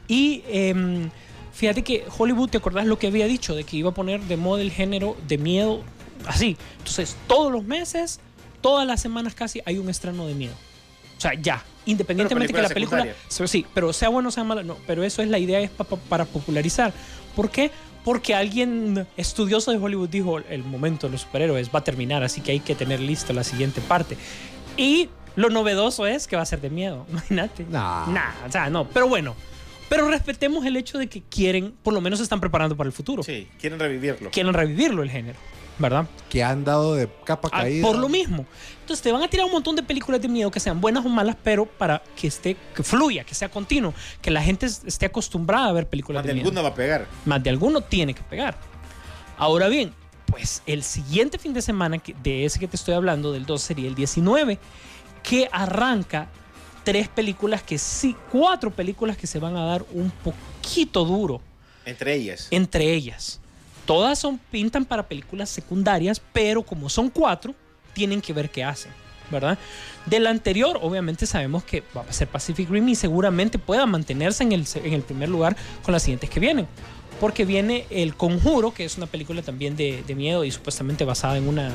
Y 0.08 0.42
em, 0.48 1.10
fíjate 1.52 1.82
que 1.84 2.04
Hollywood, 2.16 2.48
¿te 2.48 2.56
acordás 2.58 2.86
lo 2.86 2.98
que 2.98 3.08
había 3.08 3.26
dicho? 3.26 3.54
De 3.54 3.64
que 3.64 3.76
iba 3.76 3.90
a 3.90 3.94
poner 3.94 4.22
de 4.22 4.38
moda 4.38 4.62
el 4.62 4.72
género 4.72 5.16
de 5.28 5.36
miedo 5.36 5.82
así. 6.26 6.56
Entonces, 6.78 7.14
todos 7.26 7.52
los 7.52 7.62
meses, 7.62 8.20
todas 8.62 8.86
las 8.86 9.02
semanas 9.02 9.34
casi, 9.34 9.60
hay 9.66 9.76
un 9.76 9.90
estreno 9.90 10.26
de 10.26 10.34
miedo. 10.34 10.54
O 11.16 11.20
sea, 11.20 11.34
ya. 11.34 11.64
Independientemente 11.86 12.52
que 12.52 12.60
la 12.62 12.68
película 12.68 13.06
Sí, 13.28 13.64
pero 13.72 13.92
sea 13.92 14.08
bueno 14.08 14.28
o 14.30 14.32
sea 14.32 14.42
mala, 14.44 14.62
no. 14.64 14.76
Pero 14.86 15.04
eso 15.04 15.22
es 15.22 15.28
la 15.28 15.38
idea, 15.38 15.60
es 15.60 15.70
pa- 15.70 15.84
pa- 15.84 15.96
para 15.96 16.24
popularizar. 16.24 16.92
¿Por 17.36 17.50
qué? 17.50 17.70
Porque 18.04 18.34
alguien 18.34 19.06
estudioso 19.16 19.70
de 19.70 19.78
Hollywood 19.78 20.08
dijo: 20.08 20.38
el 20.38 20.64
momento 20.64 21.06
de 21.06 21.12
los 21.12 21.22
superhéroes 21.22 21.70
va 21.74 21.78
a 21.80 21.84
terminar, 21.84 22.22
así 22.24 22.40
que 22.40 22.52
hay 22.52 22.60
que 22.60 22.74
tener 22.74 23.00
listo 23.00 23.32
la 23.32 23.44
siguiente 23.44 23.80
parte. 23.80 24.16
Y 24.76 25.08
lo 25.36 25.48
novedoso 25.50 26.06
es 26.06 26.26
que 26.26 26.34
va 26.36 26.42
a 26.42 26.46
ser 26.46 26.60
de 26.60 26.70
miedo. 26.70 27.06
Imagínate. 27.10 27.64
Nah. 27.70 28.06
Nah, 28.06 28.46
o 28.48 28.50
sea, 28.52 28.68
no. 28.68 28.88
Pero 28.88 29.08
bueno. 29.08 29.34
Pero 29.88 30.08
respetemos 30.10 30.66
el 30.66 30.76
hecho 30.76 30.98
de 30.98 31.06
que 31.06 31.22
quieren, 31.22 31.72
por 31.84 31.94
lo 31.94 32.00
menos 32.00 32.18
se 32.18 32.24
están 32.24 32.40
preparando 32.40 32.76
para 32.76 32.88
el 32.88 32.92
futuro. 32.92 33.22
Sí, 33.22 33.46
quieren 33.60 33.78
revivirlo. 33.78 34.32
Quieren 34.32 34.52
revivirlo 34.52 35.04
el 35.04 35.10
género. 35.10 35.38
¿Verdad? 35.78 36.06
Que 36.30 36.42
han 36.42 36.64
dado 36.64 36.94
de 36.94 37.08
capa 37.24 37.48
Ah, 37.52 37.62
caída. 37.62 37.86
por 37.86 37.96
lo 37.98 38.08
mismo. 38.08 38.46
Entonces 38.80 39.02
te 39.02 39.12
van 39.12 39.22
a 39.22 39.28
tirar 39.28 39.44
un 39.46 39.52
montón 39.52 39.76
de 39.76 39.82
películas 39.82 40.20
de 40.22 40.28
miedo 40.28 40.50
que 40.50 40.58
sean 40.60 40.80
buenas 40.80 41.04
o 41.04 41.08
malas, 41.08 41.36
pero 41.42 41.66
para 41.66 42.02
que 42.18 42.28
esté, 42.28 42.56
que 42.74 42.82
fluya, 42.82 43.24
que 43.24 43.34
sea 43.34 43.50
continuo, 43.50 43.92
que 44.22 44.30
la 44.30 44.42
gente 44.42 44.64
es- 44.66 44.82
esté 44.86 45.06
acostumbrada 45.06 45.68
a 45.68 45.72
ver 45.72 45.86
películas 45.88 46.20
Más 46.20 46.24
de 46.24 46.28
de 46.28 46.34
miedo. 46.34 46.48
alguna 46.48 46.62
va 46.62 46.68
a 46.70 46.74
pegar. 46.74 47.06
Más 47.26 47.42
de 47.42 47.50
alguno 47.50 47.80
tiene 47.82 48.14
que 48.14 48.22
pegar. 48.22 48.56
Ahora 49.36 49.68
bien, 49.68 49.92
pues 50.26 50.62
el 50.66 50.82
siguiente 50.82 51.38
fin 51.38 51.52
de 51.52 51.60
semana 51.62 51.98
que- 51.98 52.14
de 52.22 52.44
ese 52.46 52.58
que 52.58 52.68
te 52.68 52.76
estoy 52.76 52.94
hablando, 52.94 53.32
del 53.32 53.44
2, 53.44 53.60
sería 53.60 53.86
el 53.88 53.94
19, 53.94 54.58
que 55.22 55.48
arranca 55.52 56.28
tres 56.84 57.08
películas 57.08 57.62
que 57.62 57.76
sí, 57.78 58.16
cuatro 58.32 58.70
películas 58.70 59.16
que 59.16 59.26
se 59.26 59.38
van 59.40 59.56
a 59.56 59.64
dar 59.64 59.84
un 59.92 60.10
poquito 60.10 61.04
duro 61.04 61.40
Entre 61.84 62.14
ellas. 62.14 62.48
entre 62.50 62.92
ellas. 62.94 63.40
Todas 63.86 64.18
son 64.18 64.38
pintan 64.50 64.84
para 64.84 65.04
películas 65.08 65.48
secundarias, 65.48 66.20
pero 66.32 66.62
como 66.62 66.88
son 66.88 67.08
cuatro, 67.08 67.54
tienen 67.94 68.20
que 68.20 68.32
ver 68.32 68.50
qué 68.50 68.62
hacen, 68.64 68.92
¿verdad? 69.30 69.56
Del 70.04 70.26
anterior, 70.26 70.78
obviamente 70.82 71.24
sabemos 71.26 71.64
que 71.64 71.82
va 71.96 72.02
a 72.08 72.12
ser 72.12 72.28
Pacific 72.28 72.68
Rim 72.68 72.88
y 72.88 72.94
seguramente 72.94 73.58
pueda 73.58 73.86
mantenerse 73.86 74.42
en 74.42 74.52
el, 74.52 74.66
en 74.82 74.92
el 74.92 75.02
primer 75.02 75.28
lugar 75.28 75.56
con 75.82 75.92
las 75.92 76.02
siguientes 76.02 76.28
que 76.28 76.40
vienen. 76.40 76.66
Porque 77.20 77.46
viene 77.46 77.86
El 77.88 78.14
Conjuro, 78.14 78.74
que 78.74 78.84
es 78.84 78.98
una 78.98 79.06
película 79.06 79.40
también 79.40 79.74
de, 79.74 80.02
de 80.06 80.14
miedo 80.14 80.44
y 80.44 80.50
supuestamente 80.50 81.06
basada 81.06 81.38
en 81.38 81.48
una 81.48 81.70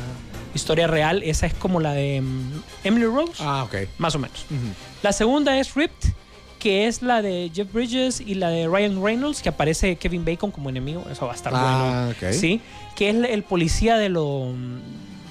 historia 0.53 0.85
real. 0.85 1.23
Esa 1.23 1.47
es 1.47 1.55
como 1.55 1.79
la 1.79 1.93
de 1.93 2.21
mm, 2.21 2.61
Emily 2.83 3.05
Rose, 3.05 3.33
Ah, 3.39 3.63
ok. 3.63 3.75
más 3.97 4.13
o 4.13 4.19
menos. 4.19 4.45
La 5.01 5.11
segunda 5.11 5.57
es 5.57 5.73
Ripped, 5.73 6.11
que 6.61 6.85
es 6.87 7.01
la 7.01 7.23
de 7.23 7.49
Jeff 7.53 7.73
Bridges 7.73 8.21
y 8.21 8.35
la 8.35 8.49
de 8.49 8.67
Ryan 8.67 9.03
Reynolds, 9.03 9.41
que 9.41 9.49
aparece 9.49 9.95
Kevin 9.95 10.23
Bacon 10.23 10.51
como 10.51 10.69
enemigo. 10.69 11.03
Eso 11.11 11.25
va 11.25 11.31
a 11.31 11.35
estar 11.35 11.51
Ah, 11.55 12.11
bueno. 12.19 12.33
Sí, 12.33 12.61
que 12.95 13.09
es 13.09 13.15
el 13.15 13.41
policía 13.43 13.97
de 13.97 14.09
lo, 14.09 14.53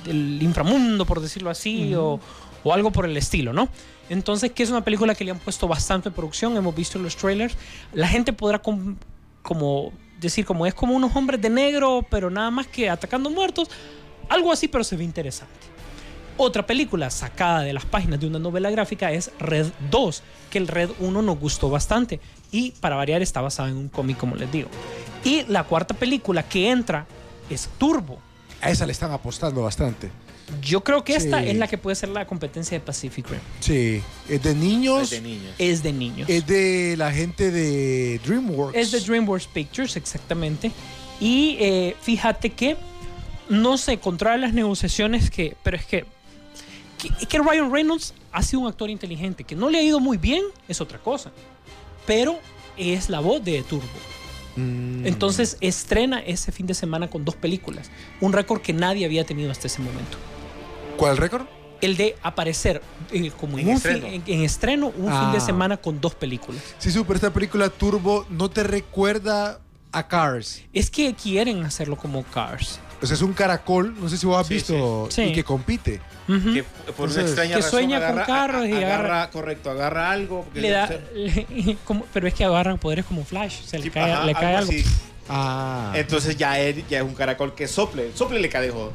del 0.04 0.42
inframundo, 0.42 1.06
por 1.06 1.20
decirlo 1.20 1.48
así, 1.50 1.94
o, 1.94 2.18
o 2.64 2.72
algo 2.74 2.90
por 2.90 3.04
el 3.06 3.16
estilo, 3.16 3.52
¿no? 3.52 3.68
Entonces, 4.08 4.50
que 4.50 4.64
es 4.64 4.70
una 4.70 4.82
película 4.84 5.14
que 5.14 5.24
le 5.24 5.30
han 5.30 5.38
puesto 5.38 5.68
bastante 5.68 6.10
producción, 6.10 6.56
hemos 6.56 6.74
visto 6.74 6.98
los 6.98 7.14
trailers. 7.16 7.56
La 7.92 8.08
gente 8.08 8.32
podrá 8.32 8.58
com- 8.58 8.96
como 9.42 9.92
decir, 10.20 10.44
como 10.44 10.66
es 10.66 10.74
como 10.74 10.94
unos 10.96 11.14
hombres 11.14 11.40
de 11.40 11.48
negro, 11.48 12.04
pero 12.10 12.28
nada 12.28 12.50
más 12.50 12.66
que 12.66 12.90
atacando 12.90 13.30
muertos. 13.30 13.70
Algo 14.28 14.50
así, 14.52 14.66
pero 14.66 14.82
se 14.82 14.96
ve 14.96 15.04
interesante. 15.04 15.54
Otra 16.42 16.66
película 16.66 17.10
sacada 17.10 17.60
de 17.60 17.74
las 17.74 17.84
páginas 17.84 18.18
de 18.18 18.26
una 18.26 18.38
novela 18.38 18.70
gráfica 18.70 19.12
es 19.12 19.30
Red 19.38 19.66
2, 19.90 20.22
que 20.50 20.56
el 20.56 20.68
Red 20.68 20.88
1 20.98 21.20
nos 21.20 21.38
gustó 21.38 21.68
bastante 21.68 22.18
y 22.50 22.70
para 22.80 22.96
variar 22.96 23.20
está 23.20 23.42
basada 23.42 23.68
en 23.68 23.76
un 23.76 23.88
cómic, 23.90 24.16
como 24.16 24.36
les 24.36 24.50
digo. 24.50 24.70
Y 25.22 25.42
la 25.48 25.64
cuarta 25.64 25.92
película 25.92 26.42
que 26.42 26.70
entra 26.70 27.06
es 27.50 27.68
Turbo. 27.76 28.18
A 28.62 28.70
esa 28.70 28.86
le 28.86 28.92
están 28.92 29.12
apostando 29.12 29.60
bastante. 29.64 30.10
Yo 30.62 30.82
creo 30.82 31.04
que 31.04 31.14
esta 31.14 31.42
Sí. 31.42 31.50
es 31.50 31.56
la 31.58 31.68
que 31.68 31.76
puede 31.76 31.94
ser 31.94 32.08
la 32.08 32.26
competencia 32.26 32.78
de 32.78 32.82
Pacific 32.86 33.28
Rim. 33.28 33.40
Sí. 33.60 34.00
Es 34.26 34.42
de 34.42 34.54
niños. 34.54 35.02
Es 35.02 35.10
de 35.10 35.20
niños. 35.20 35.54
Es 35.58 35.82
de 35.82 35.92
niños. 35.92 36.28
Es 36.30 36.46
de 36.46 36.94
la 36.96 37.12
gente 37.12 37.50
de 37.50 38.18
DreamWorks. 38.24 38.78
Es 38.78 38.90
de 38.92 39.00
DreamWorks 39.00 39.46
Pictures, 39.46 39.94
exactamente. 39.96 40.72
Y 41.20 41.58
eh, 41.60 41.96
fíjate 42.00 42.48
que 42.48 42.78
no 43.50 43.76
se 43.76 43.98
controla 43.98 44.38
las 44.38 44.54
negociaciones 44.54 45.30
que. 45.30 45.54
Pero 45.62 45.76
es 45.76 45.84
que, 45.84 46.06
que. 47.00 47.26
que 47.26 47.38
Ryan 47.38 47.72
Reynolds 47.72 48.14
ha 48.32 48.42
sido 48.42 48.60
un 48.62 48.68
actor 48.68 48.90
inteligente. 48.90 49.44
Que 49.44 49.54
no 49.56 49.68
le 49.70 49.78
ha 49.78 49.82
ido 49.82 50.00
muy 50.00 50.16
bien 50.18 50.42
es 50.68 50.80
otra 50.80 50.98
cosa. 50.98 51.30
Pero 52.06 52.38
es 52.76 53.08
la 53.10 53.20
voz 53.20 53.42
de 53.44 53.62
Turbo. 53.62 53.86
Mm. 54.56 55.06
Entonces 55.06 55.56
estrena 55.60 56.20
ese 56.20 56.50
fin 56.52 56.66
de 56.66 56.74
semana 56.74 57.08
con 57.08 57.24
dos 57.24 57.36
películas. 57.36 57.90
Un 58.20 58.32
récord 58.32 58.60
que 58.60 58.72
nadie 58.72 59.04
había 59.04 59.24
tenido 59.24 59.50
hasta 59.50 59.66
ese 59.68 59.80
momento. 59.80 60.18
¿Cuál 60.96 61.16
récord? 61.16 61.46
El 61.80 61.96
de 61.96 62.16
aparecer 62.22 62.82
eh, 63.10 63.30
como 63.30 63.58
en, 63.58 63.68
un 63.68 63.80
fin- 63.80 63.92
estreno. 63.92 64.06
en- 64.06 64.22
en 64.26 64.44
estreno 64.44 64.86
un 64.88 65.10
fin 65.10 65.32
de 65.32 65.38
Ah. 65.38 65.40
semana 65.40 65.76
con 65.78 66.00
dos 66.00 66.14
películas. 66.14 66.62
Sí, 66.78 66.90
super. 66.90 67.16
Esta 67.16 67.32
película 67.32 67.70
Turbo 67.70 68.26
no 68.28 68.50
te 68.50 68.62
recuerda 68.64 69.60
a 69.92 70.06
Cars. 70.08 70.62
Es 70.74 70.90
que 70.90 71.14
quieren 71.14 71.64
hacerlo 71.64 71.96
como 71.96 72.22
Cars. 72.24 72.80
O 73.02 73.06
sea, 73.06 73.14
es 73.14 73.22
un 73.22 73.32
caracol, 73.32 73.94
no 73.98 74.08
sé 74.08 74.18
si 74.18 74.26
vos 74.26 74.38
has 74.40 74.46
Sí, 74.46 74.54
visto, 74.54 75.08
sí. 75.10 75.22
y 75.22 75.26
Sí. 75.28 75.32
que 75.32 75.44
compite. 75.44 76.00
Que 76.26 76.62
por 76.96 77.08
Entonces, 77.08 77.16
una 77.16 77.22
extraña 77.26 77.50
que 77.56 77.56
razón 77.56 77.70
sueña 77.70 77.96
con 78.00 78.08
agarra- 78.10 78.26
carros 78.26 78.68
y 78.68 78.72
a- 78.72 78.76
agarra- 78.76 79.30
correcto, 79.30 79.70
agarra 79.70 80.10
algo. 80.12 80.46
le 80.54 80.70
da, 80.70 80.86
se- 80.86 81.00
le- 81.14 81.76
como- 81.84 82.04
pero 82.12 82.28
es 82.28 82.34
que 82.34 82.44
agarran 82.44 82.78
poderes 82.78 83.04
como 83.04 83.24
Flash, 83.24 83.62
se 83.64 83.78
le 83.78 83.90
cae, 83.90 84.12
ajá, 84.12 84.24
le 84.26 84.34
cae 84.34 84.56
algo. 84.56 84.72
Ah. 85.28 85.92
Entonces 85.96 86.36
ya, 86.36 86.58
él, 86.60 86.84
ya 86.88 86.98
es 86.98 87.04
un 87.04 87.14
caracol 87.14 87.54
que 87.54 87.66
sople. 87.68 88.10
Sople 88.14 88.38
le 88.40 88.48
cae 88.48 88.62
de 88.66 88.70
jodo. 88.70 88.92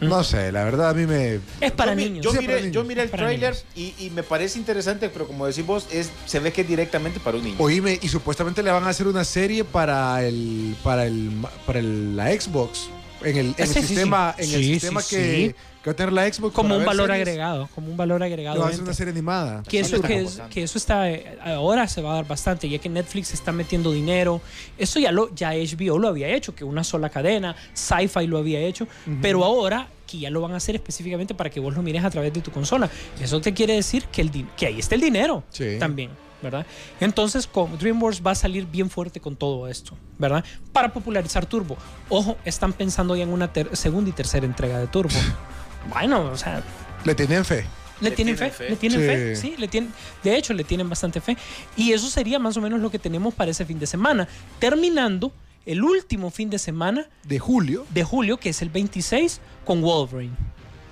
No 0.00 0.22
sé, 0.24 0.52
la 0.52 0.62
verdad 0.64 0.90
a 0.90 0.92
mí 0.94 1.06
me... 1.06 1.40
Es 1.58 1.72
para 1.72 1.92
yo, 1.94 1.96
niños. 1.96 2.22
Yo 2.24 2.32
Sí, 2.32 2.38
miré, 2.40 2.56
para 2.58 2.68
yo 2.68 2.84
miré 2.84 3.02
el 3.02 3.10
tráiler 3.10 3.56
y 3.74 4.10
me 4.14 4.22
parece 4.22 4.58
interesante, 4.58 5.08
pero 5.08 5.26
como 5.26 5.46
decís 5.46 5.64
vos, 5.64 5.86
es, 5.90 6.10
se 6.26 6.38
ve 6.40 6.52
que 6.52 6.60
es 6.60 6.68
directamente 6.68 7.18
para 7.20 7.38
un 7.38 7.44
niño. 7.44 7.56
Oíme, 7.58 7.98
y 8.02 8.08
supuestamente 8.08 8.62
le 8.62 8.70
van 8.70 8.84
a 8.84 8.90
hacer 8.90 9.06
una 9.06 9.24
serie 9.24 9.64
para 9.64 10.22
el 10.22 10.76
para 10.84 11.06
el 11.06 11.30
para 11.64 11.78
el- 11.78 12.14
la 12.14 12.30
Xbox 12.30 12.90
en 13.22 13.36
el, 13.36 13.46
en 13.46 13.54
el 13.58 13.66
Sí, 13.66 13.74
sí, 13.74 13.80
sí. 13.80 13.86
sistema 13.86 14.34
en 14.38 14.54
el 14.54 14.64
sistema 14.64 15.02
que, 15.02 15.54
que 15.82 15.90
va 15.90 15.92
a 15.92 15.96
tener 15.96 16.12
la 16.12 16.32
Xbox 16.32 16.54
como 16.54 16.76
un 16.76 16.84
valor 16.84 17.06
series. 17.08 17.26
agregado, 17.28 17.68
como 17.74 17.90
un 17.90 17.96
valor 17.96 18.22
agregado. 18.22 18.58
van 18.58 18.66
a 18.68 18.70
dentro. 18.70 18.84
una 18.86 18.94
serie 18.94 19.12
animada. 19.12 19.62
que 19.68 19.80
Eso 19.80 20.00
que, 20.02 20.22
es- 20.22 20.40
eso 20.54 20.78
está 20.78 21.04
ahora 21.44 21.86
se 21.88 22.02
va 22.02 22.12
a 22.12 22.14
dar 22.16 22.26
bastante 22.28 22.68
ya 22.68 22.78
que 22.78 22.88
Netflix 22.88 23.32
está 23.32 23.52
metiendo 23.52 23.92
dinero 23.92 24.40
eso 24.78 24.98
ya 24.98 25.12
lo 25.12 25.34
ya 25.34 25.50
HBO 25.52 25.98
lo 25.98 26.08
había 26.08 26.28
hecho 26.28 26.54
que 26.54 26.64
una 26.64 26.82
sola 26.84 27.08
cadena 27.10 27.54
Sci-Fi 27.74 28.26
lo 28.26 28.38
había 28.38 28.60
hecho 28.60 28.86
pero 29.22 29.44
ahora 29.44 29.88
que 30.06 30.18
ya 30.18 30.30
lo 30.30 30.40
van 30.40 30.52
a 30.52 30.56
hacer 30.56 30.74
específicamente 30.76 31.34
para 31.34 31.50
que 31.50 31.58
vos 31.60 31.74
lo 31.74 31.82
mires 31.82 32.04
a 32.04 32.10
través 32.10 32.32
de 32.32 32.40
tu 32.40 32.50
consola 32.50 32.88
eso 33.20 33.40
te 33.40 33.52
quiere 33.54 33.74
decir 33.74 34.04
que 34.04 34.22
el 34.22 34.30
din- 34.30 34.48
que 34.56 34.66
ahí 34.66 34.78
está 34.78 34.94
el 34.94 35.00
dinero 35.00 35.42
también 35.78 36.10
¿verdad? 36.42 36.66
Entonces, 37.00 37.46
con 37.46 37.78
DreamWorks 37.78 38.22
va 38.24 38.32
a 38.32 38.34
salir 38.34 38.66
bien 38.66 38.90
fuerte 38.90 39.20
con 39.20 39.36
todo 39.36 39.68
esto, 39.68 39.96
¿verdad? 40.18 40.44
Para 40.72 40.92
popularizar 40.92 41.46
Turbo. 41.46 41.76
Ojo, 42.08 42.36
están 42.44 42.72
pensando 42.72 43.16
ya 43.16 43.22
en 43.22 43.30
una 43.30 43.52
ter- 43.52 43.74
segunda 43.76 44.10
y 44.10 44.12
tercera 44.12 44.44
entrega 44.46 44.78
de 44.78 44.86
Turbo. 44.86 45.14
bueno, 45.90 46.22
o 46.32 46.36
sea, 46.36 46.62
Le 47.04 47.14
tienen 47.14 47.44
fe. 47.44 47.64
le, 48.00 48.10
Le 48.10 48.16
tienen, 48.16 48.36
tienen 48.36 48.52
fe, 48.52 48.64
fe. 48.64 48.70
le 48.70 48.76
tienen 48.76 49.00
Sí. 49.00 49.06
fe, 49.06 49.36
sí, 49.36 49.54
le 49.58 49.68
tienen, 49.68 49.92
de 50.22 50.36
hecho 50.36 50.52
le 50.52 50.64
tienen 50.64 50.88
bastante 50.88 51.20
fe. 51.20 51.36
Y 51.76 51.92
eso 51.92 52.08
sería 52.10 52.38
más 52.38 52.56
o 52.56 52.60
menos 52.60 52.80
lo 52.80 52.90
que 52.90 52.98
tenemos 52.98 53.32
para 53.34 53.50
ese 53.50 53.64
fin 53.64 53.78
de 53.78 53.86
semana. 53.86 54.28
Terminando 54.58 55.32
el 55.64 55.82
último 55.82 56.30
fin 56.30 56.48
de 56.50 56.58
semana 56.58 57.06
De 57.24 57.38
julio. 57.38 57.86
de 57.90 58.04
julio, 58.04 58.36
que 58.38 58.50
es 58.50 58.62
el 58.62 58.68
26, 58.70 59.40
con 59.64 59.80
Wolverine. 59.82 60.34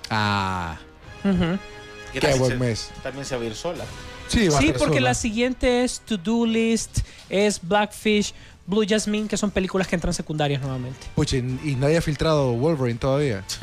Ah. 0.09 0.77
Ujú. 1.23 1.57
Que 2.13 2.19
Qué 2.19 2.33
buen 2.35 2.59
mes. 2.59 2.91
También 3.03 3.25
se 3.25 3.35
va 3.35 3.43
a 3.43 3.45
ir 3.45 3.55
sola. 3.55 3.83
Sí, 4.27 4.49
Sí, 4.51 4.73
porque 4.77 4.99
la 5.01 5.13
siguiente 5.13 5.83
es 5.83 5.99
To 6.01 6.17
Do 6.17 6.45
List, 6.45 6.99
es 7.29 7.59
Blackfish, 7.61 8.33
Blue 8.67 8.83
Jasmine, 8.87 9.27
que 9.27 9.37
son 9.37 9.51
películas 9.51 9.87
que 9.87 9.95
entran 9.95 10.13
secundarias 10.13 10.61
nuevamente. 10.61 11.05
Pucha, 11.15 11.37
y 11.37 11.75
nadie 11.79 11.97
ha 11.97 12.01
filtrado 12.01 12.53
Wolverine 12.53 12.99
todavía. 12.99 13.43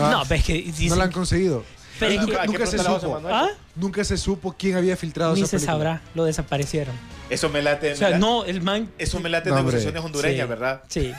Ah, 0.00 0.10
no, 0.12 0.24
ves 0.26 0.44
que 0.44 0.72
no 0.88 0.94
la 0.94 1.04
han 1.04 1.10
conseguido. 1.10 1.64
pero 1.98 2.12
es 2.12 2.24
que 2.24 2.46
nunca 2.46 2.66
se 2.66 2.78
supo. 2.78 3.20
¿Ah? 3.28 3.48
Nunca 3.74 4.04
se 4.04 4.16
supo 4.16 4.54
quién 4.56 4.76
había 4.76 4.96
filtrado 4.96 5.34
ni 5.34 5.40
esa 5.40 5.48
se 5.48 5.56
película. 5.56 5.72
sabrá, 5.72 6.02
lo 6.14 6.24
desaparecieron. 6.24 6.94
Eso 7.28 7.48
me 7.48 7.62
late. 7.62 7.94
O 7.94 7.96
sea, 7.96 8.06
me 8.06 8.12
la- 8.12 8.18
no, 8.20 8.44
el 8.44 8.62
man... 8.62 8.88
Eso 8.96 9.18
me 9.18 9.28
late 9.28 9.48
en 9.48 9.56
No, 9.56 9.60
negociaciones 9.62 10.00
hondureñas, 10.04 10.44
Sí, 10.44 10.48
¿verdad? 10.48 10.82
Sí. 10.86 11.12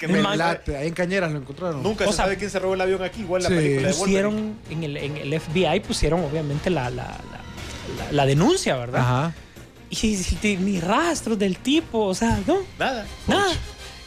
Que 0.00 0.06
El 0.06 0.12
me 0.14 0.20
man- 0.22 0.36
Late, 0.36 0.76
ahí 0.76 0.88
en 0.88 0.94
Cañeras 0.94 1.30
lo 1.30 1.38
encontraron. 1.38 1.80
Nunca 1.80 2.06
O 2.06 2.10
se 2.10 2.14
sea, 2.16 2.24
sabe 2.24 2.36
quién 2.36 2.50
se 2.50 2.58
robó 2.58 2.74
el 2.74 2.80
avión 2.80 3.04
aquí, 3.04 3.20
igual 3.20 3.44
la 3.44 3.50
película 3.50 3.86
de 3.88 3.94
Wolverine. 3.94 4.02
pusieron 4.02 4.54
en 4.70 4.82
el, 4.82 4.96
en 4.96 5.16
el 5.16 5.40
FBI 5.40 5.78
pusieron 5.86 6.24
obviamente 6.24 6.70
la, 6.70 6.90
la, 6.90 7.04
la, 7.04 7.40
la- 7.98 8.12
la 8.12 8.26
denuncia, 8.26 8.76
¿verdad? 8.76 9.00
Ajá. 9.00 9.34
Y, 9.90 10.06
y- 10.42 10.56
ni 10.58 10.80
rastros 10.80 11.38
del 11.38 11.58
tipo, 11.58 12.00
o 12.06 12.14
sea, 12.14 12.40
no, 12.46 12.58
Nada. 12.78 13.06
nada. 13.26 13.52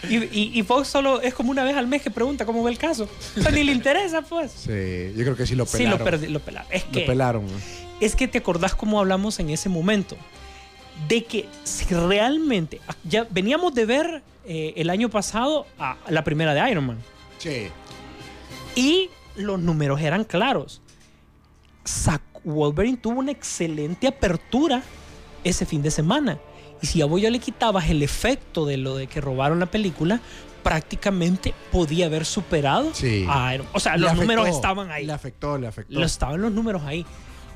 Y, 0.10 0.16
y, 0.18 0.52
y 0.54 0.64
Fox 0.64 0.88
solo 0.90 1.22
es 1.22 1.34
como 1.34 1.50
una 1.52 1.64
vez 1.64 1.76
al 1.76 1.88
mes 1.88 2.02
que 2.02 2.12
pregunta 2.12 2.46
cómo 2.46 2.62
va 2.64 2.70
el 2.70 2.78
caso. 2.78 3.10
O 3.38 3.42
sea, 3.42 3.52
ni 3.52 3.64
le 3.64 3.72
interesa, 3.72 4.22
pues. 4.22 4.52
Sí, 4.52 5.14
yo 5.16 5.24
creo 5.24 5.36
que 5.36 5.48
sí 5.48 5.56
lo 5.56 5.66
Sí, 5.66 5.78
pelaron. 5.78 6.00
lo, 6.00 6.06
perdi- 6.06 6.28
lo 6.30 6.40
pelaron. 6.40 6.68
Es 6.72 6.86
Lo 6.86 6.92
que, 6.92 7.02
pelaron. 7.02 7.46
es 8.00 8.16
que 8.16 8.28
te 8.28 8.38
acordás 8.38 8.76
cómo 8.76 9.00
hablamos 9.00 9.40
en 9.40 9.50
ese 9.50 9.70
momento. 9.70 10.16
De 11.08 11.24
que 11.26 11.48
si 11.64 11.86
realmente. 11.96 12.80
Ya 13.06 13.26
veníamos 13.30 13.74
de 13.74 13.86
ver 13.86 14.24
eh, 14.46 14.74
el 14.78 14.90
año 14.92 15.10
pasado 15.10 15.66
a 15.80 15.98
la 16.10 16.24
primera 16.24 16.54
de 16.54 16.70
Iron 16.72 16.86
Man. 16.86 16.98
Sí. 17.40 17.68
Y 18.76 19.10
los 19.36 19.60
números 19.60 20.00
eran 20.02 20.24
claros. 20.26 20.82
Sac- 21.86 22.22
Wolverine 22.52 22.98
tuvo 22.98 23.20
una 23.20 23.32
excelente 23.32 24.08
apertura 24.08 24.82
ese 25.44 25.66
fin 25.66 25.82
de 25.82 25.92
semana. 25.92 26.40
Y 26.82 26.88
si 26.88 27.02
a 27.02 27.06
vos 27.06 27.22
ya 27.22 27.30
le 27.30 27.40
quitabas 27.40 27.90
el 27.90 28.04
efecto 28.04 28.66
de 28.66 28.78
lo 28.78 28.96
de 28.96 29.08
que 29.08 29.20
robaron 29.22 29.60
la 29.60 29.66
película, 29.66 30.22
prácticamente 30.64 31.54
podía 31.72 32.08
haber 32.08 32.26
superado 32.26 32.94
Sí. 32.94 33.26
a 33.30 33.56
Iron 33.56 33.68
O 33.74 33.80
sea, 33.80 33.94
Le 33.96 34.02
los 34.02 34.12
afectó, 34.12 34.22
números 34.24 34.48
estaban 34.50 34.92
ahí. 34.92 35.06
Le 35.06 35.14
afectó, 35.14 35.58
le 35.58 35.68
afectó. 35.68 36.00
Lo 36.00 36.06
estaban 36.06 36.42
los 36.42 36.52
números 36.52 36.84
ahí. 36.84 37.06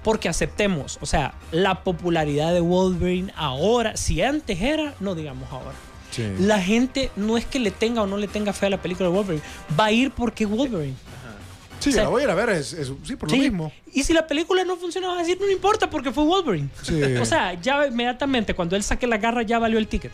Porque 0.04 0.30
aceptemos, 0.30 0.98
o 1.02 1.06
sea, 1.06 1.36
la 1.52 1.84
popularidad 1.84 2.54
de 2.54 2.60
Wolverine 2.60 3.32
ahora, 3.36 3.96
si 3.98 4.22
antes 4.24 4.60
era, 4.62 4.96
no 5.00 5.14
digamos 5.14 5.52
ahora. 5.52 5.74
Sí. 6.10 6.24
La 6.40 6.60
gente 6.60 7.12
no 7.16 7.38
es 7.38 7.46
que 7.46 7.60
le 7.60 7.70
tenga 7.70 8.02
o 8.02 8.08
no 8.08 8.18
le 8.18 8.28
tenga 8.28 8.52
fe 8.52 8.66
a 8.66 8.70
la 8.72 8.82
película 8.82 9.10
de 9.10 9.16
Wolverine, 9.16 9.44
va 9.80 9.86
a 9.86 9.92
ir 9.92 10.12
porque 10.12 10.46
es 10.46 10.50
Wolverine. 10.50 10.96
Sí, 11.82 11.90
o 11.90 11.94
sea, 11.94 12.04
la 12.04 12.10
voy 12.10 12.22
a 12.22 12.26
ir 12.26 12.30
a 12.30 12.36
ver, 12.36 12.50
es, 12.50 12.74
es- 12.74 12.92
sí, 13.04 13.16
por 13.16 13.30
Sí. 13.30 13.38
lo 13.38 13.44
mismo. 13.44 13.74
Y 13.94 14.04
si 14.04 14.14
la 14.14 14.28
película 14.28 14.64
no 14.64 14.78
funciona, 14.78 15.08
vas 15.10 15.18
a 15.18 15.20
decir, 15.22 15.38
no 15.40 15.48
me 15.48 15.54
importa 15.54 15.90
porque 15.90 16.12
fue 16.12 16.24
Wolverine. 16.24 16.70
Sí. 16.84 17.02
O 17.20 17.26
sea, 17.26 17.60
ya 17.60 17.88
inmediatamente 17.88 18.54
cuando 18.54 18.76
él 18.76 18.84
saque 18.84 19.08
la 19.08 19.18
garra 19.18 19.42
ya 19.44 19.60
valió 19.60 19.78
el 19.80 19.88
ticket. 19.88 20.12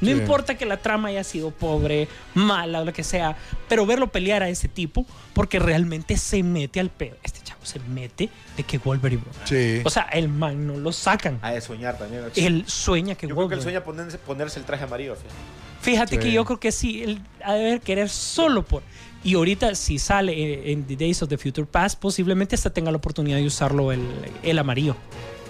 No 0.00 0.06
Sí. 0.06 0.12
importa 0.12 0.56
que 0.56 0.64
la 0.64 0.78
trama 0.78 1.08
haya 1.08 1.22
sido 1.24 1.50
pobre, 1.50 2.08
mala 2.32 2.80
o 2.80 2.84
lo 2.86 2.92
que 2.94 3.04
sea, 3.04 3.36
pero 3.68 3.84
verlo 3.84 4.06
pelear 4.06 4.42
a 4.42 4.48
ese 4.48 4.66
tipo 4.66 5.04
porque 5.34 5.58
realmente 5.58 6.16
se 6.16 6.42
mete 6.42 6.80
al 6.80 6.88
pedo. 6.88 7.16
Este 7.22 7.40
chavo 7.42 7.66
se 7.66 7.80
mete 7.80 8.30
de 8.56 8.62
que 8.62 8.78
Wolverine. 8.78 9.22
Sí. 9.44 9.82
O 9.84 9.90
sea, 9.90 10.04
el 10.04 10.28
man 10.30 10.66
no 10.66 10.78
lo 10.78 10.90
sacan. 10.92 11.38
Ha 11.42 11.50
de 11.50 11.60
soñar 11.60 11.98
también. 11.98 12.22
Él 12.34 12.64
sueña 12.66 13.14
que 13.14 13.26
Yo 13.26 13.34
creo 13.34 13.48
que 13.48 13.54
él 13.56 13.60
Wolverine. 13.60 13.62
sueña 13.62 13.84
ponerse, 13.84 14.16
ponerse 14.16 14.58
el 14.58 14.64
traje 14.64 14.84
amarillo. 14.84 15.16
fíjate. 15.16 15.34
Fíjate 15.82 16.16
Sí. 16.16 16.22
que 16.22 16.32
yo 16.32 16.44
creo 16.46 16.60
que 16.60 16.72
sí, 16.72 17.02
él 17.02 17.20
ha 17.44 17.54
de 17.54 17.80
querer 17.80 18.08
solo 18.08 18.62
por. 18.64 18.82
Y 19.22 19.34
ahorita, 19.34 19.74
si 19.74 19.98
sale 19.98 20.72
en 20.72 20.86
The 20.86 20.96
Days 20.96 21.22
of 21.22 21.28
the 21.28 21.36
Future 21.36 21.66
Past, 21.66 21.98
posiblemente 22.00 22.54
hasta 22.54 22.70
tenga 22.70 22.90
la 22.90 22.96
oportunidad 22.96 23.36
de 23.36 23.44
usarlo 23.46 23.92
el, 23.92 24.00
el 24.42 24.58
amarillo. 24.58 24.96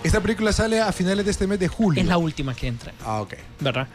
Esta 0.02 0.20
película 0.20 0.52
sale 0.52 0.80
a 0.80 0.90
finales 0.92 1.24
de 1.24 1.30
este 1.30 1.46
mes 1.46 1.58
de 1.60 1.68
julio. 1.68 2.00
Es 2.02 2.08
la 2.08 2.18
última 2.18 2.54
que 2.54 2.66
entra, 2.66 2.92
Ah, 3.04 3.20
ok. 3.20 3.34
¿verdad? 3.60 3.86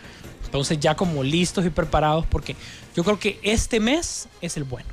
Entonces, 0.45 0.80
ya 0.80 0.95
como 0.95 1.23
listos 1.23 1.65
y 1.65 1.69
preparados, 1.69 2.26
porque 2.28 2.55
yo 2.95 3.03
creo 3.03 3.19
que 3.19 3.39
este 3.43 3.80
mes 3.82 4.30
es 4.41 4.55
el 4.55 4.63
bueno. 4.63 4.88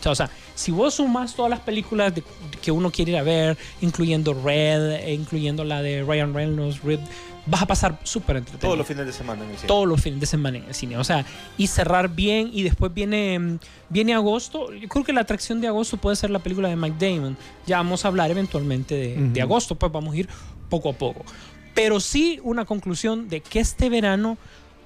O 0.00 0.02
sea, 0.02 0.12
o 0.12 0.14
sea, 0.14 0.30
si 0.54 0.70
vos 0.72 0.94
sumas 0.94 1.34
todas 1.34 1.50
las 1.50 1.60
películas 1.60 2.14
de- 2.14 2.24
que 2.60 2.70
uno 2.72 2.90
quiere 2.90 3.12
ir 3.12 3.18
a 3.18 3.22
ver, 3.22 3.56
incluyendo 3.80 4.34
Red, 4.34 4.92
e 5.04 5.14
incluyendo 5.14 5.64
la 5.64 5.82
de 5.82 6.02
Ryan 6.02 6.34
Reynolds, 6.34 6.82
Red, 6.82 7.00
vas 7.46 7.62
a 7.62 7.66
pasar 7.66 7.98
súper 8.04 8.36
entretenido. 8.36 8.68
Todos 8.68 8.78
los 8.78 8.86
fines 8.86 9.06
de 9.06 9.12
semana 9.12 9.44
en 9.44 9.50
el 9.50 9.56
cine. 9.56 9.68
todos 9.68 9.88
los 9.88 10.00
fines 10.00 10.20
de 10.20 10.26
semana 10.26 10.58
en 10.58 10.64
el 10.64 10.74
cine. 10.74 10.98
O 10.98 11.04
sea, 11.04 11.24
y 11.56 11.66
cerrar 11.66 12.08
bien 12.08 12.50
y 12.52 12.62
después 12.62 12.92
viene, 12.92 13.58
viene 13.88 14.14
agosto. 14.14 14.72
Yo 14.72 14.88
creo 14.88 15.04
que 15.04 15.12
la 15.12 15.22
atracción 15.22 15.60
de 15.60 15.66
agosto 15.68 15.96
puede 15.96 16.16
ser 16.16 16.30
la 16.30 16.38
película 16.38 16.68
de 16.68 16.76
Mike 16.76 16.96
Damon. 17.14 17.36
Ya 17.66 17.78
vamos 17.78 18.04
a 18.04 18.08
hablar 18.08 18.30
eventualmente 18.30 18.94
de, 19.32 19.42
agosto, 19.42 19.74
pues 19.74 19.90
vamos 19.90 20.14
a 20.14 20.18
ir 20.18 20.28
poco 20.68 20.90
a 20.90 20.92
poco. 20.92 21.24
Pero 21.74 21.98
sí 22.00 22.40
una 22.42 22.64
conclusión 22.64 23.28
de 23.28 23.40
que 23.40 23.60
este 23.60 23.88
verano 23.88 24.36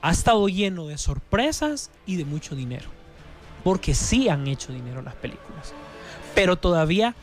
ha 0.00 0.10
estado 0.12 0.48
lleno 0.48 0.86
de 0.86 0.96
sorpresas 0.98 1.90
y 2.06 2.16
de 2.16 2.24
mucho 2.24 2.54
dinero. 2.54 2.88
Porque 3.64 3.94
sí 3.94 4.28
han 4.28 4.46
hecho 4.46 4.72
dinero 4.72 5.02
las 5.02 5.14
películas. 5.14 5.72
Pero 6.34 6.56
todavía, 6.56 7.16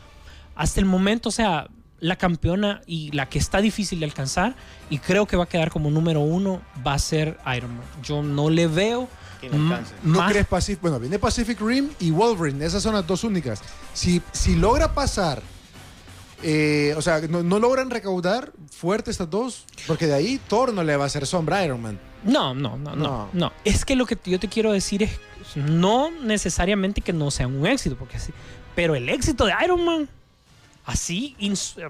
hasta 0.54 0.80
el 0.80 0.86
momento, 0.86 1.28
o 1.30 1.32
sea, 1.32 1.68
la 2.00 2.16
campeona 2.16 2.82
y 2.84 3.12
la 3.12 3.28
que 3.28 3.38
está 3.38 3.60
difícil 3.60 4.00
de 4.00 4.06
alcanzar, 4.06 4.56
y 4.90 4.98
creo 4.98 5.26
que 5.26 5.36
va 5.36 5.44
a 5.44 5.48
quedar 5.48 5.70
como 5.70 5.88
número 5.88 6.20
uno, 6.20 6.60
va 6.84 6.94
a 6.94 6.98
ser 6.98 7.38
Iron 7.56 7.76
Man. 7.76 7.86
Yo 8.02 8.22
no 8.22 8.50
le 8.50 8.66
veo. 8.66 9.08
¿No 10.02 10.26
crees 10.26 10.46
Pacific? 10.46 10.82
Bueno, 10.82 10.98
viene 10.98 11.18
Pacific 11.18 11.60
Rim 11.60 11.90
y 12.00 12.10
Wolverine. 12.10 12.64
Esas 12.64 12.82
son 12.82 12.94
las 12.94 13.06
dos 13.06 13.24
únicas. 13.24 13.60
Si, 13.94 14.20
si 14.32 14.56
logra 14.56 14.94
pasar, 14.94 15.42
eh, 16.42 16.94
o 16.96 17.02
sea, 17.02 17.20
no, 17.20 17.42
no 17.42 17.60
logran 17.60 17.90
recaudar 17.90 18.52
fuerte 18.70 19.12
estas 19.12 19.30
dos, 19.30 19.64
porque 19.86 20.06
de 20.06 20.14
ahí 20.14 20.40
Thor 20.48 20.72
no 20.72 20.82
le 20.82 20.96
va 20.96 21.04
a 21.04 21.06
hacer 21.06 21.26
sombra 21.26 21.58
a 21.58 21.64
Iron 21.64 21.80
Man. 21.80 22.00
No, 22.24 22.54
no, 22.54 22.76
no, 22.76 22.94
no, 22.94 23.28
No. 23.32 23.52
Es 23.64 23.84
que 23.84 23.96
lo 23.96 24.06
que 24.06 24.18
yo 24.24 24.38
te 24.38 24.48
quiero 24.48 24.72
decir 24.72 25.02
es 25.02 25.18
no 25.56 26.10
necesariamente 26.10 27.00
que 27.00 27.12
no 27.12 27.30
sean 27.30 27.54
un 27.54 27.66
éxito, 27.66 27.96
porque 27.96 28.18
sí, 28.18 28.32
pero 28.74 28.94
el 28.94 29.08
éxito 29.08 29.44
de 29.44 29.52
Iron 29.64 29.84
Man, 29.84 30.08
así, 30.84 31.36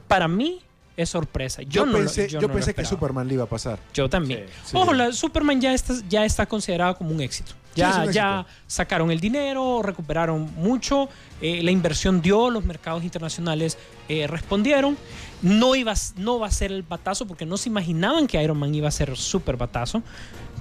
para 0.09 0.29
mí, 0.29 0.61
es 0.97 1.09
sorpresa. 1.11 1.63
Yo, 1.63 1.69
Yo, 1.71 1.87
no 1.87 1.93
lo- 1.93 1.99
pensé, 1.99 2.29
yo 2.29 2.41
yo 2.41 2.41
no 2.43 2.49
lo 2.49 2.55
pensé 2.55 2.75
que. 2.75 2.85
Superman 2.85 3.27
le 3.29 3.35
iba 3.35 3.45
a 3.45 3.49
pasar. 3.49 3.79
Yo 3.95 4.09
también. 4.11 4.47
Sí, 4.49 4.71
sí. 4.73 4.77
Ojo, 4.77 4.93
la 4.93 5.13
Superman 5.13 5.61
ya 5.61 5.73
está, 5.73 5.95
ya 6.09 6.25
está 6.25 6.47
considerada 6.47 6.95
como 6.95 7.11
un 7.11 7.21
éxito. 7.21 7.53
Ya, 7.75 7.89
es 7.89 7.97
un 7.97 8.03
éxito. 8.03 8.15
ya 8.17 8.47
sacaron 8.67 9.11
el 9.11 9.19
dinero, 9.19 9.81
recuperaron 9.83 10.53
mucho, 10.57 11.09
eh, 11.41 11.63
la 11.63 11.71
inversión 11.71 12.21
dio, 12.21 12.51
los 12.51 12.67
mercados 12.67 13.03
internacionales 13.03 13.79
eh, 14.11 14.27
respondieron. 14.27 14.99
No, 15.41 15.75
iba, 15.75 15.95
no 16.17 16.39
va 16.39 16.49
a 16.49 16.51
ser 16.51 16.71
el 16.71 16.83
batazo 16.83 17.27
porque 17.27 17.47
no 17.47 17.57
se 17.57 17.71
imaginaban 17.71 18.27
que 18.27 18.43
Iron 18.43 18.59
Man 18.59 18.75
iba 18.75 18.89
a 18.89 18.91
ser 18.91 19.17
súper 19.17 19.57
batazo. 19.57 20.03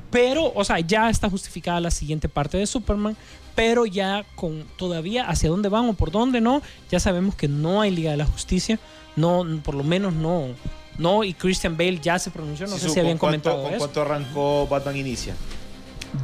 Pero, 0.10 0.52
o 0.56 0.64
sea, 0.66 0.80
ya 0.80 1.10
está 1.10 1.30
justificada 1.30 1.80
la 1.80 1.92
siguiente 1.92 2.28
parte 2.28 2.58
de 2.58 2.66
Superman, 2.66 3.16
pero 3.56 3.86
ya 3.86 4.26
con 4.36 4.66
todavía 4.78 5.26
hacia 5.30 5.50
dónde 5.50 5.70
van 5.70 5.88
o 5.88 5.94
por 5.94 6.12
dónde 6.12 6.42
no, 6.42 6.62
ya 6.90 7.00
sabemos 7.00 7.36
que 7.36 7.48
no 7.48 7.80
hay 7.82 7.92
Liga 7.92 8.12
de 8.12 8.18
la 8.18 8.26
Justicia, 8.26 8.78
no, 9.16 9.46
por 9.64 9.76
lo 9.76 9.84
menos 9.84 10.14
no, 10.14 10.48
no, 10.98 11.24
y 11.24 11.34
Christian 11.34 11.78
Bale 11.78 12.00
ya 12.00 12.20
se 12.20 12.32
pronunció, 12.32 12.68
no 12.68 12.76
Sí, 12.76 12.82
sé 12.82 12.88
su- 12.90 12.94
si 12.94 13.00
habían 13.00 13.18
¿con 13.18 13.30
cuánto- 13.32 13.50
comentado 13.52 13.64
¿Con 13.64 13.74
eso. 13.74 13.80
cuánto 13.80 14.02
arrancó 14.02 14.68
Batman 14.68 14.96
Inicia? 14.98 15.36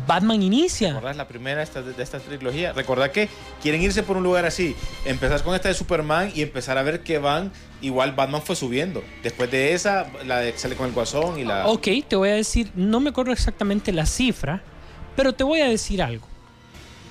Batman 0.06 0.44
inicia. 0.44 0.90
¿Recordás 0.90 1.16
la 1.16 1.30
primera 1.30 1.64
esta- 1.64 1.82
de 1.82 2.04
esta 2.04 2.20
trilogía? 2.20 2.74
Recordad 2.74 3.10
que 3.12 3.30
quieren 3.62 3.82
irse 3.82 4.04
por 4.04 4.18
un 4.18 4.24
lugar 4.24 4.46
así. 4.46 4.76
Empezar 5.06 5.42
con 5.44 5.56
esta 5.56 5.70
de 5.70 5.76
Superman 5.76 6.30
y 6.36 6.42
empezar 6.42 6.78
a 6.78 6.84
ver 6.84 7.04
que 7.04 7.20
van. 7.20 7.54
Igual 7.82 8.12
Batman 8.12 8.42
fue 8.42 8.58
subiendo. 8.58 9.02
Después 9.24 9.50
de 9.50 9.74
esa, 9.74 10.08
la 10.26 10.40
de 10.42 10.58
sale 10.58 10.76
con 10.76 10.88
el 10.88 10.92
guasón 10.92 11.40
y 11.40 11.46
la. 11.46 11.68
Ok, 11.68 11.88
te 12.06 12.18
voy 12.18 12.28
a 12.30 12.34
decir, 12.34 12.70
no 12.76 13.00
me 13.00 13.12
acuerdo 13.12 13.32
exactamente 13.32 13.94
la 13.94 14.06
cifra, 14.06 14.62
pero 15.16 15.32
te 15.34 15.46
voy 15.46 15.62
a 15.62 15.70
decir 15.70 16.02
algo. 16.02 16.28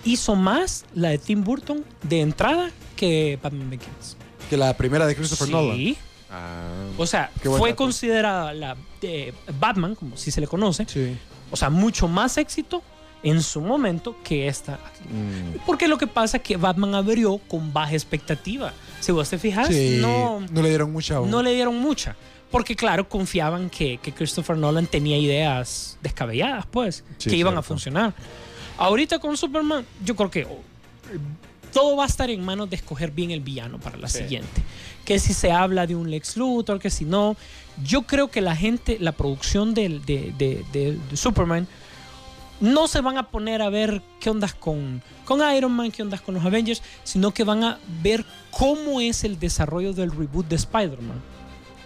Hizo 0.04 0.36
más 0.36 0.84
la 0.94 1.08
de 1.08 1.16
Tim 1.18 1.44
Burton 1.44 1.82
de 2.02 2.20
entrada 2.20 2.70
que 2.94 3.38
Batman 3.42 3.70
Begins. 3.70 4.18
Que 4.50 4.56
la 4.56 4.76
primera 4.76 5.06
de 5.06 5.14
Christopher 5.16 5.48
Nolan. 5.48 5.76
Sí. 5.76 5.96
Ah, 6.30 6.86
O 6.96 7.06
sea, 7.06 7.30
fue 7.42 7.70
dato. 7.70 7.76
considerada 7.76 8.52
la 8.52 8.76
de 9.00 9.32
Batman, 9.60 9.94
como 9.94 10.16
si 10.16 10.30
se 10.30 10.40
le 10.40 10.46
conoce, 10.46 10.84
sí. 10.88 11.16
o 11.50 11.56
sea, 11.56 11.70
mucho 11.70 12.08
más 12.08 12.36
éxito 12.36 12.82
en 13.22 13.42
su 13.42 13.60
momento 13.60 14.16
que 14.24 14.48
esta. 14.48 14.74
Mm. 15.08 15.58
Porque 15.66 15.86
lo 15.88 15.98
que 15.98 16.06
pasa 16.06 16.38
es 16.38 16.42
que 16.42 16.56
Batman 16.56 16.94
abrió 16.94 17.38
con 17.38 17.72
baja 17.72 17.92
expectativa. 17.92 18.72
Si 19.00 19.12
vos 19.12 19.28
te 19.30 19.38
fijas, 19.38 19.68
Sí, 19.68 19.98
no, 20.00 20.40
no 20.50 20.62
le 20.62 20.68
dieron 20.68 20.92
mucha. 20.92 21.20
no 21.20 21.42
le 21.42 21.54
dieron 21.54 21.78
mucha. 21.78 22.16
Porque 22.50 22.74
claro, 22.76 23.08
confiaban 23.08 23.68
que, 23.70 23.98
que 23.98 24.12
Christopher 24.12 24.56
Nolan 24.56 24.86
tenía 24.86 25.18
ideas 25.18 25.98
descabelladas, 26.02 26.64
pues, 26.66 27.04
Sí, 27.18 27.30
que 27.30 27.36
iban 27.36 27.56
a 27.56 27.62
funcionar. 27.62 28.14
Ahorita 28.78 29.18
con 29.18 29.36
Superman, 29.36 29.84
yo 30.04 30.14
creo 30.16 30.30
que 30.30 30.44
oh, 30.44 30.60
todo 31.76 31.96
va 31.96 32.04
a 32.04 32.06
estar 32.06 32.30
en 32.30 32.44
manos 32.44 32.68
de 32.70 32.76
escoger 32.76 33.10
bien 33.10 33.30
el 33.30 33.40
villano 33.40 33.78
para 33.78 33.96
la 33.96 34.08
Sí. 34.08 34.18
siguiente. 34.18 34.62
Que 35.04 35.18
si 35.18 35.34
se 35.34 35.52
habla 35.52 35.86
de 35.86 35.94
un 35.94 36.10
Lex 36.10 36.36
Luthor, 36.36 36.78
que 36.80 36.90
si 36.90 37.04
no. 37.04 37.36
Yo 37.84 38.02
creo 38.02 38.28
que 38.30 38.40
la 38.40 38.56
gente, 38.56 38.96
la 39.00 39.12
producción 39.12 39.74
del- 39.74 40.04
de, 40.04 40.32
de- 40.38 40.64
de- 40.72 40.98
de 41.10 41.16
Superman, 41.16 41.68
no 42.60 42.88
se 42.88 43.02
van 43.02 43.18
a 43.18 43.28
poner 43.28 43.60
a 43.60 43.68
ver 43.68 44.00
qué 44.18 44.30
ondas 44.30 44.54
con, 44.54 45.02
con 45.26 45.40
Iron 45.54 45.72
Man, 45.72 45.90
qué 45.92 46.02
ondas 46.02 46.22
con 46.22 46.34
los 46.34 46.44
Avengers, 46.44 46.82
sino 47.04 47.32
que 47.32 47.44
van 47.44 47.62
a 47.64 47.78
ver 48.02 48.24
cómo 48.50 49.00
es 49.02 49.24
el 49.24 49.38
desarrollo 49.38 49.92
del 49.92 50.10
reboot 50.10 50.48
de 50.48 50.56
Spider-Man. 50.56 51.20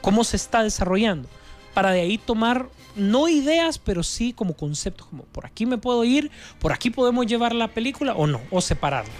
Cómo 0.01 0.23
se 0.23 0.37
está 0.37 0.63
desarrollando. 0.63 1.29
Para 1.75 1.93
de 1.93 2.01
ahí 2.01 2.19
tomar, 2.19 2.69
no 2.97 3.29
ideas, 3.29 3.79
pero 3.79 4.03
sí 4.03 4.33
como 4.33 4.55
conceptos, 4.55 5.07
como 5.07 5.23
por 5.25 5.47
aquí 5.47 5.67
me 5.67 5.79
puedo 5.79 6.05
ir, 6.05 6.31
por 6.59 6.73
aquí 6.73 6.91
podemos 6.91 7.27
llevar 7.27 7.55
la 7.55 7.69
película 7.69 8.15
o 8.15 8.27
no, 8.27 8.41
o 8.51 8.61
separarla. 8.61 9.13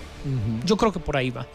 Yo 0.65 0.77
creo 0.77 0.93
que 0.93 0.99
por 1.01 1.17
ahí 1.17 1.31
va. 1.31 1.47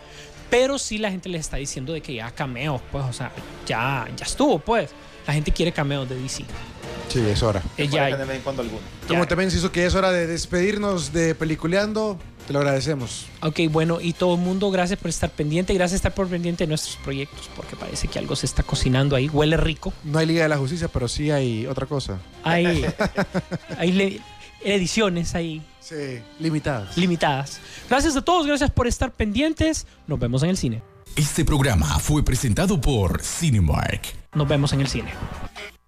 Pero 0.50 0.78
sí 0.78 0.98
la 0.98 1.12
gente 1.12 1.28
les 1.28 1.42
está 1.42 1.58
diciendo 1.58 1.92
de 1.94 2.02
que 2.02 2.14
ya 2.14 2.32
cameos, 2.32 2.82
pues, 2.92 3.04
o 3.04 3.14
sea, 3.14 3.32
ya, 3.66 4.08
ya 4.16 4.26
estuvo, 4.26 4.60
pues. 4.60 4.92
La 5.28 5.34
gente 5.34 5.52
quiere 5.52 5.72
cameos 5.72 6.08
de 6.08 6.16
DC. 6.16 6.46
Sí, 7.10 7.20
es 7.20 7.42
hora. 7.44 7.62
Eh, 7.78 7.88
ya- 7.88 8.06
alguno. 8.06 8.80
Como 9.08 9.24
ya- 9.24 9.28
también 9.28 9.50
se 9.52 9.58
hizo 9.58 9.72
que 9.72 9.86
es 9.86 9.96
hora 9.96 10.12
de 10.12 10.28
despedirnos 10.28 11.12
de 11.14 11.34
Peliculeando, 11.36 12.20
te 12.48 12.54
lo 12.54 12.60
agradecemos. 12.60 13.26
Ok, 13.42 13.62
bueno, 13.70 14.00
y 14.02 14.14
todo 14.14 14.36
el 14.36 14.42
mundo, 14.42 14.70
gracias 14.72 15.00
por 15.00 15.10
estar 15.10 15.30
pendiente, 15.30 15.74
gracias 15.74 16.02
por 16.02 16.10
estar 16.10 16.14
por 16.14 16.28
pendiente 16.28 16.64
de 16.64 16.68
nuestros 16.68 16.96
proyectos, 16.98 17.50
porque 17.56 17.76
parece 17.76 18.08
que 18.08 18.20
algo 18.20 18.36
se 18.36 18.46
está 18.46 18.64
cocinando 18.64 19.16
ahí, 19.16 19.30
huele 19.30 19.58
rico. 19.58 19.94
No 20.04 20.20
hay 20.20 20.26
Liga 20.28 20.44
de 20.44 20.50
la 20.50 20.58
Justicia, 20.58 20.88
pero 20.88 21.08
sí 21.08 21.32
hay 21.32 21.66
otra 21.68 21.86
cosa. 21.86 22.20
Hay, 22.44 22.86
hay 23.78 24.22
ediciones 24.64 25.36
ahí 25.36 25.62
Sí, 25.80 26.20
limitadas. 26.40 26.98
limitadas. 26.98 27.60
Gracias 27.90 28.16
a 28.16 28.22
todos, 28.24 28.48
gracias 28.48 28.72
por 28.72 28.88
estar 28.88 29.12
pendientes. 29.12 29.86
Nos 30.08 30.20
vemos 30.20 30.42
en 30.42 30.50
el 30.50 30.58
cine. 30.58 30.82
Este 31.16 31.46
programa 31.46 32.00
fue 32.00 32.24
presentado 32.24 32.82
por 32.82 33.22
Cinemark. 33.22 34.02
Nos 34.34 34.48
vemos 34.48 34.74
en 34.74 34.82
el 34.82 34.88
cine. 34.88 35.14